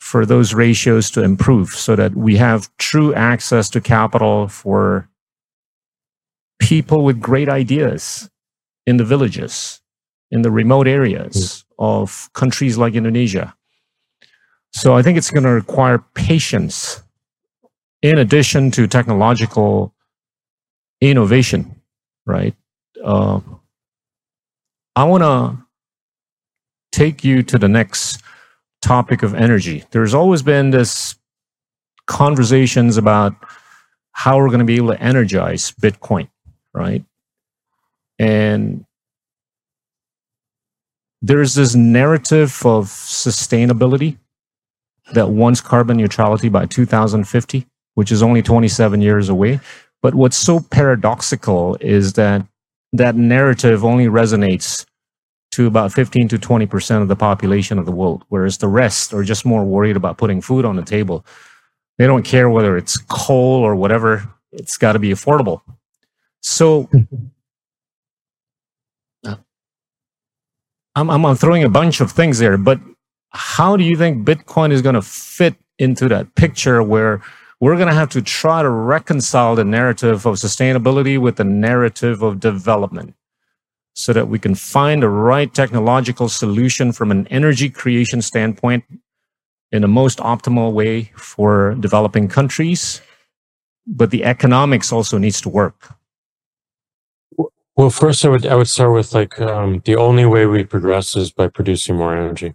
for 0.00 0.24
those 0.24 0.54
ratios 0.54 1.10
to 1.12 1.22
improve 1.22 1.70
so 1.70 1.96
that 1.96 2.14
we 2.14 2.36
have 2.36 2.74
true 2.76 3.12
access 3.14 3.68
to 3.70 3.80
capital 3.80 4.46
for 4.46 5.08
people 6.60 7.04
with 7.04 7.20
great 7.20 7.48
ideas 7.48 8.30
in 8.86 8.98
the 8.98 9.04
villages, 9.04 9.80
in 10.30 10.42
the 10.42 10.50
remote 10.50 10.86
areas 10.86 11.64
of 11.78 12.30
countries 12.34 12.78
like 12.78 12.94
Indonesia. 12.94 13.54
So 14.72 14.94
I 14.94 15.02
think 15.02 15.18
it's 15.18 15.30
going 15.30 15.44
to 15.44 15.50
require 15.50 15.98
patience 16.14 17.02
in 18.10 18.18
addition 18.18 18.70
to 18.70 18.86
technological 18.86 19.92
innovation, 21.00 21.80
right? 22.24 22.54
Uh, 23.02 23.40
I 24.94 25.04
want 25.04 25.22
to 25.24 25.58
take 26.92 27.24
you 27.24 27.42
to 27.42 27.58
the 27.58 27.68
next 27.68 28.22
topic 28.80 29.22
of 29.22 29.34
energy. 29.34 29.84
There's 29.90 30.14
always 30.14 30.42
been 30.42 30.70
this 30.70 31.16
conversations 32.06 32.96
about 32.96 33.34
how 34.12 34.38
we're 34.38 34.48
going 34.48 34.60
to 34.60 34.64
be 34.64 34.76
able 34.76 34.92
to 34.92 35.02
energize 35.02 35.72
Bitcoin, 35.72 36.28
right? 36.72 37.04
And 38.18 38.86
there's 41.20 41.54
this 41.54 41.74
narrative 41.74 42.64
of 42.64 42.86
sustainability 42.86 44.18
that 45.12 45.30
wants 45.30 45.60
carbon 45.60 45.96
neutrality 45.96 46.48
by 46.48 46.66
2050, 46.66 47.66
which 47.96 48.12
is 48.12 48.22
only 48.22 48.42
27 48.42 49.00
years 49.00 49.30
away. 49.30 49.58
But 50.02 50.14
what's 50.14 50.36
so 50.36 50.60
paradoxical 50.60 51.76
is 51.80 52.12
that 52.12 52.46
that 52.92 53.16
narrative 53.16 53.84
only 53.84 54.06
resonates 54.06 54.84
to 55.52 55.66
about 55.66 55.92
15 55.92 56.28
to 56.28 56.38
20% 56.38 57.02
of 57.02 57.08
the 57.08 57.16
population 57.16 57.78
of 57.78 57.86
the 57.86 57.92
world, 57.92 58.24
whereas 58.28 58.58
the 58.58 58.68
rest 58.68 59.14
are 59.14 59.24
just 59.24 59.46
more 59.46 59.64
worried 59.64 59.96
about 59.96 60.18
putting 60.18 60.42
food 60.42 60.66
on 60.66 60.76
the 60.76 60.82
table. 60.82 61.24
They 61.96 62.06
don't 62.06 62.22
care 62.22 62.50
whether 62.50 62.76
it's 62.76 62.98
coal 63.08 63.62
or 63.62 63.74
whatever, 63.74 64.30
it's 64.52 64.76
got 64.76 64.92
to 64.92 64.98
be 64.98 65.10
affordable. 65.10 65.62
So 66.42 66.90
uh. 69.26 69.36
I'm, 70.94 71.08
I'm 71.08 71.36
throwing 71.36 71.64
a 71.64 71.70
bunch 71.70 72.02
of 72.02 72.12
things 72.12 72.38
there, 72.38 72.58
but 72.58 72.78
how 73.30 73.78
do 73.78 73.84
you 73.84 73.96
think 73.96 74.26
Bitcoin 74.26 74.70
is 74.70 74.82
going 74.82 74.94
to 74.94 75.02
fit 75.02 75.54
into 75.78 76.08
that 76.08 76.34
picture 76.34 76.82
where 76.82 77.22
we're 77.60 77.76
going 77.76 77.88
to 77.88 77.94
have 77.94 78.10
to 78.10 78.22
try 78.22 78.62
to 78.62 78.68
reconcile 78.68 79.54
the 79.54 79.64
narrative 79.64 80.26
of 80.26 80.36
sustainability 80.36 81.18
with 81.18 81.36
the 81.36 81.44
narrative 81.44 82.22
of 82.22 82.40
development 82.40 83.14
so 83.94 84.12
that 84.12 84.28
we 84.28 84.38
can 84.38 84.54
find 84.54 85.02
the 85.02 85.08
right 85.08 85.52
technological 85.54 86.28
solution 86.28 86.92
from 86.92 87.10
an 87.10 87.26
energy 87.28 87.70
creation 87.70 88.20
standpoint 88.20 88.84
in 89.72 89.82
the 89.82 89.88
most 89.88 90.18
optimal 90.18 90.72
way 90.72 91.10
for 91.16 91.74
developing 91.80 92.28
countries. 92.28 93.00
But 93.86 94.10
the 94.10 94.24
economics 94.24 94.92
also 94.92 95.16
needs 95.16 95.40
to 95.42 95.48
work. 95.48 95.94
Well 97.76 97.90
first 97.90 98.24
i 98.24 98.28
would 98.28 98.46
i 98.46 98.54
would 98.54 98.68
start 98.68 98.94
with 98.94 99.12
like 99.12 99.38
um, 99.38 99.82
the 99.84 99.96
only 99.96 100.24
way 100.24 100.46
we 100.46 100.64
progress 100.64 101.14
is 101.14 101.30
by 101.30 101.48
producing 101.48 101.96
more 101.96 102.16
energy. 102.16 102.54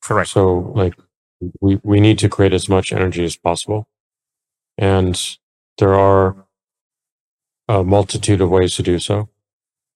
Correct. 0.00 0.30
So 0.30 0.72
like 0.74 0.94
we 1.60 1.80
we 1.82 2.00
need 2.00 2.18
to 2.18 2.28
create 2.28 2.52
as 2.52 2.68
much 2.68 2.92
energy 2.92 3.24
as 3.24 3.36
possible 3.36 3.88
and 4.78 5.38
there 5.78 5.94
are 5.94 6.46
a 7.68 7.84
multitude 7.84 8.40
of 8.40 8.50
ways 8.50 8.74
to 8.76 8.82
do 8.82 8.98
so 8.98 9.28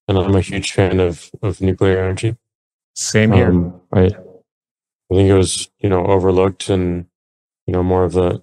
and 0.09 0.19
I'm 0.19 0.35
a 0.35 0.41
huge 0.41 0.73
fan 0.73 1.01
of 1.01 1.31
of 1.43 1.61
nuclear 1.61 1.99
energy. 1.99 2.37
Same 2.95 3.33
here. 3.33 3.49
Um, 3.49 3.81
I 3.93 4.03
I 4.05 4.11
think 5.11 5.29
it 5.29 5.35
was 5.35 5.71
you 5.79 5.89
know 5.89 6.05
overlooked 6.07 6.69
in 6.71 7.07
you 7.67 7.73
know 7.73 7.83
more 7.83 8.05
of 8.05 8.13
the 8.13 8.43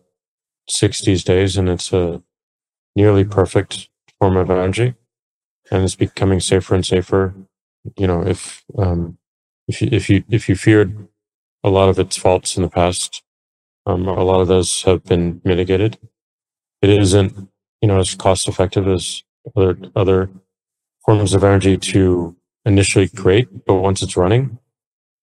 '60s 0.70 1.24
days, 1.24 1.58
and 1.58 1.70
it's 1.70 1.94
a 1.94 2.24
nearly 2.96 3.24
perfect 3.24 3.90
form 4.20 4.38
of 4.38 4.50
energy, 4.50 4.96
and 5.72 5.84
it's 5.84 5.96
becoming 5.96 6.40
safer 6.40 6.76
and 6.76 6.86
safer. 6.86 7.34
You 7.98 8.08
know, 8.08 8.26
if 8.26 8.64
um, 8.78 9.18
if 9.68 9.82
you 9.82 9.90
if 9.92 10.10
you 10.10 10.24
if 10.30 10.50
you 10.50 10.56
feared 10.56 11.08
a 11.64 11.70
lot 11.70 11.90
of 11.90 12.00
its 12.00 12.18
faults 12.18 12.58
in 12.58 12.64
the 12.64 12.70
past, 12.70 13.24
um, 13.86 14.08
a 14.08 14.24
lot 14.24 14.42
of 14.42 14.48
those 14.48 14.84
have 14.84 15.04
been 15.04 15.42
mitigated. 15.44 15.98
It 16.82 16.90
isn't 16.90 17.50
you 17.82 17.88
know 17.88 18.00
as 18.00 18.16
cost 18.16 18.48
effective 18.48 18.88
as 18.88 19.24
other 19.56 19.78
other 19.96 20.30
forms 21.06 21.34
of 21.34 21.44
energy 21.44 21.78
to 21.78 22.36
initially 22.66 23.10
create, 23.10 23.48
but 23.66 23.76
once 23.76 24.02
it's 24.04 24.18
running, 24.18 24.60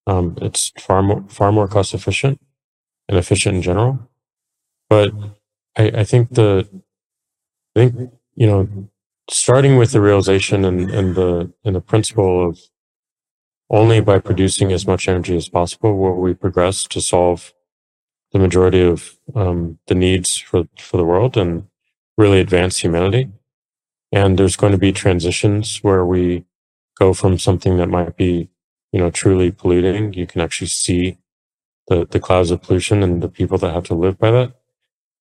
um, 0.06 0.36
it's 0.42 0.72
far 0.78 1.02
more 1.02 1.24
far 1.28 1.52
more 1.52 1.68
cost 1.68 1.94
efficient 1.94 2.40
and 3.08 3.18
efficient 3.18 3.56
in 3.56 3.62
general. 3.62 3.98
But 4.88 5.12
I, 5.76 5.84
I 6.00 6.04
think 6.04 6.30
the 6.30 6.68
I 7.76 7.80
think 7.80 8.12
you 8.34 8.46
know 8.46 8.88
starting 9.30 9.76
with 9.76 9.92
the 9.92 10.00
realization 10.00 10.64
and, 10.64 10.90
and 10.90 11.14
the 11.14 11.52
and 11.64 11.76
the 11.76 11.80
principle 11.80 12.48
of 12.48 12.58
only 13.70 14.00
by 14.00 14.18
producing 14.18 14.72
as 14.72 14.86
much 14.86 15.08
energy 15.08 15.36
as 15.36 15.48
possible 15.48 15.96
will 15.96 16.14
we 16.14 16.34
progress 16.34 16.84
to 16.84 17.00
solve 17.00 17.52
the 18.32 18.38
majority 18.38 18.82
of 18.82 19.18
um, 19.34 19.78
the 19.86 19.94
needs 19.94 20.36
for 20.38 20.68
for 20.78 20.96
the 20.96 21.04
world 21.04 21.36
and 21.36 21.66
really 22.16 22.40
advance 22.40 22.78
humanity. 22.78 23.30
And 24.10 24.38
there's 24.38 24.56
going 24.56 24.72
to 24.72 24.78
be 24.78 24.92
transitions 24.92 25.78
where 25.78 26.04
we 26.04 26.44
go 26.98 27.14
from 27.14 27.38
something 27.38 27.76
that 27.76 27.88
might 27.88 28.16
be, 28.16 28.50
you 28.92 28.98
know, 28.98 29.10
truly 29.10 29.50
polluting. 29.50 30.12
You 30.14 30.26
can 30.26 30.40
actually 30.40 30.68
see 30.68 31.18
the, 31.86 32.06
the 32.06 32.20
clouds 32.20 32.50
of 32.50 32.62
pollution 32.62 33.02
and 33.02 33.22
the 33.22 33.28
people 33.28 33.58
that 33.58 33.72
have 33.72 33.84
to 33.84 33.94
live 33.94 34.18
by 34.18 34.30
that 34.30 34.52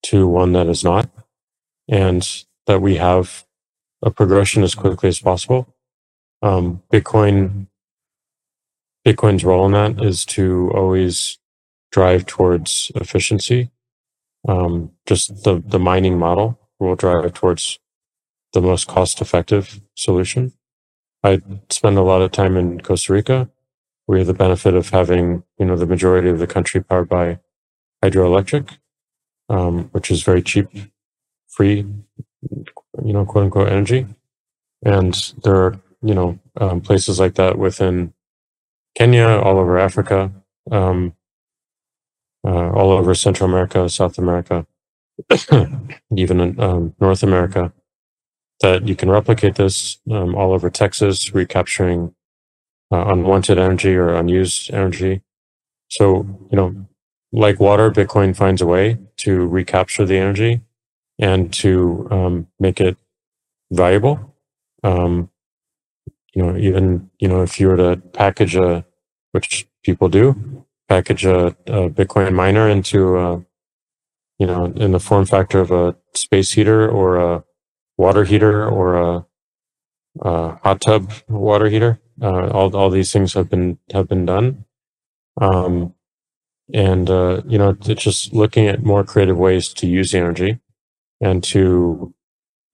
to 0.08 0.28
one 0.28 0.54
that 0.54 0.68
is 0.68 0.84
not. 0.84 1.10
And 1.88 2.28
that 2.66 2.82
we 2.82 2.96
have 2.98 3.46
a 4.04 4.12
progression 4.12 4.64
as 4.64 4.76
quickly 4.76 5.10
as 5.10 5.20
possible. 5.20 5.74
Um, 6.42 6.84
Bitcoin, 6.92 7.68
Bitcoin's 9.08 9.46
role 9.46 9.66
in 9.66 9.72
that 9.72 10.04
is 10.04 10.26
to 10.26 10.70
always 10.76 11.40
drive 11.94 12.26
towards 12.26 12.92
efficiency. 12.96 13.72
Um, 14.46 14.92
just 15.06 15.46
the, 15.46 15.64
the 15.66 15.80
mining 15.80 16.20
model 16.20 16.60
will 16.78 16.96
drive 16.96 17.34
towards 17.34 17.80
the 18.52 18.60
most 18.60 18.88
cost 18.88 19.22
effective 19.22 19.80
solution. 19.96 20.52
I 21.24 21.42
spend 21.70 21.98
a 21.98 22.02
lot 22.02 22.22
of 22.22 22.34
time 22.34 22.58
in 22.58 22.82
Costa 22.82 23.14
Rica. 23.14 23.50
We 24.08 24.18
have 24.18 24.28
the 24.28 24.34
benefit 24.34 24.74
of 24.74 24.90
having, 24.90 25.44
you 25.58 25.66
know, 25.66 25.78
the 25.78 25.86
majority 25.86 26.30
of 26.30 26.40
the 26.40 26.48
country 26.48 26.84
powered 26.84 27.08
by 27.08 27.40
hydroelectric, 28.04 28.78
um, 29.48 29.86
which 29.94 30.12
is 30.12 30.22
very 30.22 30.42
cheap, 30.42 30.68
free, 31.48 31.86
you 32.52 33.14
know, 33.14 33.26
quote 33.26 33.46
unquote 33.46 33.70
energy. 33.70 34.06
And 34.84 35.14
there 35.44 35.56
are, 35.56 35.80
you 36.02 36.14
know, 36.14 36.40
um, 36.58 36.82
places 36.82 37.22
like 37.22 37.36
that 37.36 37.58
within 37.58 38.14
Kenya, 38.96 39.28
all 39.28 39.58
over 39.58 39.78
Africa, 39.78 40.32
um, 40.72 41.14
uh, 42.46 42.72
all 42.72 42.92
over 42.92 43.14
Central 43.14 43.50
America, 43.50 43.88
South 43.90 44.18
America, 44.18 44.66
even 46.16 46.40
in 46.40 46.60
um, 46.60 46.96
North 47.00 47.24
America 47.24 47.74
that 48.62 48.88
you 48.88 48.96
can 48.96 49.10
replicate 49.10 49.56
this 49.56 50.00
um, 50.10 50.36
all 50.36 50.54
over 50.54 50.70
Texas, 50.70 51.34
recapturing 51.34 52.14
uh, 52.92 53.06
unwanted 53.08 53.58
energy 53.58 53.96
or 53.96 54.16
unused 54.16 54.74
energy. 54.74 55.22
So, 55.90 56.26
you 56.52 56.56
know, 56.56 56.88
like 57.32 57.60
water, 57.60 57.92
Bitcoin 57.92 58.36
finds 58.36 58.62
a 58.62 58.66
way 58.66 58.98
to 59.18 59.46
recapture 59.48 60.06
the 60.06 60.18
energy 60.18 60.62
and 61.20 61.54
to 61.54 62.08
um, 62.12 62.48
make 62.60 62.80
it 62.80 62.98
valuable. 63.72 64.36
Um, 64.84 65.30
you 66.38 66.44
know, 66.44 66.56
even, 66.58 67.10
you 67.18 67.28
know, 67.28 67.42
if 67.42 67.60
you 67.60 67.68
were 67.68 67.78
to 67.78 67.98
package 68.14 68.56
a, 68.56 68.86
which 69.32 69.68
people 69.84 70.08
do, 70.08 70.66
package 70.88 71.26
a, 71.26 71.48
a 71.66 71.90
Bitcoin 71.90 72.34
miner 72.34 72.70
into, 72.70 73.18
a, 73.18 73.46
you 74.38 74.46
know, 74.46 74.66
in 74.66 74.92
the 74.92 75.00
form 75.00 75.26
factor 75.26 75.60
of 75.60 75.72
a 75.72 75.96
space 76.14 76.52
heater 76.52 76.88
or 76.88 77.18
a 77.18 77.44
water 77.98 78.24
heater 78.24 78.70
or 78.70 78.96
a, 78.96 79.26
a 80.22 80.56
hot 80.64 80.82
tub 80.82 81.12
water 81.28 81.70
heater. 81.70 82.00
Uh, 82.22 82.48
all 82.50 82.76
all 82.76 82.90
these 82.90 83.12
things 83.14 83.34
have 83.34 83.50
been 83.50 83.78
have 83.94 84.08
been 84.08 84.26
done, 84.26 84.66
um, 85.40 85.94
and 86.74 87.10
uh, 87.12 87.42
you 87.48 87.60
know 87.60 87.78
it's 87.86 88.04
just 88.04 88.34
looking 88.34 88.68
at 88.68 88.84
more 88.84 89.04
creative 89.04 89.38
ways 89.38 89.72
to 89.74 89.88
use 89.88 90.16
energy 90.16 90.60
and 91.22 91.44
to 91.44 92.14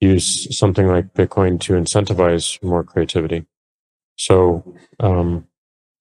use 0.00 0.56
something 0.58 0.88
like 0.88 1.14
Bitcoin 1.14 1.60
to 1.60 1.74
incentivize 1.74 2.62
more 2.62 2.84
creativity. 2.84 3.46
So, 4.16 4.76
um, 5.00 5.46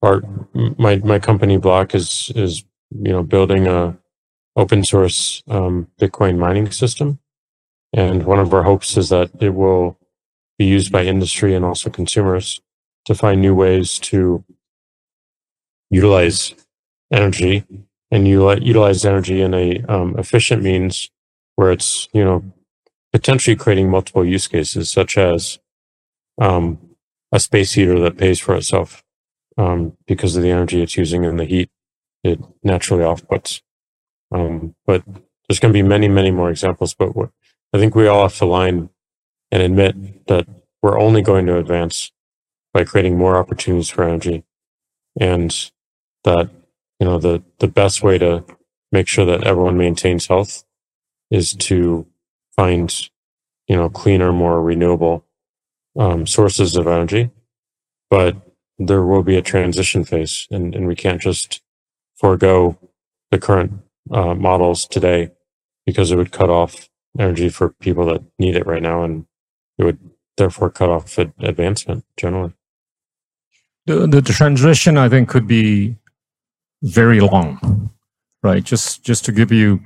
our 0.01 0.22
my 0.53 0.97
my 0.97 1.20
company 1.20 1.57
Block 1.57 1.95
is 1.95 2.32
is 2.36 2.64
you 2.91 3.11
know 3.11 3.24
building 3.24 3.68
a 3.68 3.97
open 4.55 4.84
source 4.84 5.43
um, 5.47 5.88
Bitcoin 5.99 6.38
mining 6.38 6.72
system. 6.72 7.20
And 7.93 8.26
one 8.26 8.39
of 8.39 8.53
our 8.53 8.64
hopes 8.64 8.97
is 8.97 9.09
that 9.09 9.32
it 9.39 9.51
will 9.51 9.97
be 10.57 10.66
used 10.66 10.91
by 10.91 11.03
industry 11.05 11.55
and 11.55 11.66
also 11.66 11.89
consumers 11.89 12.61
to 13.05 13.16
find 13.16 13.41
new 13.41 13.55
ways 13.55 13.99
to 13.99 14.43
utilize 15.89 16.55
energy 17.11 17.64
and 18.11 18.28
utilize 18.28 19.05
energy 19.05 19.41
in 19.41 19.53
a 19.53 19.84
um, 19.88 20.16
efficient 20.18 20.64
means 20.64 21.09
where 21.55 21.72
it's 21.72 22.07
you 22.14 22.24
know 22.24 22.43
potentially 23.11 23.55
creating 23.55 23.89
multiple 23.89 24.26
use 24.26 24.47
cases 24.47 24.91
such 24.91 25.18
as 25.18 25.59
um, 26.41 26.80
a 27.34 27.42
space 27.42 27.74
heater 27.74 28.00
that 28.00 28.18
pays 28.18 28.40
for 28.40 28.56
itself 28.56 29.04
um, 29.58 29.98
because 30.08 30.38
of 30.38 30.44
the 30.44 30.52
energy 30.52 30.82
it's 30.82 30.98
using 30.98 31.26
and 31.26 31.40
the 31.40 31.46
heat 31.46 31.70
it 32.24 32.40
naturally 32.64 33.04
outputs. 33.04 33.62
Um, 34.32 34.76
but 34.86 35.04
there's 35.48 35.60
going 35.60 35.74
to 35.74 35.78
be 35.78 35.88
many 35.88 36.08
many 36.08 36.32
more 36.32 36.50
examples 36.50 36.94
but 36.94 37.12
i 37.74 37.78
think 37.78 37.96
we 37.96 38.08
all 38.08 38.24
have 38.24 38.38
to 38.38 38.46
line 38.46 38.90
and 39.52 39.62
admit 39.62 40.28
that 40.28 40.48
we're 40.82 41.00
only 41.00 41.22
going 41.22 41.46
to 41.46 41.58
advance 41.58 42.12
by 42.74 42.84
creating 42.84 43.18
more 43.18 43.38
opportunities 43.38 43.90
for 43.90 44.04
energy 44.04 44.44
and 45.20 45.72
that 46.24 46.50
you 47.00 47.06
know 47.06 47.20
the 47.20 47.44
the 47.60 47.68
best 47.68 48.04
way 48.04 48.18
to 48.18 48.44
make 48.92 49.08
sure 49.08 49.26
that 49.26 49.44
everyone 49.44 49.78
maintains 49.78 50.28
health 50.28 50.64
is 51.30 51.54
to 51.54 52.08
find 52.56 53.10
you 53.68 53.76
know 53.76 53.90
cleaner 53.90 54.32
more 54.32 54.62
renewable 54.62 55.23
um, 55.98 56.26
sources 56.26 56.76
of 56.76 56.88
energy 56.88 57.30
but 58.10 58.36
there 58.80 59.04
will 59.04 59.24
be 59.24 59.38
a 59.38 59.41
transition 59.41 60.04
phase 60.04 60.48
and, 60.52 60.76
and 60.76 60.88
we 60.88 60.96
can't 60.96 61.22
just 61.22 61.62
forego 62.16 62.78
the 63.32 63.39
current 63.39 63.74
uh, 64.12 64.34
models 64.34 64.86
today 64.86 65.32
because 65.86 66.12
it 66.12 66.18
would 66.18 66.32
cut 66.32 66.50
off 66.50 66.89
energy 67.20 67.50
for 67.50 67.70
people 67.70 68.06
that 68.06 68.24
need 68.39 68.56
it 68.56 68.66
right 68.66 68.82
now 68.82 69.04
and 69.04 69.26
it 69.78 69.84
would 69.84 70.00
therefore 70.38 70.70
cut 70.70 70.89
off 70.89 71.18
advancement 71.18 72.04
generally 72.18 72.54
the, 73.86 74.08
the 74.08 74.22
transition 74.22 74.98
i 74.98 75.08
think 75.08 75.30
could 75.30 75.48
be 75.48 75.96
very 76.84 77.22
long, 77.22 77.89
right? 78.44 78.64
Just 78.64 79.04
just 79.04 79.26
to 79.26 79.32
give 79.32 79.52
you, 79.52 79.82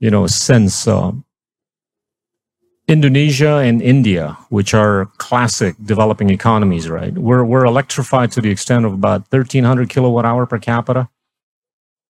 you 0.00 0.10
know, 0.10 0.24
a 0.24 0.28
sense. 0.28 0.88
Uh, 0.88 1.12
Indonesia 2.88 3.56
and 3.56 3.80
India, 3.80 4.36
which 4.48 4.74
are 4.74 5.06
classic 5.18 5.76
developing 5.84 6.30
economies, 6.30 6.88
right? 6.88 7.14
We're 7.14 7.44
we're 7.44 7.64
electrified 7.64 8.32
to 8.32 8.40
the 8.40 8.50
extent 8.50 8.84
of 8.84 8.92
about 8.92 9.20
1,300 9.30 9.88
kilowatt 9.88 10.24
hour 10.24 10.46
per 10.46 10.58
capita, 10.58 11.08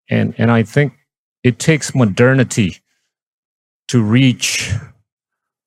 and 0.09 0.35
and 0.39 0.51
I 0.51 0.63
think 0.63 0.95
it 1.43 1.59
takes 1.59 1.95
modernity 1.95 2.79
to 3.89 4.03
reach 4.03 4.73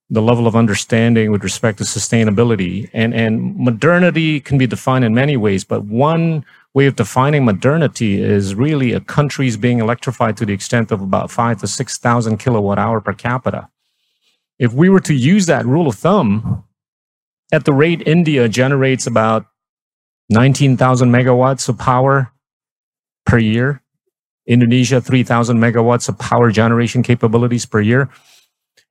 the 0.10 0.22
level 0.22 0.46
of 0.46 0.56
understanding 0.56 1.32
with 1.32 1.44
respect 1.44 1.80
to 1.80 1.84
sustainability. 1.84 2.90
And, 2.94 3.16
and 3.16 3.56
modernity 3.58 4.40
can 4.40 4.60
be 4.60 4.68
defined 4.68 5.04
in 5.04 5.14
many 5.16 5.38
ways, 5.38 5.64
but 5.64 5.86
one 5.86 6.46
way 6.74 6.86
of 6.86 6.96
defining 6.96 7.46
modernity 7.46 8.22
is 8.22 8.54
really 8.54 8.94
a 8.94 9.00
country's 9.00 9.58
being 9.58 9.80
electrified 9.80 10.38
to 10.38 10.46
the 10.46 10.54
extent 10.54 10.92
of 10.92 11.02
about 11.02 11.32
five 11.32 11.60
to 11.62 11.68
6,000 11.68 12.38
kilowatt 12.38 12.78
hour 12.78 13.02
per 13.02 13.14
capita. 13.14 13.70
If 14.60 14.74
we 14.74 14.90
were 14.90 15.00
to 15.02 15.14
use 15.14 15.46
that 15.48 15.66
rule 15.66 15.88
of 15.88 15.96
thumb, 15.96 16.64
at 17.52 17.66
the 17.66 17.74
rate 17.74 18.02
India 18.06 18.48
generates 18.48 19.08
about 19.08 19.46
19,000 20.30 21.12
megawatts 21.12 21.70
of 21.70 21.78
power 21.78 22.32
per 23.26 23.38
year, 23.38 23.82
Indonesia 24.48 25.00
3,000 25.00 25.58
megawatts 25.58 26.10
of 26.10 26.18
power 26.18 26.52
generation 26.52 27.04
capabilities 27.04 27.66
per 27.66 27.82
year. 27.82 28.10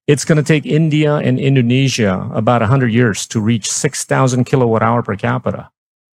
It's 0.07 0.25
going 0.25 0.37
to 0.37 0.43
take 0.43 0.67
India 0.67 1.17
and 1.17 1.39
Indonesia 1.39 2.29
about 2.35 2.61
100 2.61 2.93
years 2.93 3.27
to 3.29 3.41
reach 3.41 3.71
6,000 3.71 4.45
kilowatt 4.45 4.83
hour 4.83 5.03
per 5.03 5.17
capita. 5.17 5.71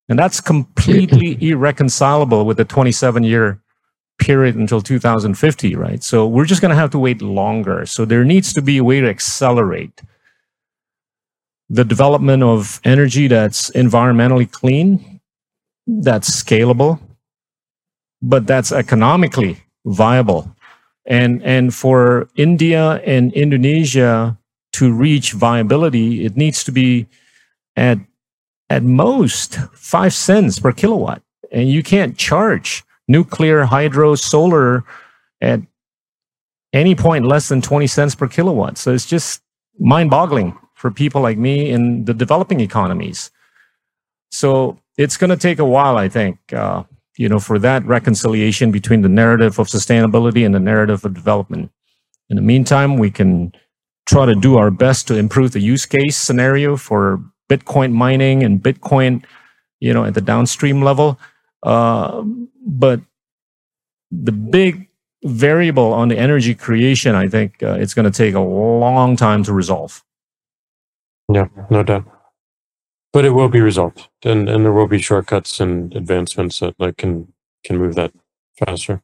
And 0.08 0.18
that's 0.18 0.40
completely 0.40 1.36
irreconcilable 1.40 2.44
with 2.44 2.56
the 2.56 2.64
27 2.64 3.22
year 3.22 3.60
period 4.18 4.56
until 4.56 4.80
2050, 4.80 5.76
right? 5.76 6.02
So 6.02 6.26
we're 6.26 6.44
just 6.44 6.60
going 6.60 6.70
to 6.70 6.76
have 6.76 6.90
to 6.90 6.98
wait 6.98 7.22
longer. 7.22 7.86
So 7.86 8.04
there 8.04 8.24
needs 8.24 8.52
to 8.54 8.62
be 8.62 8.78
a 8.78 8.84
way 8.84 9.00
to 9.00 9.08
accelerate 9.08 10.02
the 11.70 11.84
development 11.84 12.42
of 12.42 12.80
energy 12.84 13.28
that's 13.28 13.70
environmentally 13.70 14.50
clean, 14.50 15.20
that's 15.86 16.30
scalable, 16.30 16.98
but 18.22 18.46
that's 18.46 18.72
economically 18.72 19.58
viable. 19.84 20.54
And, 21.06 21.42
and 21.42 21.74
for 21.74 22.28
India 22.36 23.00
and 23.06 23.32
Indonesia 23.32 24.38
to 24.72 24.92
reach 24.92 25.32
viability, 25.32 26.24
it 26.24 26.36
needs 26.36 26.64
to 26.64 26.72
be 26.72 27.06
at 27.76 27.98
at 28.70 28.82
most 28.82 29.56
five 29.72 30.12
cents 30.12 30.58
per 30.58 30.72
kilowatt. 30.72 31.22
And 31.50 31.70
you 31.70 31.82
can't 31.82 32.16
charge 32.16 32.84
nuclear, 33.08 33.64
hydro, 33.64 34.14
solar 34.14 34.84
at 35.40 35.60
any 36.72 36.94
point 36.94 37.24
less 37.24 37.48
than 37.48 37.62
20 37.62 37.86
cents 37.86 38.14
per 38.14 38.28
kilowatt. 38.28 38.78
So 38.78 38.92
it's 38.92 39.06
just 39.06 39.42
mind 39.78 40.10
boggling 40.10 40.56
for 40.74 40.90
people 40.90 41.20
like 41.20 41.38
me 41.38 41.70
in 41.70 42.04
the 42.04 42.14
developing 42.14 42.60
economies. 42.60 43.30
So 44.30 44.78
it's 44.96 45.16
going 45.16 45.30
to 45.30 45.36
take 45.36 45.58
a 45.58 45.64
while, 45.64 45.96
I 45.96 46.08
think, 46.08 46.52
uh, 46.52 46.84
you 47.16 47.28
know, 47.28 47.40
for 47.40 47.58
that 47.58 47.84
reconciliation 47.86 48.70
between 48.70 49.02
the 49.02 49.08
narrative 49.08 49.58
of 49.58 49.68
sustainability 49.68 50.44
and 50.44 50.54
the 50.54 50.60
narrative 50.60 51.04
of 51.04 51.14
development. 51.14 51.70
In 52.30 52.36
the 52.36 52.42
meantime, 52.42 52.98
we 52.98 53.10
can 53.10 53.52
try 54.06 54.26
to 54.26 54.34
do 54.34 54.56
our 54.56 54.70
best 54.70 55.08
to 55.08 55.16
improve 55.16 55.52
the 55.52 55.60
use 55.60 55.86
case 55.86 56.16
scenario 56.16 56.76
for 56.76 57.22
Bitcoin 57.48 57.92
mining 57.92 58.42
and 58.42 58.62
Bitcoin, 58.62 59.24
you 59.80 59.92
know, 59.92 60.04
at 60.04 60.14
the 60.14 60.20
downstream 60.20 60.82
level. 60.82 61.18
Uh, 61.62 62.22
but 62.66 63.00
the 64.10 64.32
big 64.32 64.88
variable 65.24 65.92
on 65.92 66.08
the 66.08 66.18
energy 66.18 66.54
creation, 66.54 67.14
I 67.14 67.28
think 67.28 67.62
uh, 67.62 67.72
it's 67.72 67.94
going 67.94 68.10
to 68.10 68.16
take 68.16 68.34
a 68.34 68.40
long 68.40 69.16
time 69.16 69.42
to 69.44 69.52
resolve. 69.52 70.02
Yeah, 71.32 71.48
no 71.70 71.82
doubt. 71.82 72.04
But 73.12 73.24
it 73.24 73.30
will 73.30 73.48
be 73.48 73.60
resolved, 73.60 74.08
and 74.24 74.48
and 74.48 74.64
there 74.64 74.72
will 74.72 74.86
be 74.86 74.98
shortcuts 74.98 75.60
and 75.60 75.94
advancements 75.96 76.60
that 76.60 76.74
like 76.78 76.98
can 76.98 77.32
can 77.64 77.78
move 77.78 77.94
that 77.94 78.12
faster. 78.58 79.02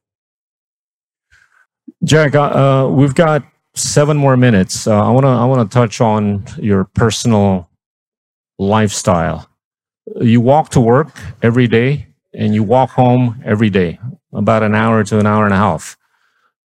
Jack, 2.02 2.34
uh, 2.34 2.42
uh 2.42 2.88
we've 2.88 3.14
got 3.14 3.44
seven 3.74 4.16
more 4.16 4.36
minutes. 4.36 4.86
Uh, 4.86 5.04
I 5.04 5.10
want 5.10 5.24
to 5.24 5.28
I 5.28 5.44
want 5.46 5.70
to 5.70 5.74
touch 5.74 6.00
on 6.00 6.44
your 6.58 6.84
personal 6.84 7.68
lifestyle. 8.58 9.48
You 10.20 10.40
walk 10.40 10.68
to 10.70 10.80
work 10.80 11.18
every 11.42 11.66
day 11.66 12.13
and 12.34 12.54
you 12.54 12.62
walk 12.62 12.90
home 12.90 13.40
every 13.44 13.70
day, 13.70 13.98
about 14.32 14.62
an 14.62 14.74
hour 14.74 15.04
to 15.04 15.18
an 15.18 15.26
hour 15.26 15.44
and 15.44 15.54
a 15.54 15.58
half. 15.58 15.96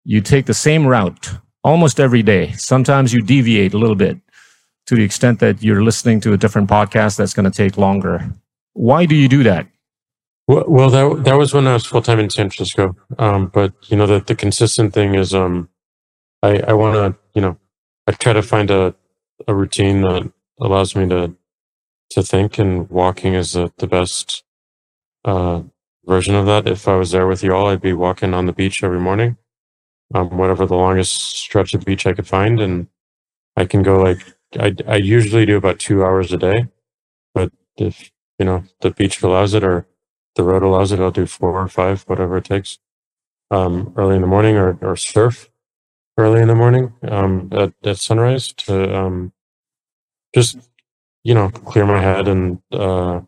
You 0.04 0.22
take 0.22 0.46
the 0.46 0.54
same 0.54 0.88
route 0.88 1.30
almost 1.64 2.00
every 2.00 2.24
day. 2.24 2.52
Sometimes 2.54 3.14
you 3.14 3.22
deviate 3.22 3.74
a 3.74 3.78
little 3.78 3.96
bit 3.96 4.18
to 4.88 4.96
the 4.96 5.04
extent 5.04 5.40
that 5.40 5.62
you're 5.62 5.84
listening 5.84 6.20
to 6.22 6.34
a 6.34 6.38
different 6.38 6.70
podcast 6.70 7.18
that's 7.18 7.34
going 7.34 7.50
to 7.50 7.56
take 7.56 7.78
longer. 7.78 8.32
Why 8.74 9.06
do 9.06 9.16
you 9.16 9.28
do 9.28 9.44
that? 9.44 9.68
Well, 10.48 10.90
that, 10.90 11.26
that 11.26 11.36
was 11.36 11.54
when 11.54 11.68
I 11.68 11.74
was 11.74 11.86
full 11.86 12.02
time 12.02 12.20
in 12.20 12.32
San 12.32 12.50
Francisco. 12.50 12.96
Um, 13.20 13.48
but 13.48 13.72
you 13.90 13.96
know, 13.96 14.08
the, 14.08 14.20
the 14.20 14.36
consistent 14.36 14.96
thing 14.96 15.14
is, 15.14 15.34
um, 15.36 15.70
I, 16.42 16.60
I 16.62 16.74
want 16.74 16.96
to, 16.96 17.20
you 17.36 17.42
know, 17.42 17.58
I 18.08 18.14
try 18.14 18.34
to 18.34 18.42
find 18.42 18.72
a, 18.72 18.96
a 19.48 19.54
routine 19.54 20.02
that 20.02 20.32
allows 20.60 20.96
me 20.96 21.08
to 21.10 21.36
to 22.12 22.24
think, 22.24 22.58
and 22.58 22.90
walking 22.90 23.36
is 23.36 23.52
the, 23.52 23.72
the 23.78 23.86
best 23.86 24.44
uh, 25.26 25.62
version 26.06 26.36
of 26.36 26.46
that. 26.46 26.68
If 26.68 26.88
I 26.88 26.96
was 26.96 27.12
there 27.12 27.28
with 27.28 27.44
you 27.44 27.54
all, 27.54 27.68
I'd 27.68 27.82
be 27.82 27.94
walking 27.94 28.34
on 28.34 28.46
the 28.46 28.54
beach 28.54 28.84
every 28.84 29.00
morning, 29.00 29.38
um, 30.14 30.38
whatever 30.38 30.66
the 30.66 30.76
longest 30.76 31.14
stretch 31.38 31.74
of 31.74 31.86
beach 31.86 32.06
I 32.06 32.14
could 32.14 32.28
find, 32.28 32.60
and 32.60 32.88
I 33.56 33.66
can 33.66 33.84
go 33.84 34.02
like 34.02 34.20
I 34.60 34.76
I 34.88 34.98
usually 34.98 35.46
do 35.46 35.58
about 35.58 35.80
two 35.80 36.04
hours 36.04 36.34
a 36.34 36.38
day, 36.38 36.68
but 37.34 37.52
if 37.78 38.12
you 38.40 38.46
know 38.46 38.64
the 38.82 38.92
beach 38.92 39.22
allows 39.24 39.54
it 39.54 39.64
or 39.64 39.88
the 40.36 40.44
road 40.44 40.64
allows 40.64 40.92
it, 40.92 41.00
I'll 41.00 41.12
do 41.12 41.26
four 41.26 41.60
or 41.60 41.68
five, 41.68 42.04
whatever 42.04 42.38
it 42.38 42.46
takes. 42.46 42.80
Um, 43.52 43.94
early 43.98 44.16
in 44.16 44.22
the 44.22 44.28
morning 44.28 44.58
or, 44.58 44.78
or 44.82 44.96
surf 44.96 45.50
early 46.18 46.42
in 46.42 46.48
the 46.48 46.56
morning 46.56 46.94
um, 47.04 47.50
at, 47.52 47.74
at 47.84 47.98
sunrise 47.98 48.54
to 48.54 48.96
um, 48.96 49.34
just 50.36 50.58
you 51.24 51.34
know, 51.34 51.50
clear 51.50 51.86
my 51.86 52.02
head 52.02 52.28
and 52.28 52.60
uh, 52.72 53.22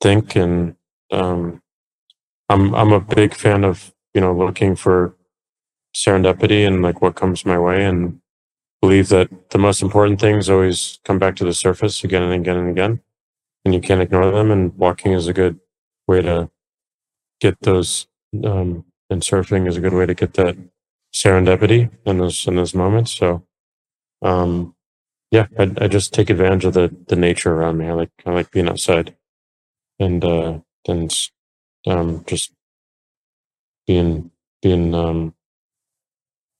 think. 0.00 0.36
And 0.36 0.76
um, 1.10 1.62
I'm 2.48 2.74
I'm 2.74 2.92
a 2.92 3.00
big 3.00 3.34
fan 3.34 3.64
of 3.64 3.94
you 4.14 4.20
know 4.20 4.34
looking 4.36 4.76
for 4.76 5.16
serendipity 5.96 6.66
and 6.66 6.82
like 6.82 7.02
what 7.02 7.16
comes 7.16 7.46
my 7.46 7.58
way, 7.58 7.84
and 7.84 8.20
believe 8.82 9.08
that 9.10 9.50
the 9.50 9.58
most 9.58 9.82
important 9.82 10.20
things 10.20 10.50
always 10.50 11.00
come 11.04 11.18
back 11.18 11.36
to 11.36 11.44
the 11.44 11.54
surface 11.54 12.04
again 12.04 12.22
and 12.22 12.34
again 12.34 12.56
and 12.56 12.70
again, 12.70 13.00
and 13.64 13.74
you 13.74 13.80
can't 13.80 14.02
ignore 14.02 14.30
them. 14.30 14.50
And 14.50 14.76
walking 14.78 15.12
is 15.12 15.28
a 15.28 15.34
good 15.34 15.60
way 16.08 16.22
to 16.22 16.50
get 17.40 17.60
those, 17.62 18.06
um, 18.44 18.84
and 19.10 19.22
surfing 19.22 19.68
is 19.68 19.76
a 19.76 19.80
good 19.80 19.94
way 19.94 20.06
to 20.06 20.14
get 20.14 20.34
that 20.34 20.56
serendipity 21.14 21.90
in 22.06 22.18
those 22.18 22.46
in 22.46 22.56
those 22.56 22.74
moments. 22.74 23.12
So, 23.12 23.44
um, 24.22 24.74
yeah, 25.32 25.48
I, 25.58 25.72
I 25.82 25.88
just 25.88 26.14
take 26.14 26.30
advantage 26.30 26.66
of 26.66 26.74
the, 26.74 26.94
the 27.08 27.16
nature 27.16 27.54
around 27.54 27.78
me. 27.78 27.88
I 27.88 27.92
like 27.92 28.10
I 28.26 28.32
like 28.32 28.50
being 28.52 28.68
outside, 28.68 29.16
and 29.98 30.24
uh, 30.24 30.58
and 30.86 31.14
um, 31.86 32.24
just 32.26 32.52
being 33.86 34.30
being 34.62 34.94
um, 34.94 35.34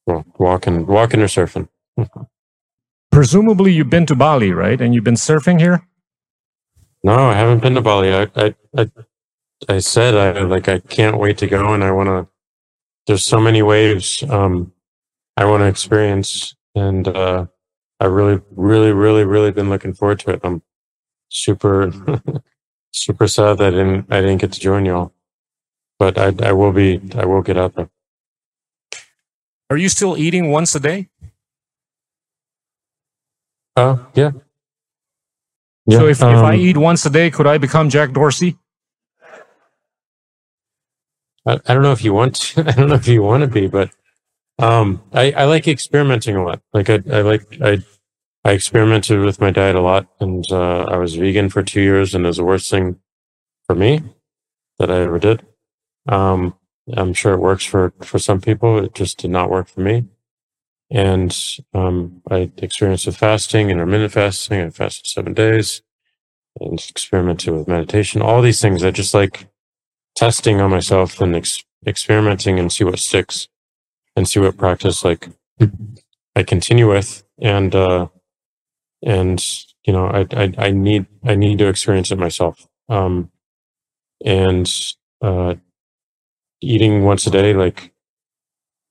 well, 0.06 0.24
walking 0.38 0.86
walking 0.86 1.20
or 1.20 1.26
surfing. 1.26 1.68
Presumably, 3.10 3.72
you've 3.72 3.90
been 3.90 4.06
to 4.06 4.14
Bali, 4.14 4.52
right? 4.52 4.80
And 4.80 4.94
you've 4.94 5.04
been 5.04 5.14
surfing 5.14 5.58
here. 5.58 5.86
No, 7.02 7.14
I 7.14 7.34
haven't 7.34 7.62
been 7.62 7.74
to 7.74 7.80
Bali. 7.80 8.12
I 8.14 8.28
I 8.36 8.54
I, 8.76 8.90
I 9.68 9.78
said 9.78 10.14
I 10.14 10.42
like 10.42 10.68
I 10.68 10.80
can't 10.80 11.18
wait 11.18 11.38
to 11.38 11.46
go, 11.46 11.72
and 11.72 11.82
I 11.84 11.90
want 11.90 12.08
to. 12.08 12.28
There's 13.06 13.24
so 13.24 13.40
many 13.40 13.62
waves 13.62 14.22
um, 14.28 14.72
I 15.38 15.44
want 15.44 15.62
to 15.62 15.66
experience, 15.66 16.54
and 16.74 17.08
uh, 17.08 17.46
I 18.00 18.06
really, 18.06 18.40
really, 18.50 18.92
really, 18.92 19.24
really 19.24 19.50
been 19.50 19.70
looking 19.70 19.92
forward 19.94 20.20
to 20.20 20.30
it. 20.30 20.40
I'm 20.44 20.62
super, 21.28 21.92
super 22.92 23.28
sad 23.28 23.58
that 23.58 23.68
I 23.68 23.70
didn't 23.70 24.06
I 24.10 24.20
didn't 24.20 24.38
get 24.38 24.52
to 24.52 24.60
join 24.60 24.84
y'all, 24.84 25.12
but 25.98 26.18
I 26.18 26.32
I 26.42 26.52
will 26.52 26.72
be 26.72 27.00
I 27.16 27.24
will 27.24 27.42
get 27.42 27.56
out 27.56 27.74
there. 27.74 27.90
Are 29.70 29.76
you 29.76 29.88
still 29.88 30.16
eating 30.16 30.50
once 30.50 30.74
a 30.74 30.80
day? 30.80 31.08
Oh 33.76 33.82
uh, 33.82 33.98
yeah. 34.14 34.30
So 35.90 36.06
if, 36.06 36.22
um, 36.22 36.34
if 36.34 36.42
I 36.42 36.54
um, 36.54 36.60
eat 36.60 36.76
once 36.76 37.06
a 37.06 37.10
day, 37.10 37.30
could 37.30 37.46
I 37.46 37.56
become 37.56 37.88
Jack 37.88 38.12
Dorsey? 38.12 38.58
I, 41.46 41.58
I 41.66 41.74
don't 41.74 41.82
know 41.82 41.92
if 41.92 42.04
you 42.04 42.12
want 42.12 42.34
to, 42.34 42.60
I 42.68 42.72
don't 42.72 42.88
know 42.90 42.94
if 42.94 43.08
you 43.08 43.22
want 43.22 43.40
to 43.42 43.46
be, 43.46 43.68
but 43.68 43.90
um, 44.58 45.02
I, 45.12 45.32
I 45.32 45.44
like 45.44 45.66
experimenting 45.66 46.36
a 46.36 46.44
lot. 46.44 46.60
Like 46.74 46.90
I, 46.90 47.00
I 47.10 47.20
like 47.22 47.46
I 47.62 47.78
I 48.44 48.52
experimented 48.52 49.20
with 49.20 49.40
my 49.40 49.50
diet 49.50 49.76
a 49.76 49.80
lot, 49.80 50.06
and 50.20 50.44
uh, 50.50 50.84
I 50.84 50.96
was 50.96 51.16
vegan 51.16 51.50
for 51.50 51.62
two 51.62 51.80
years, 51.80 52.14
and 52.14 52.24
it 52.24 52.28
was 52.28 52.36
the 52.38 52.44
worst 52.44 52.70
thing 52.70 52.98
for 53.66 53.74
me 53.74 54.00
that 54.78 54.90
I 54.90 55.00
ever 55.00 55.18
did. 55.18 55.44
Um, 56.08 56.54
I'm 56.96 57.12
sure 57.12 57.34
it 57.34 57.40
works 57.40 57.64
for 57.64 57.92
for 58.02 58.18
some 58.18 58.40
people. 58.40 58.82
It 58.82 58.94
just 58.94 59.18
did 59.18 59.30
not 59.30 59.50
work 59.50 59.68
for 59.68 59.80
me. 59.80 60.06
And 60.90 61.36
um, 61.74 62.22
I 62.30 62.50
experienced 62.56 63.06
with 63.06 63.16
fasting, 63.16 63.68
intermittent 63.68 64.12
fasting. 64.12 64.60
I 64.60 64.70
fasted 64.70 65.06
seven 65.06 65.34
days 65.34 65.82
and 66.58 66.82
experimented 66.88 67.52
with 67.52 67.68
meditation. 67.68 68.22
All 68.22 68.40
these 68.40 68.60
things. 68.60 68.82
I 68.82 68.90
just 68.90 69.12
like 69.12 69.48
testing 70.16 70.60
on 70.60 70.70
myself 70.70 71.20
and 71.20 71.36
ex- 71.36 71.62
experimenting 71.86 72.58
and 72.58 72.72
see 72.72 72.84
what 72.84 72.98
sticks 72.98 73.48
and 74.16 74.26
see 74.26 74.40
what 74.40 74.56
practice 74.56 75.04
like 75.04 75.28
I 76.34 76.42
continue 76.42 76.88
with. 76.88 77.22
And 77.40 77.74
uh, 77.74 78.08
and 79.02 79.42
you 79.84 79.92
know, 79.92 80.06
I, 80.06 80.26
I 80.32 80.54
I 80.58 80.70
need 80.70 81.06
I 81.24 81.34
need 81.34 81.58
to 81.58 81.68
experience 81.68 82.10
it 82.10 82.18
myself. 82.18 82.66
Um, 82.88 83.30
and 84.24 84.70
uh, 85.22 85.54
eating 86.60 87.04
once 87.04 87.26
a 87.26 87.30
day, 87.30 87.54
like 87.54 87.92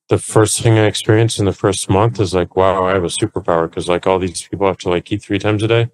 the 0.10 0.18
first 0.18 0.62
thing 0.62 0.78
I 0.78 0.86
experienced 0.86 1.40
in 1.40 1.46
the 1.46 1.54
first 1.54 1.90
month 1.90 2.20
is 2.20 2.34
like, 2.34 2.56
wow, 2.56 2.86
I 2.86 2.94
have 2.94 3.04
a 3.04 3.08
superpower 3.08 3.70
because 3.70 3.90
like 3.90 4.08
all 4.08 4.20
these 4.20 4.48
people 4.48 4.68
have 4.68 4.78
to 4.80 4.90
like 4.90 5.12
eat 5.12 5.22
three 5.22 5.40
times 5.40 5.64
a 5.64 5.68
day. 5.68 5.90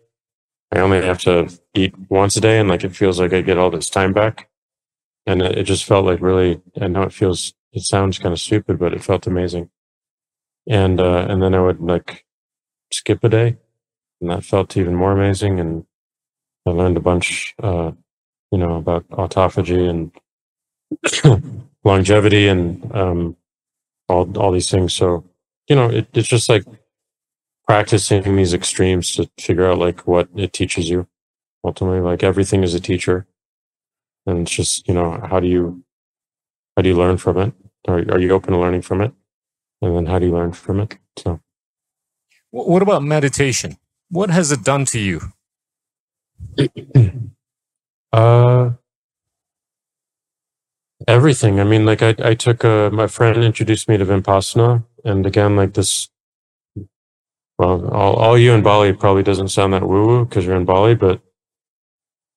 I 0.72 0.80
only 0.80 1.02
have 1.02 1.20
to 1.20 1.50
eat 1.76 1.94
once 2.10 2.36
a 2.38 2.42
day, 2.42 2.60
and 2.60 2.70
like 2.70 2.84
it 2.84 2.96
feels 2.96 3.20
like 3.20 3.34
I 3.34 3.42
get 3.42 3.58
all 3.58 3.70
this 3.70 3.90
time 3.90 4.14
back. 4.14 4.50
And 5.26 5.42
it, 5.42 5.58
it 5.60 5.64
just 5.64 5.86
felt 5.86 6.06
like 6.06 6.22
really. 6.22 6.62
I 6.82 6.88
know 6.88 7.04
it 7.04 7.14
feels. 7.14 7.54
It 7.74 7.84
sounds 7.84 8.20
kind 8.20 8.34
of 8.34 8.40
stupid, 8.40 8.80
but 8.80 8.94
it 8.94 9.04
felt 9.04 9.28
amazing. 9.28 9.70
And 10.68 11.00
uh, 11.00 11.26
and 11.30 11.42
then 11.42 11.54
I 11.54 11.62
would 11.62 11.82
like 11.82 12.26
skip 12.92 13.24
a 13.24 13.30
day, 13.30 13.58
and 14.22 14.32
that 14.32 14.46
felt 14.46 14.78
even 14.78 14.96
more 14.96 15.12
amazing. 15.14 15.60
And 15.60 15.86
I 16.68 16.72
learned 16.72 16.98
a 16.98 17.02
bunch, 17.02 17.56
uh, 17.64 17.92
you 18.52 18.58
know, 18.60 18.76
about 18.76 19.08
autophagy 19.10 19.90
and 19.90 20.12
longevity 21.86 22.48
and 22.48 22.96
um, 22.96 23.38
all 24.10 24.38
all 24.38 24.52
these 24.52 24.72
things. 24.72 24.94
So 24.94 25.26
you 25.70 25.76
know, 25.76 25.90
it, 25.90 26.08
it's 26.14 26.28
just 26.28 26.50
like 26.50 26.66
practicing 27.68 28.36
these 28.36 28.54
extremes 28.54 29.16
to 29.16 29.30
figure 29.40 29.70
out 29.72 29.80
like 29.80 30.08
what 30.08 30.30
it 30.36 30.54
teaches 30.54 30.90
you. 30.90 31.08
Ultimately, 31.66 32.02
like 32.02 32.24
everything 32.24 32.64
is 32.64 32.74
a 32.74 32.80
teacher, 32.82 33.26
and 34.26 34.40
it's 34.42 34.52
just 34.52 34.88
you 34.88 34.94
know 34.94 35.20
how 35.30 35.40
do 35.40 35.48
you 35.48 35.84
how 36.78 36.84
do 36.84 36.90
you 36.90 36.96
learn 36.98 37.18
from 37.18 37.38
it? 37.40 37.54
Are 37.88 38.00
are 38.12 38.20
you 38.20 38.32
open 38.32 38.54
to 38.54 38.60
learning 38.60 38.84
from 38.84 39.02
it? 39.02 39.14
And 39.82 39.96
then 39.96 40.08
how 40.08 40.20
do 40.20 40.28
you 40.28 40.34
learn 40.34 40.54
from 40.54 40.82
it? 40.82 40.98
So, 41.18 41.42
what 42.52 42.82
about 42.84 43.04
meditation? 43.04 43.78
What 44.14 44.30
has 44.30 44.52
it 44.52 44.64
done 44.64 44.86
to 44.86 45.00
you? 45.00 45.22
uh 48.14 48.72
everything. 51.08 51.60
I 51.60 51.64
mean, 51.64 51.86
like 51.86 52.02
I, 52.02 52.16
I 52.20 52.34
took 52.36 52.64
a, 52.64 52.90
my 52.94 53.08
friend 53.08 53.44
introduced 53.44 53.90
me 53.90 53.98
to 53.98 54.06
Vipassana. 54.06 54.86
And 55.04 55.26
again, 55.26 55.56
like 55.56 55.74
this, 55.74 56.10
well, 57.58 57.90
all, 57.94 58.16
all 58.16 58.38
you 58.38 58.54
in 58.54 58.64
Bali 58.64 58.94
probably 58.94 59.24
doesn't 59.24 59.50
sound 59.50 59.74
that 59.74 59.88
woo 59.88 60.08
woo 60.08 60.26
because 60.26 60.46
you're 60.46 60.56
in 60.56 60.66
Bali, 60.66 60.96
but 60.96 61.22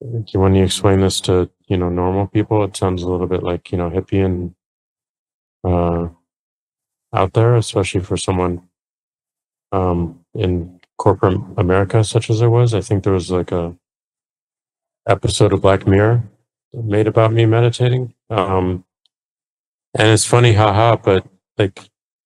when 0.01 0.55
you 0.55 0.64
explain 0.64 1.01
this 1.01 1.20
to, 1.22 1.51
you 1.68 1.77
know, 1.77 1.89
normal 1.89 2.27
people, 2.27 2.64
it 2.64 2.77
sounds 2.77 3.03
a 3.03 3.09
little 3.09 3.27
bit 3.27 3.43
like, 3.43 3.72
you 3.72 3.79
know, 3.79 3.91
hippie 3.91 4.24
and, 4.24 4.55
uh, 5.64 6.09
out 7.14 7.33
there, 7.33 7.57
especially 7.57 8.01
for 8.03 8.16
someone, 8.16 8.68
um, 9.72 10.24
in 10.35 10.76
corporate 10.99 11.40
America, 11.57 12.05
such 12.05 12.30
as 12.30 12.42
I 12.42 12.47
was. 12.47 12.74
I 12.74 12.80
think 12.80 13.05
there 13.05 13.12
was 13.12 13.30
like 13.30 13.53
a 13.53 13.76
episode 15.07 15.53
of 15.53 15.62
Black 15.62 15.86
Mirror 15.86 16.22
made 16.72 17.07
about 17.07 17.32
me 17.32 17.47
meditating. 17.47 18.14
Um, 18.30 18.84
and 19.94 20.09
it's 20.09 20.24
funny, 20.24 20.53
haha, 20.53 20.97
but 20.97 21.26
like 21.59 21.80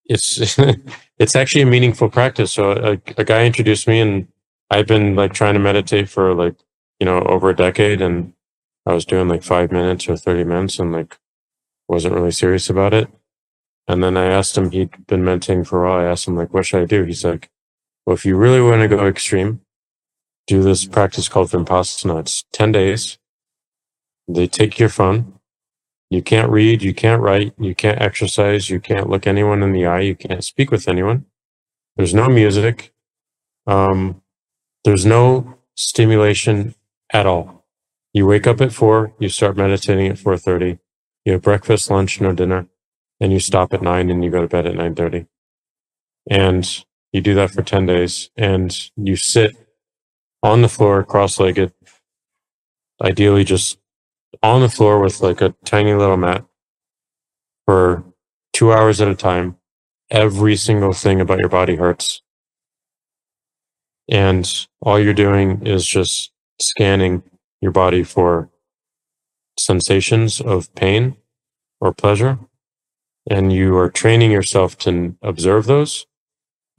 it's 0.06 0.58
it's 1.18 1.36
actually 1.36 1.62
a 1.62 1.66
meaningful 1.66 2.08
practice. 2.08 2.52
So 2.52 2.72
a, 2.72 2.92
a 3.16 3.24
guy 3.24 3.44
introduced 3.44 3.86
me, 3.86 4.00
and 4.00 4.28
I've 4.70 4.86
been 4.86 5.14
like 5.14 5.32
trying 5.32 5.54
to 5.54 5.60
meditate 5.60 6.08
for 6.08 6.34
like 6.34 6.56
you 6.98 7.06
know 7.06 7.20
over 7.22 7.50
a 7.50 7.56
decade, 7.56 8.00
and 8.00 8.32
I 8.86 8.92
was 8.94 9.04
doing 9.04 9.28
like 9.28 9.42
five 9.42 9.70
minutes 9.70 10.08
or 10.08 10.16
thirty 10.16 10.44
minutes, 10.44 10.78
and 10.78 10.92
like 10.92 11.18
wasn't 11.88 12.14
really 12.14 12.30
serious 12.30 12.70
about 12.70 12.94
it. 12.94 13.08
And 13.88 14.04
then 14.04 14.16
I 14.16 14.26
asked 14.26 14.56
him, 14.56 14.70
he'd 14.70 15.06
been 15.08 15.24
meditating 15.24 15.64
for 15.64 15.84
a 15.84 15.88
while. 15.88 15.98
I 15.98 16.10
asked 16.10 16.28
him 16.28 16.36
like, 16.36 16.54
what 16.54 16.64
should 16.64 16.82
I 16.82 16.84
do? 16.84 17.02
He's 17.02 17.24
like, 17.24 17.50
well, 18.10 18.16
if 18.16 18.26
you 18.26 18.36
really 18.36 18.60
want 18.60 18.82
to 18.82 18.88
go 18.88 19.06
extreme, 19.06 19.60
do 20.48 20.64
this 20.64 20.84
practice 20.84 21.28
called 21.28 21.48
Vipassana. 21.48 22.18
It's 22.18 22.44
10 22.52 22.72
days. 22.72 23.18
They 24.26 24.48
take 24.48 24.80
your 24.80 24.88
phone. 24.88 25.38
You 26.10 26.20
can't 26.20 26.50
read, 26.50 26.82
you 26.82 26.92
can't 26.92 27.22
write, 27.22 27.54
you 27.56 27.72
can't 27.72 28.02
exercise, 28.02 28.68
you 28.68 28.80
can't 28.80 29.08
look 29.08 29.28
anyone 29.28 29.62
in 29.62 29.70
the 29.70 29.86
eye, 29.86 30.00
you 30.00 30.16
can't 30.16 30.42
speak 30.42 30.72
with 30.72 30.88
anyone. 30.88 31.26
There's 31.96 32.12
no 32.12 32.28
music. 32.28 32.92
Um, 33.68 34.22
there's 34.82 35.06
no 35.06 35.58
stimulation 35.76 36.74
at 37.12 37.26
all. 37.26 37.64
You 38.12 38.26
wake 38.26 38.48
up 38.48 38.60
at 38.60 38.72
four, 38.72 39.14
you 39.20 39.28
start 39.28 39.56
meditating 39.56 40.08
at 40.08 40.16
4.30, 40.16 40.80
you 41.24 41.34
have 41.34 41.42
breakfast, 41.42 41.88
lunch, 41.92 42.20
no 42.20 42.32
dinner, 42.32 42.66
and 43.20 43.32
you 43.32 43.38
stop 43.38 43.72
at 43.72 43.82
nine 43.82 44.10
and 44.10 44.24
you 44.24 44.32
go 44.32 44.42
to 44.42 44.48
bed 44.48 44.66
at 44.66 44.74
9.30. 44.74 45.28
And 46.28 46.84
you 47.12 47.20
do 47.20 47.34
that 47.34 47.50
for 47.50 47.62
10 47.62 47.86
days 47.86 48.30
and 48.36 48.90
you 48.96 49.16
sit 49.16 49.56
on 50.42 50.62
the 50.62 50.68
floor 50.68 51.04
cross-legged, 51.04 51.72
ideally 53.02 53.44
just 53.44 53.78
on 54.42 54.60
the 54.60 54.68
floor 54.68 55.00
with 55.00 55.20
like 55.20 55.40
a 55.40 55.54
tiny 55.64 55.92
little 55.94 56.16
mat 56.16 56.44
for 57.66 58.04
two 58.52 58.72
hours 58.72 59.00
at 59.00 59.08
a 59.08 59.14
time. 59.14 59.56
Every 60.10 60.56
single 60.56 60.92
thing 60.92 61.20
about 61.20 61.38
your 61.38 61.48
body 61.48 61.76
hurts. 61.76 62.22
And 64.08 64.50
all 64.80 64.98
you're 64.98 65.14
doing 65.14 65.66
is 65.66 65.86
just 65.86 66.32
scanning 66.60 67.22
your 67.60 67.70
body 67.70 68.02
for 68.02 68.50
sensations 69.58 70.40
of 70.40 70.74
pain 70.74 71.16
or 71.80 71.92
pleasure. 71.92 72.38
And 73.30 73.52
you 73.52 73.76
are 73.76 73.88
training 73.88 74.32
yourself 74.32 74.76
to 74.78 75.16
observe 75.22 75.66
those 75.66 76.06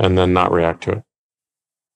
and 0.01 0.17
then 0.17 0.33
not 0.33 0.51
react 0.51 0.83
to 0.83 0.91
it. 0.91 1.03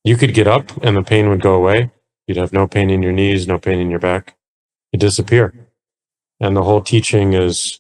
You 0.04 0.16
could 0.16 0.36
get 0.36 0.48
up 0.48 0.72
and 0.84 0.96
the 0.96 1.02
pain 1.04 1.28
would 1.30 1.42
go 1.42 1.56
away. 1.56 1.92
You'd 2.28 2.38
have 2.38 2.54
no 2.54 2.68
pain 2.68 2.92
in 2.92 3.02
your 3.02 3.12
knees, 3.12 3.48
no 3.48 3.58
pain 3.58 3.80
in 3.80 3.90
your 3.90 4.00
back 4.00 4.38
It 4.94 5.00
disappear. 5.00 5.68
And 6.40 6.56
the 6.56 6.64
whole 6.64 6.82
teaching 6.82 7.34
is 7.34 7.80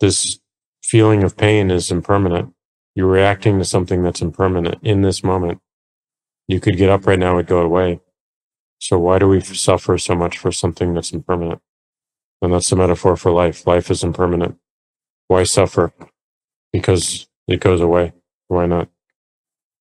this 0.00 0.40
feeling 0.82 1.22
of 1.22 1.36
pain 1.36 1.70
is 1.70 1.90
impermanent. 1.90 2.54
You're 2.94 3.06
reacting 3.06 3.58
to 3.58 3.64
something 3.64 4.02
that's 4.02 4.22
impermanent 4.22 4.78
in 4.82 5.02
this 5.02 5.22
moment. 5.22 5.60
You 6.48 6.58
could 6.58 6.78
get 6.78 6.90
up 6.90 7.06
right 7.06 7.18
now 7.18 7.36
and 7.36 7.46
go 7.46 7.60
away. 7.60 8.00
So 8.78 8.98
why 8.98 9.18
do 9.18 9.28
we 9.28 9.40
suffer 9.40 9.98
so 9.98 10.14
much 10.14 10.38
for 10.38 10.50
something 10.50 10.94
that's 10.94 11.12
impermanent? 11.12 11.60
And 12.40 12.52
that's 12.52 12.70
the 12.70 12.76
metaphor 12.76 13.16
for 13.16 13.30
life. 13.30 13.66
Life 13.66 13.90
is 13.90 14.02
impermanent. 14.02 14.56
Why 15.28 15.44
suffer? 15.44 15.92
Because 16.72 17.28
it 17.46 17.60
goes 17.60 17.80
away. 17.80 18.12
Why 18.48 18.66
not 18.66 18.88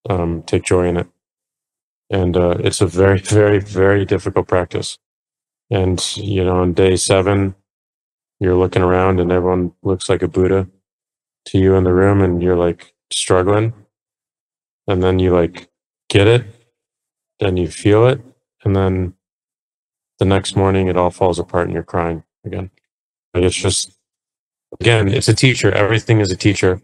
um, 0.10 0.44
take 0.44 0.64
joy 0.64 0.88
in 0.88 0.98
it? 0.98 1.08
And 2.10 2.36
uh, 2.36 2.58
it's 2.60 2.82
a 2.82 2.88
very, 2.88 3.20
very, 3.40 3.60
very 3.60 4.06
difficult 4.06 4.48
practice. 4.48 4.98
And, 5.70 6.04
you 6.18 6.44
know, 6.44 6.62
on 6.62 6.74
day 6.74 6.96
seven, 6.96 7.56
you're 8.40 8.56
looking 8.56 8.82
around 8.82 9.20
and 9.20 9.32
everyone 9.32 9.74
looks 9.84 10.10
like 10.10 10.22
a 10.22 10.28
Buddha 10.28 10.68
to 11.46 11.58
you 11.58 11.76
in 11.76 11.84
the 11.84 11.94
room 11.94 12.22
and 12.22 12.42
you're 12.42 12.58
like 12.58 12.94
struggling. 13.12 13.74
And 14.88 15.02
then 15.02 15.20
you 15.20 15.32
like 15.34 15.70
get 16.10 16.28
it, 16.28 16.44
then 17.40 17.56
you 17.56 17.68
feel 17.68 18.08
it, 18.08 18.20
and 18.64 18.76
then 18.76 19.14
the 20.20 20.26
next 20.26 20.56
morning 20.56 20.88
it 20.88 20.98
all 20.98 21.10
falls 21.10 21.40
apart 21.40 21.66
and 21.66 21.74
you're 21.74 21.84
crying 21.84 22.24
again. 22.46 22.70
Like 23.34 23.44
it's 23.44 23.56
just 23.56 23.98
again, 24.80 25.08
it's 25.08 25.30
a 25.30 25.34
teacher. 25.34 25.72
Everything 25.72 26.20
is 26.20 26.32
a 26.32 26.36
teacher. 26.36 26.82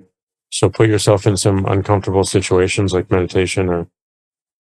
So 0.52 0.70
put 0.70 0.90
yourself 0.90 1.28
in 1.28 1.38
some 1.38 1.66
uncomfortable 1.66 2.24
situations 2.24 2.94
like 2.94 3.12
meditation 3.12 3.70
or 3.70 3.88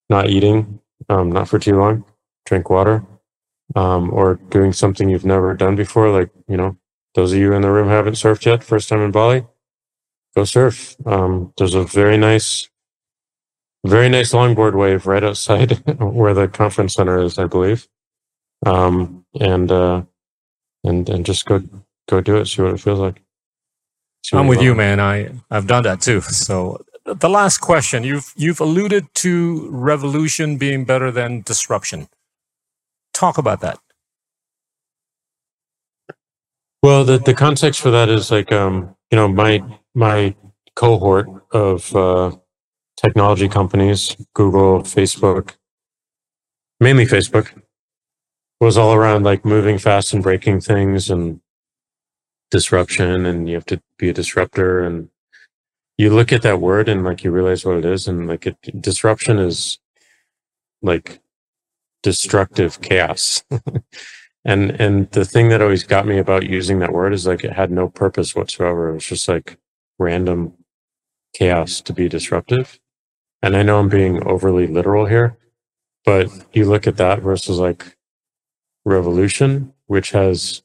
not 0.09 0.29
eating, 0.29 0.79
um, 1.09 1.31
not 1.31 1.47
for 1.47 1.59
too 1.59 1.77
long, 1.77 2.05
drink 2.45 2.69
water, 2.69 3.05
um, 3.75 4.11
or 4.13 4.35
doing 4.49 4.73
something 4.73 5.09
you've 5.09 5.25
never 5.25 5.53
done 5.53 5.75
before. 5.75 6.09
Like, 6.09 6.29
you 6.47 6.57
know, 6.57 6.77
those 7.15 7.33
of 7.33 7.39
you 7.39 7.53
in 7.53 7.61
the 7.61 7.71
room 7.71 7.87
haven't 7.89 8.13
surfed 8.13 8.45
yet, 8.45 8.63
first 8.63 8.89
time 8.89 9.01
in 9.01 9.11
Bali, 9.11 9.45
go 10.35 10.43
surf. 10.43 10.95
Um, 11.05 11.53
there's 11.57 11.73
a 11.73 11.83
very 11.83 12.17
nice, 12.17 12.69
very 13.85 14.09
nice 14.09 14.33
longboard 14.33 14.77
wave 14.77 15.07
right 15.07 15.23
outside 15.23 15.71
where 15.99 16.33
the 16.33 16.47
conference 16.47 16.93
center 16.93 17.19
is, 17.19 17.37
I 17.37 17.45
believe. 17.45 17.87
Um, 18.65 19.25
and, 19.39 19.71
uh, 19.71 20.03
and, 20.83 21.07
and 21.09 21.25
just 21.25 21.45
go, 21.45 21.63
go 22.07 22.21
do 22.21 22.37
it. 22.37 22.45
See 22.45 22.61
what 22.61 22.73
it 22.73 22.79
feels 22.79 22.99
like. 22.99 23.21
I'm 24.33 24.47
with 24.47 24.61
you, 24.61 24.75
man. 24.75 24.99
I 24.99 25.29
I've 25.49 25.67
done 25.67 25.83
that 25.83 26.01
too. 26.01 26.21
So 26.21 26.83
the 27.05 27.29
last 27.29 27.59
question 27.59 28.03
you've 28.03 28.33
you've 28.35 28.59
alluded 28.59 29.05
to 29.15 29.69
revolution 29.71 30.57
being 30.57 30.85
better 30.85 31.11
than 31.11 31.41
disruption. 31.41 32.07
Talk 33.13 33.37
about 33.37 33.61
that. 33.61 33.79
Well, 36.83 37.05
the 37.05 37.17
the 37.17 37.33
context 37.33 37.81
for 37.81 37.91
that 37.91 38.09
is 38.09 38.31
like 38.31 38.51
um 38.51 38.95
you 39.11 39.15
know 39.15 39.27
my 39.27 39.63
my 39.95 40.35
cohort 40.77 41.27
of 41.51 41.93
uh, 41.95 42.31
technology 42.97 43.49
companies, 43.49 44.15
Google, 44.35 44.81
Facebook, 44.81 45.55
mainly 46.79 47.05
Facebook, 47.05 47.51
was 48.61 48.77
all 48.77 48.93
around 48.93 49.23
like 49.23 49.43
moving 49.43 49.79
fast 49.79 50.13
and 50.13 50.21
breaking 50.21 50.61
things 50.61 51.09
and 51.09 51.41
disruption 52.51 53.25
and 53.25 53.47
you 53.47 53.55
have 53.55 53.65
to 53.67 53.81
be 53.97 54.09
a 54.09 54.13
disruptor. 54.13 54.81
And 54.83 55.09
you 55.97 56.13
look 56.13 56.31
at 56.31 56.43
that 56.43 56.61
word 56.61 56.89
and 56.89 57.03
like 57.03 57.23
you 57.23 57.31
realize 57.31 57.65
what 57.65 57.77
it 57.77 57.85
is. 57.85 58.07
And 58.07 58.27
like 58.27 58.47
it, 58.47 58.57
disruption 58.81 59.39
is 59.39 59.79
like 60.81 61.19
destructive 62.03 62.81
chaos. 62.81 63.43
And 64.45 64.79
and 64.79 65.11
the 65.11 65.25
thing 65.25 65.49
that 65.49 65.61
always 65.61 65.83
got 65.83 66.07
me 66.07 66.19
about 66.19 66.43
using 66.49 66.79
that 66.79 66.93
word 66.93 67.13
is 67.13 67.27
like 67.27 67.43
it 67.43 67.51
had 67.51 67.69
no 67.69 67.89
purpose 67.89 68.33
whatsoever. 68.33 68.87
It 68.89 68.93
was 68.93 69.05
just 69.05 69.27
like 69.27 69.57
random 69.99 70.53
chaos 71.33 71.81
to 71.81 71.93
be 71.93 72.07
disruptive. 72.07 72.79
And 73.41 73.55
i 73.55 73.61
know 73.63 73.79
i'm 73.79 73.89
being 73.89 74.23
overly 74.27 74.67
literal 74.67 75.05
here 75.05 75.37
but 76.05 76.29
you 76.53 76.65
look 76.65 76.87
at 76.87 76.97
that 76.97 77.21
versus 77.21 77.59
like 77.59 77.95
revolution 78.85 79.73
which 79.85 80.11
has 80.11 80.63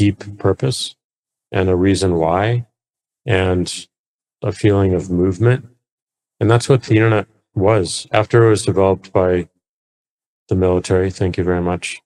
deep 0.00 0.38
purpose 0.38 0.96
and 1.52 1.68
a 1.68 1.76
reason 1.76 2.14
why 2.14 2.64
and 3.26 3.86
a 4.42 4.50
feeling 4.50 4.94
of 4.94 5.10
movement. 5.10 5.66
And 6.40 6.50
that's 6.50 6.70
what 6.70 6.84
the 6.84 6.96
internet 6.96 7.26
was 7.54 8.06
after 8.10 8.46
it 8.46 8.48
was 8.48 8.64
developed 8.64 9.12
by 9.12 9.50
the 10.48 10.56
military. 10.56 11.10
Thank 11.10 11.36
you 11.36 11.44
very 11.44 11.60
much. 11.60 12.00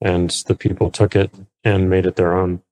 And 0.00 0.30
the 0.48 0.56
people 0.56 0.90
took 0.90 1.14
it 1.14 1.30
and 1.62 1.88
made 1.88 2.06
it 2.06 2.16
their 2.16 2.36
own. 2.36 2.62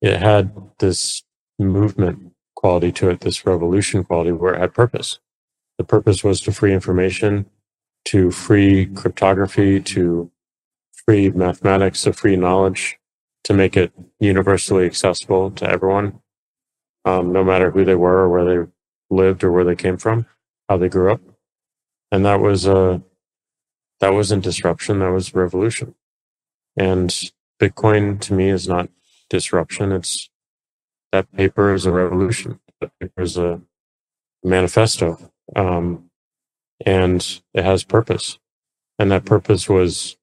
It 0.00 0.16
had 0.16 0.56
this 0.78 1.22
movement 1.58 2.32
quality 2.56 2.92
to 2.92 3.10
it, 3.10 3.20
this 3.20 3.44
revolution 3.44 4.04
quality 4.04 4.32
where 4.32 4.54
it 4.54 4.60
had 4.60 4.72
purpose. 4.72 5.18
The 5.76 5.84
purpose 5.84 6.24
was 6.24 6.40
to 6.42 6.52
free 6.52 6.72
information, 6.72 7.44
to 8.06 8.30
free 8.30 8.86
cryptography, 8.86 9.80
to 9.80 10.30
free 11.04 11.28
mathematics, 11.28 12.04
to 12.04 12.14
free 12.14 12.36
knowledge, 12.36 12.99
to 13.50 13.54
make 13.54 13.76
it 13.76 13.92
universally 14.20 14.86
accessible 14.86 15.50
to 15.50 15.68
everyone, 15.68 16.20
um, 17.04 17.32
no 17.32 17.42
matter 17.42 17.72
who 17.72 17.84
they 17.84 17.96
were 17.96 18.18
or 18.18 18.28
where 18.28 18.44
they 18.44 18.70
lived 19.10 19.42
or 19.42 19.50
where 19.50 19.64
they 19.64 19.74
came 19.74 19.96
from, 19.96 20.24
how 20.68 20.76
they 20.76 20.88
grew 20.88 21.10
up. 21.10 21.20
And 22.12 22.24
that 22.24 22.40
was, 22.40 22.68
uh, 22.68 23.00
that 23.98 24.10
wasn't 24.10 24.44
disruption. 24.44 25.00
That 25.00 25.10
was 25.10 25.34
revolution. 25.34 25.96
And 26.76 27.12
Bitcoin 27.60 28.20
to 28.20 28.34
me 28.34 28.50
is 28.50 28.68
not 28.68 28.88
disruption. 29.28 29.90
It's 29.90 30.30
that 31.10 31.32
paper 31.32 31.74
is 31.74 31.86
a 31.86 31.90
revolution. 31.90 32.60
That 32.80 32.92
paper 33.00 33.20
is 33.20 33.36
a 33.36 33.60
manifesto. 34.44 35.32
Um, 35.56 36.08
and 36.86 37.40
it 37.52 37.64
has 37.64 37.82
purpose. 37.82 38.38
And 38.96 39.10
that 39.10 39.24
purpose 39.24 39.68
was 39.68 40.16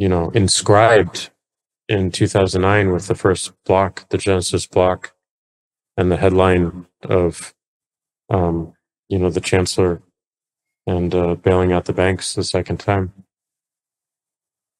you 0.00 0.08
know, 0.08 0.30
inscribed 0.30 1.28
in 1.86 2.10
2009 2.10 2.90
with 2.90 3.06
the 3.06 3.14
first 3.14 3.52
block, 3.66 4.08
the 4.08 4.16
Genesis 4.16 4.66
block, 4.66 5.12
and 5.94 6.10
the 6.10 6.16
headline 6.16 6.86
of, 7.02 7.54
um, 8.30 8.72
you 9.10 9.18
know, 9.18 9.28
the 9.28 9.42
chancellor 9.42 10.00
and 10.86 11.14
uh, 11.14 11.34
bailing 11.34 11.70
out 11.70 11.84
the 11.84 11.92
banks 11.92 12.32
the 12.32 12.42
second 12.42 12.78
time. 12.78 13.12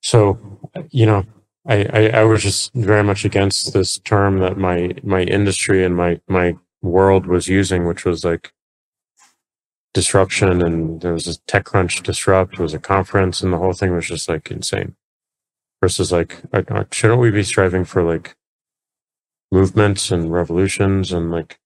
So, 0.02 0.58
you 0.88 1.04
know, 1.04 1.26
I, 1.68 1.84
I, 1.92 2.06
I 2.20 2.24
was 2.24 2.42
just 2.42 2.72
very 2.72 3.02
much 3.02 3.26
against 3.26 3.74
this 3.74 3.98
term 3.98 4.38
that 4.38 4.56
my 4.56 4.94
my 5.02 5.20
industry 5.24 5.84
and 5.84 5.94
my 5.94 6.18
my 6.28 6.56
world 6.80 7.26
was 7.26 7.46
using, 7.46 7.86
which 7.86 8.06
was 8.06 8.24
like 8.24 8.54
disruption. 9.92 10.62
And 10.62 11.02
there 11.02 11.12
was 11.12 11.26
a 11.26 11.38
TechCrunch 11.40 12.02
disrupt, 12.04 12.58
was 12.58 12.72
a 12.72 12.78
conference, 12.78 13.42
and 13.42 13.52
the 13.52 13.58
whole 13.58 13.74
thing 13.74 13.94
was 13.94 14.06
just 14.06 14.26
like 14.26 14.50
insane 14.50 14.96
versus 15.80 16.12
like 16.12 16.42
shouldn't 16.92 17.20
we 17.20 17.30
be 17.30 17.42
striving 17.42 17.84
for 17.84 18.02
like 18.02 18.36
movements 19.50 20.10
and 20.10 20.32
revolutions 20.32 21.12
and 21.12 21.30
like 21.30 21.58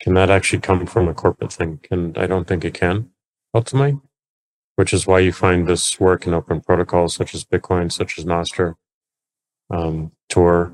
can 0.00 0.14
that 0.14 0.30
actually 0.30 0.58
come 0.58 0.84
from 0.86 1.06
a 1.08 1.14
corporate 1.14 1.52
thing? 1.52 1.80
And 1.90 2.16
i 2.18 2.26
don't 2.26 2.46
think 2.46 2.64
it 2.64 2.74
can 2.74 3.10
ultimately 3.54 4.00
which 4.76 4.92
is 4.92 5.06
why 5.06 5.20
you 5.20 5.32
find 5.32 5.66
this 5.66 6.00
work 6.00 6.26
in 6.26 6.34
open 6.34 6.60
protocols 6.60 7.14
such 7.14 7.34
as 7.34 7.44
bitcoin 7.44 7.92
such 7.92 8.18
as 8.18 8.24
nostr 8.24 8.74
um, 9.70 10.12
tor 10.28 10.72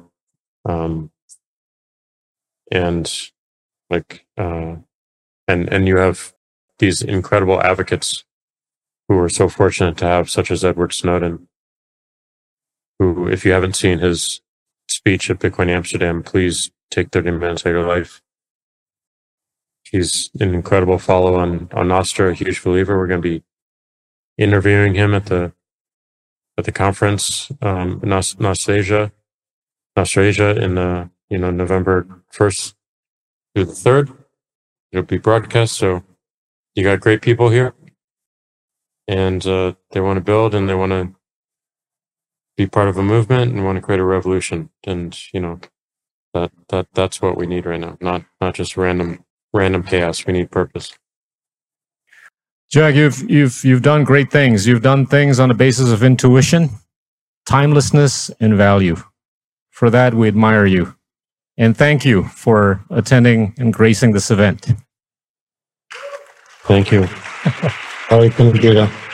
um, 0.65 1.11
and 2.71 3.31
like 3.91 4.27
uh, 4.37 4.77
and 5.47 5.69
and 5.73 5.89
you 5.89 5.97
have 5.97 6.33
these 6.79 7.03
incredible 7.03 7.61
advocates 7.61 8.25
who 9.09 9.19
are 9.19 9.29
so 9.29 9.49
fortunate 9.49 9.97
to 9.97 10.05
have 10.05 10.31
such 10.31 10.51
as 10.51 10.65
edward 10.65 10.93
snowden 10.93 11.48
who, 12.99 13.29
if 13.29 13.45
you 13.45 13.53
haven't 13.53 13.77
seen 13.77 13.99
his 13.99 14.41
speech 14.89 15.31
at 15.31 15.39
Bitcoin 15.39 15.69
Amsterdam, 15.69 16.23
please 16.23 16.71
take 16.91 17.11
30 17.11 17.33
minutes 17.33 17.65
out 17.65 17.71
of 17.71 17.77
your 17.77 17.89
life. 17.89 18.23
He's 19.85 20.31
an 20.39 20.55
incredible 20.55 20.99
follow 20.99 21.37
on, 21.37 21.69
on 21.73 21.89
Nostr, 21.89 22.31
a 22.31 22.35
huge 22.35 22.63
believer. 22.63 22.99
We're 22.99 23.07
going 23.07 23.23
to 23.23 23.29
be 23.29 23.43
interviewing 24.37 24.95
him 24.95 25.15
at 25.15 25.27
the, 25.27 25.53
at 26.59 26.65
the 26.65 26.73
conference, 26.73 27.51
um, 27.63 28.01
Nostrasia, 28.01 29.13
Nostrasia 29.97 30.61
in, 30.61 30.75
the, 30.75 31.11
you 31.31 31.39
know, 31.39 31.51
November 31.51 32.23
1st 32.35 32.75
through 33.55 33.65
the 33.65 33.73
3rd. 33.73 34.17
It'll 34.93 35.05
be 35.05 35.19
broadcast. 35.19 35.77
So 35.77 36.03
you 36.75 36.85
got 36.85 37.01
great 37.01 37.23
people 37.23 37.49
here 37.49 37.75
and, 39.07 39.47
uh, 39.47 39.75
they 39.93 40.01
want 40.01 40.19
to 40.19 40.25
build 40.25 40.55
and 40.55 40.69
they 40.69 40.75
want 40.75 40.93
to 40.93 41.18
be 42.59 42.67
part 42.67 42.89
of 42.89 42.99
a 42.99 43.03
movement 43.03 43.53
and 43.53 43.65
want 43.65 43.77
to 43.77 43.83
create 43.83 44.01
a 44.01 44.05
revolution. 44.05 44.69
And 44.85 45.17
you 45.33 45.41
know, 45.41 45.61
that 46.35 46.51
that 46.69 46.89
that's 46.93 47.23
what 47.23 47.39
we 47.39 47.47
need 47.47 47.65
right 47.65 47.81
now. 47.81 47.97
Not 48.01 48.25
not 48.41 48.55
just 48.55 48.77
random 48.77 49.25
random 49.55 49.85
chaos. 49.85 50.27
We 50.27 50.35
need 50.35 50.51
purpose. 50.51 50.99
Jack, 52.71 52.97
you've 52.97 53.31
you've 53.31 53.65
you've 53.65 53.83
done 53.83 54.05
great 54.05 54.31
things. 54.31 54.67
You've 54.67 54.83
done 54.83 55.07
things 55.07 55.41
on 55.41 55.49
the 55.49 55.55
basis 55.55 55.91
of 55.91 56.03
intuition, 56.03 56.69
timelessness, 57.47 58.31
and 58.41 58.57
value. 58.57 58.97
For 59.71 59.89
that, 59.91 60.13
we 60.13 60.27
admire 60.27 60.67
you, 60.67 60.97
and 61.57 61.77
thank 61.77 62.05
you 62.05 62.25
for 62.25 62.85
attending 62.91 63.55
and 63.59 63.73
gracing 63.73 64.13
this 64.13 64.31
event. 64.33 64.67
Thank 66.65 66.91
you. 66.91 67.09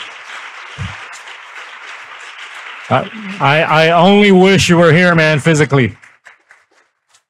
I, 2.91 3.63
I 3.63 3.91
only 3.91 4.33
wish 4.33 4.69
you 4.69 4.79
were 4.79 4.93
here, 4.93 5.15
man, 5.15 5.41
physically. 5.41 5.97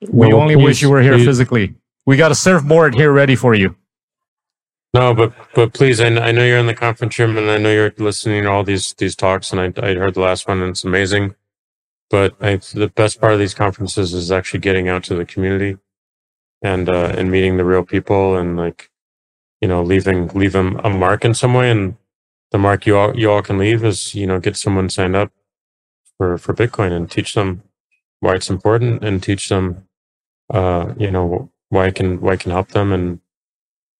We 0.09 0.33
only 0.33 0.55
please, 0.57 0.65
wish 0.65 0.83
you 0.83 0.91
were 0.91 1.03
here 1.03 1.15
please. 1.15 1.27
physically. 1.27 1.75
We 2.07 2.17
got 2.17 2.33
a 2.33 2.35
surfboard 2.35 2.95
here 2.95 3.13
ready 3.13 3.37
for 3.37 3.55
you. 3.55 3.77
No, 4.95 5.15
but 5.15 5.35
but 5.55 5.75
please, 5.75 6.01
I, 6.01 6.07
I 6.09 6.33
know 6.33 6.45
you're 6.45 6.59
in 6.59 6.67
the 6.67 6.75
conference 6.75 7.19
room, 7.19 7.37
and 7.39 7.51
I 7.51 7.59
know 7.59 7.73
you're 7.73 7.95
listening 7.99 8.45
to 8.45 8.51
all 8.51 8.65
these 8.65 8.95
these 8.95 9.17
talks, 9.17 9.53
and 9.53 9.61
I 9.61 9.73
I 9.83 9.95
heard 9.95 10.15
the 10.15 10.21
last 10.21 10.49
one, 10.49 10.61
and 10.63 10.71
it's 10.71 10.85
amazing. 10.85 11.35
but 12.11 12.35
I, 12.41 12.57
the 12.57 12.89
best 12.95 13.21
part 13.21 13.33
of 13.33 13.39
these 13.39 13.55
conferences 13.55 14.15
is 14.15 14.31
actually 14.33 14.61
getting 14.61 14.89
out 14.89 15.05
to 15.05 15.15
the 15.15 15.25
community 15.25 15.79
and 16.63 16.89
uh, 16.89 17.15
and 17.17 17.31
meeting 17.31 17.57
the 17.57 17.65
real 17.65 17.85
people 17.85 18.37
and 18.37 18.57
like 18.57 18.91
you 19.61 19.69
know 19.69 19.83
leaving 19.83 20.29
leaving 20.29 20.79
a 20.85 20.91
mark 20.91 21.25
in 21.25 21.35
some 21.35 21.55
way 21.55 21.71
and 21.71 21.97
the 22.53 22.59
mark 22.59 22.87
you 22.87 22.97
all 22.97 23.17
you 23.19 23.31
all 23.31 23.43
can 23.43 23.59
leave 23.59 23.85
is 23.85 24.15
you 24.15 24.27
know 24.27 24.39
get 24.41 24.57
someone 24.57 24.89
signed 24.89 25.17
up 25.17 25.33
for 26.19 26.39
for 26.39 26.55
Bitcoin 26.55 26.93
and 26.93 27.11
teach 27.11 27.35
them 27.35 27.63
why 28.21 28.35
it's 28.35 28.51
important 28.51 29.05
and 29.05 29.23
teach 29.23 29.49
them 29.49 29.87
uh, 30.53 30.95
you 30.97 31.11
know 31.11 31.51
why 31.69 31.87
it 31.87 31.95
can 31.95 32.21
why 32.21 32.35
it 32.35 32.41
can 32.41 32.53
help 32.53 32.69
them 32.69 32.93
and 32.93 33.21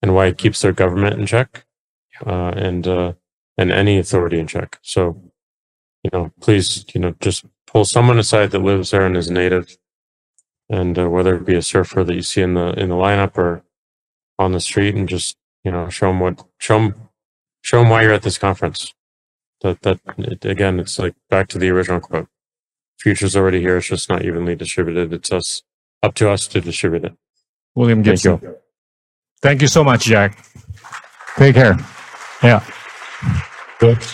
and 0.03 0.15
why 0.15 0.27
it 0.27 0.39
keeps 0.39 0.61
their 0.61 0.73
government 0.73 1.19
in 1.19 1.27
check 1.27 1.65
uh, 2.27 2.53
and 2.57 2.87
uh, 2.87 3.13
and 3.57 3.73
any 3.73 3.99
authority 3.99 4.39
in 4.39 4.47
check. 4.47 4.79
So 4.83 5.21
you 6.03 6.11
know, 6.13 6.33
please 6.41 6.85
you 6.95 7.01
know 7.01 7.15
just 7.21 7.45
pull 7.67 7.85
someone 7.85 8.19
aside 8.19 8.51
that 8.51 8.59
lives 8.59 8.91
there 8.91 9.07
and 9.07 9.17
is 9.17 9.31
native, 9.31 9.77
and 10.69 10.99
uh, 10.99 11.09
whether 11.09 11.37
it 11.37 11.47
be 11.47 11.55
a 11.55 11.63
surfer 11.63 12.05
that 12.05 12.15
you 12.15 12.23
see 12.23 12.43
in 12.43 12.55
the 12.55 12.73
in 12.79 12.89
the 12.89 12.95
lineup 12.95 13.37
or 13.39 13.65
on 14.39 14.53
the 14.53 14.61
street, 14.61 14.95
and 14.95 15.09
just 15.09 15.37
you 15.65 15.73
know 15.73 15.89
show 15.89 16.09
them 16.09 16.21
what 16.21 16.45
show 16.59 16.79
them 16.79 17.09
show 17.63 17.81
them 17.81 17.89
why 17.91 18.03
you're 18.03 18.13
at 18.13 18.23
this 18.23 18.39
conference. 18.39 18.95
That 19.65 19.81
that 19.81 19.99
it, 20.19 20.45
again, 20.45 20.79
it's 20.79 20.99
like 20.99 21.15
back 21.31 21.49
to 21.49 21.59
the 21.59 21.71
original 21.71 21.99
quote. 21.99 22.29
Future's 23.01 23.35
already 23.35 23.61
here. 23.61 23.79
It's 23.79 23.89
just 23.89 24.11
not 24.11 24.23
evenly 24.23 24.55
distributed. 24.55 25.11
It's 25.11 25.33
us 25.33 25.63
up 26.03 26.13
to 26.17 26.29
us 26.29 26.47
to 26.49 26.61
distribute 26.61 27.05
it. 27.07 27.15
William 27.75 28.05
Thank 28.05 28.23
Gibson. 28.23 28.41
you. 28.43 28.57
Thank 29.41 29.63
you 29.63 29.69
so 29.69 29.83
much, 29.83 30.05
Jack. 30.05 30.37
Take 31.39 31.55
care. 31.55 31.79
Yeah. 32.43 32.63
Good. 33.79 34.05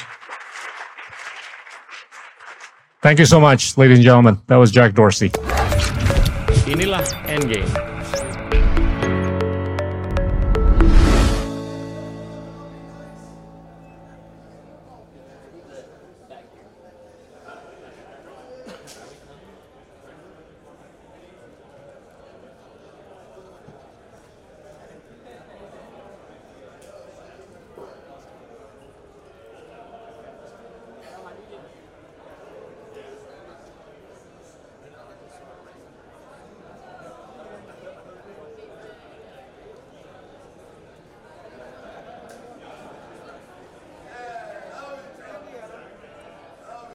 Thank 3.02 3.18
you 3.18 3.26
so 3.26 3.40
much, 3.40 3.76
ladies 3.76 3.98
and 3.98 4.04
gentlemen. 4.04 4.40
That 4.46 4.56
was 4.56 4.70
Jack 4.70 4.94
Dorsey. 4.94 5.32
Inilah 6.68 7.02
Endgame. 7.26 7.99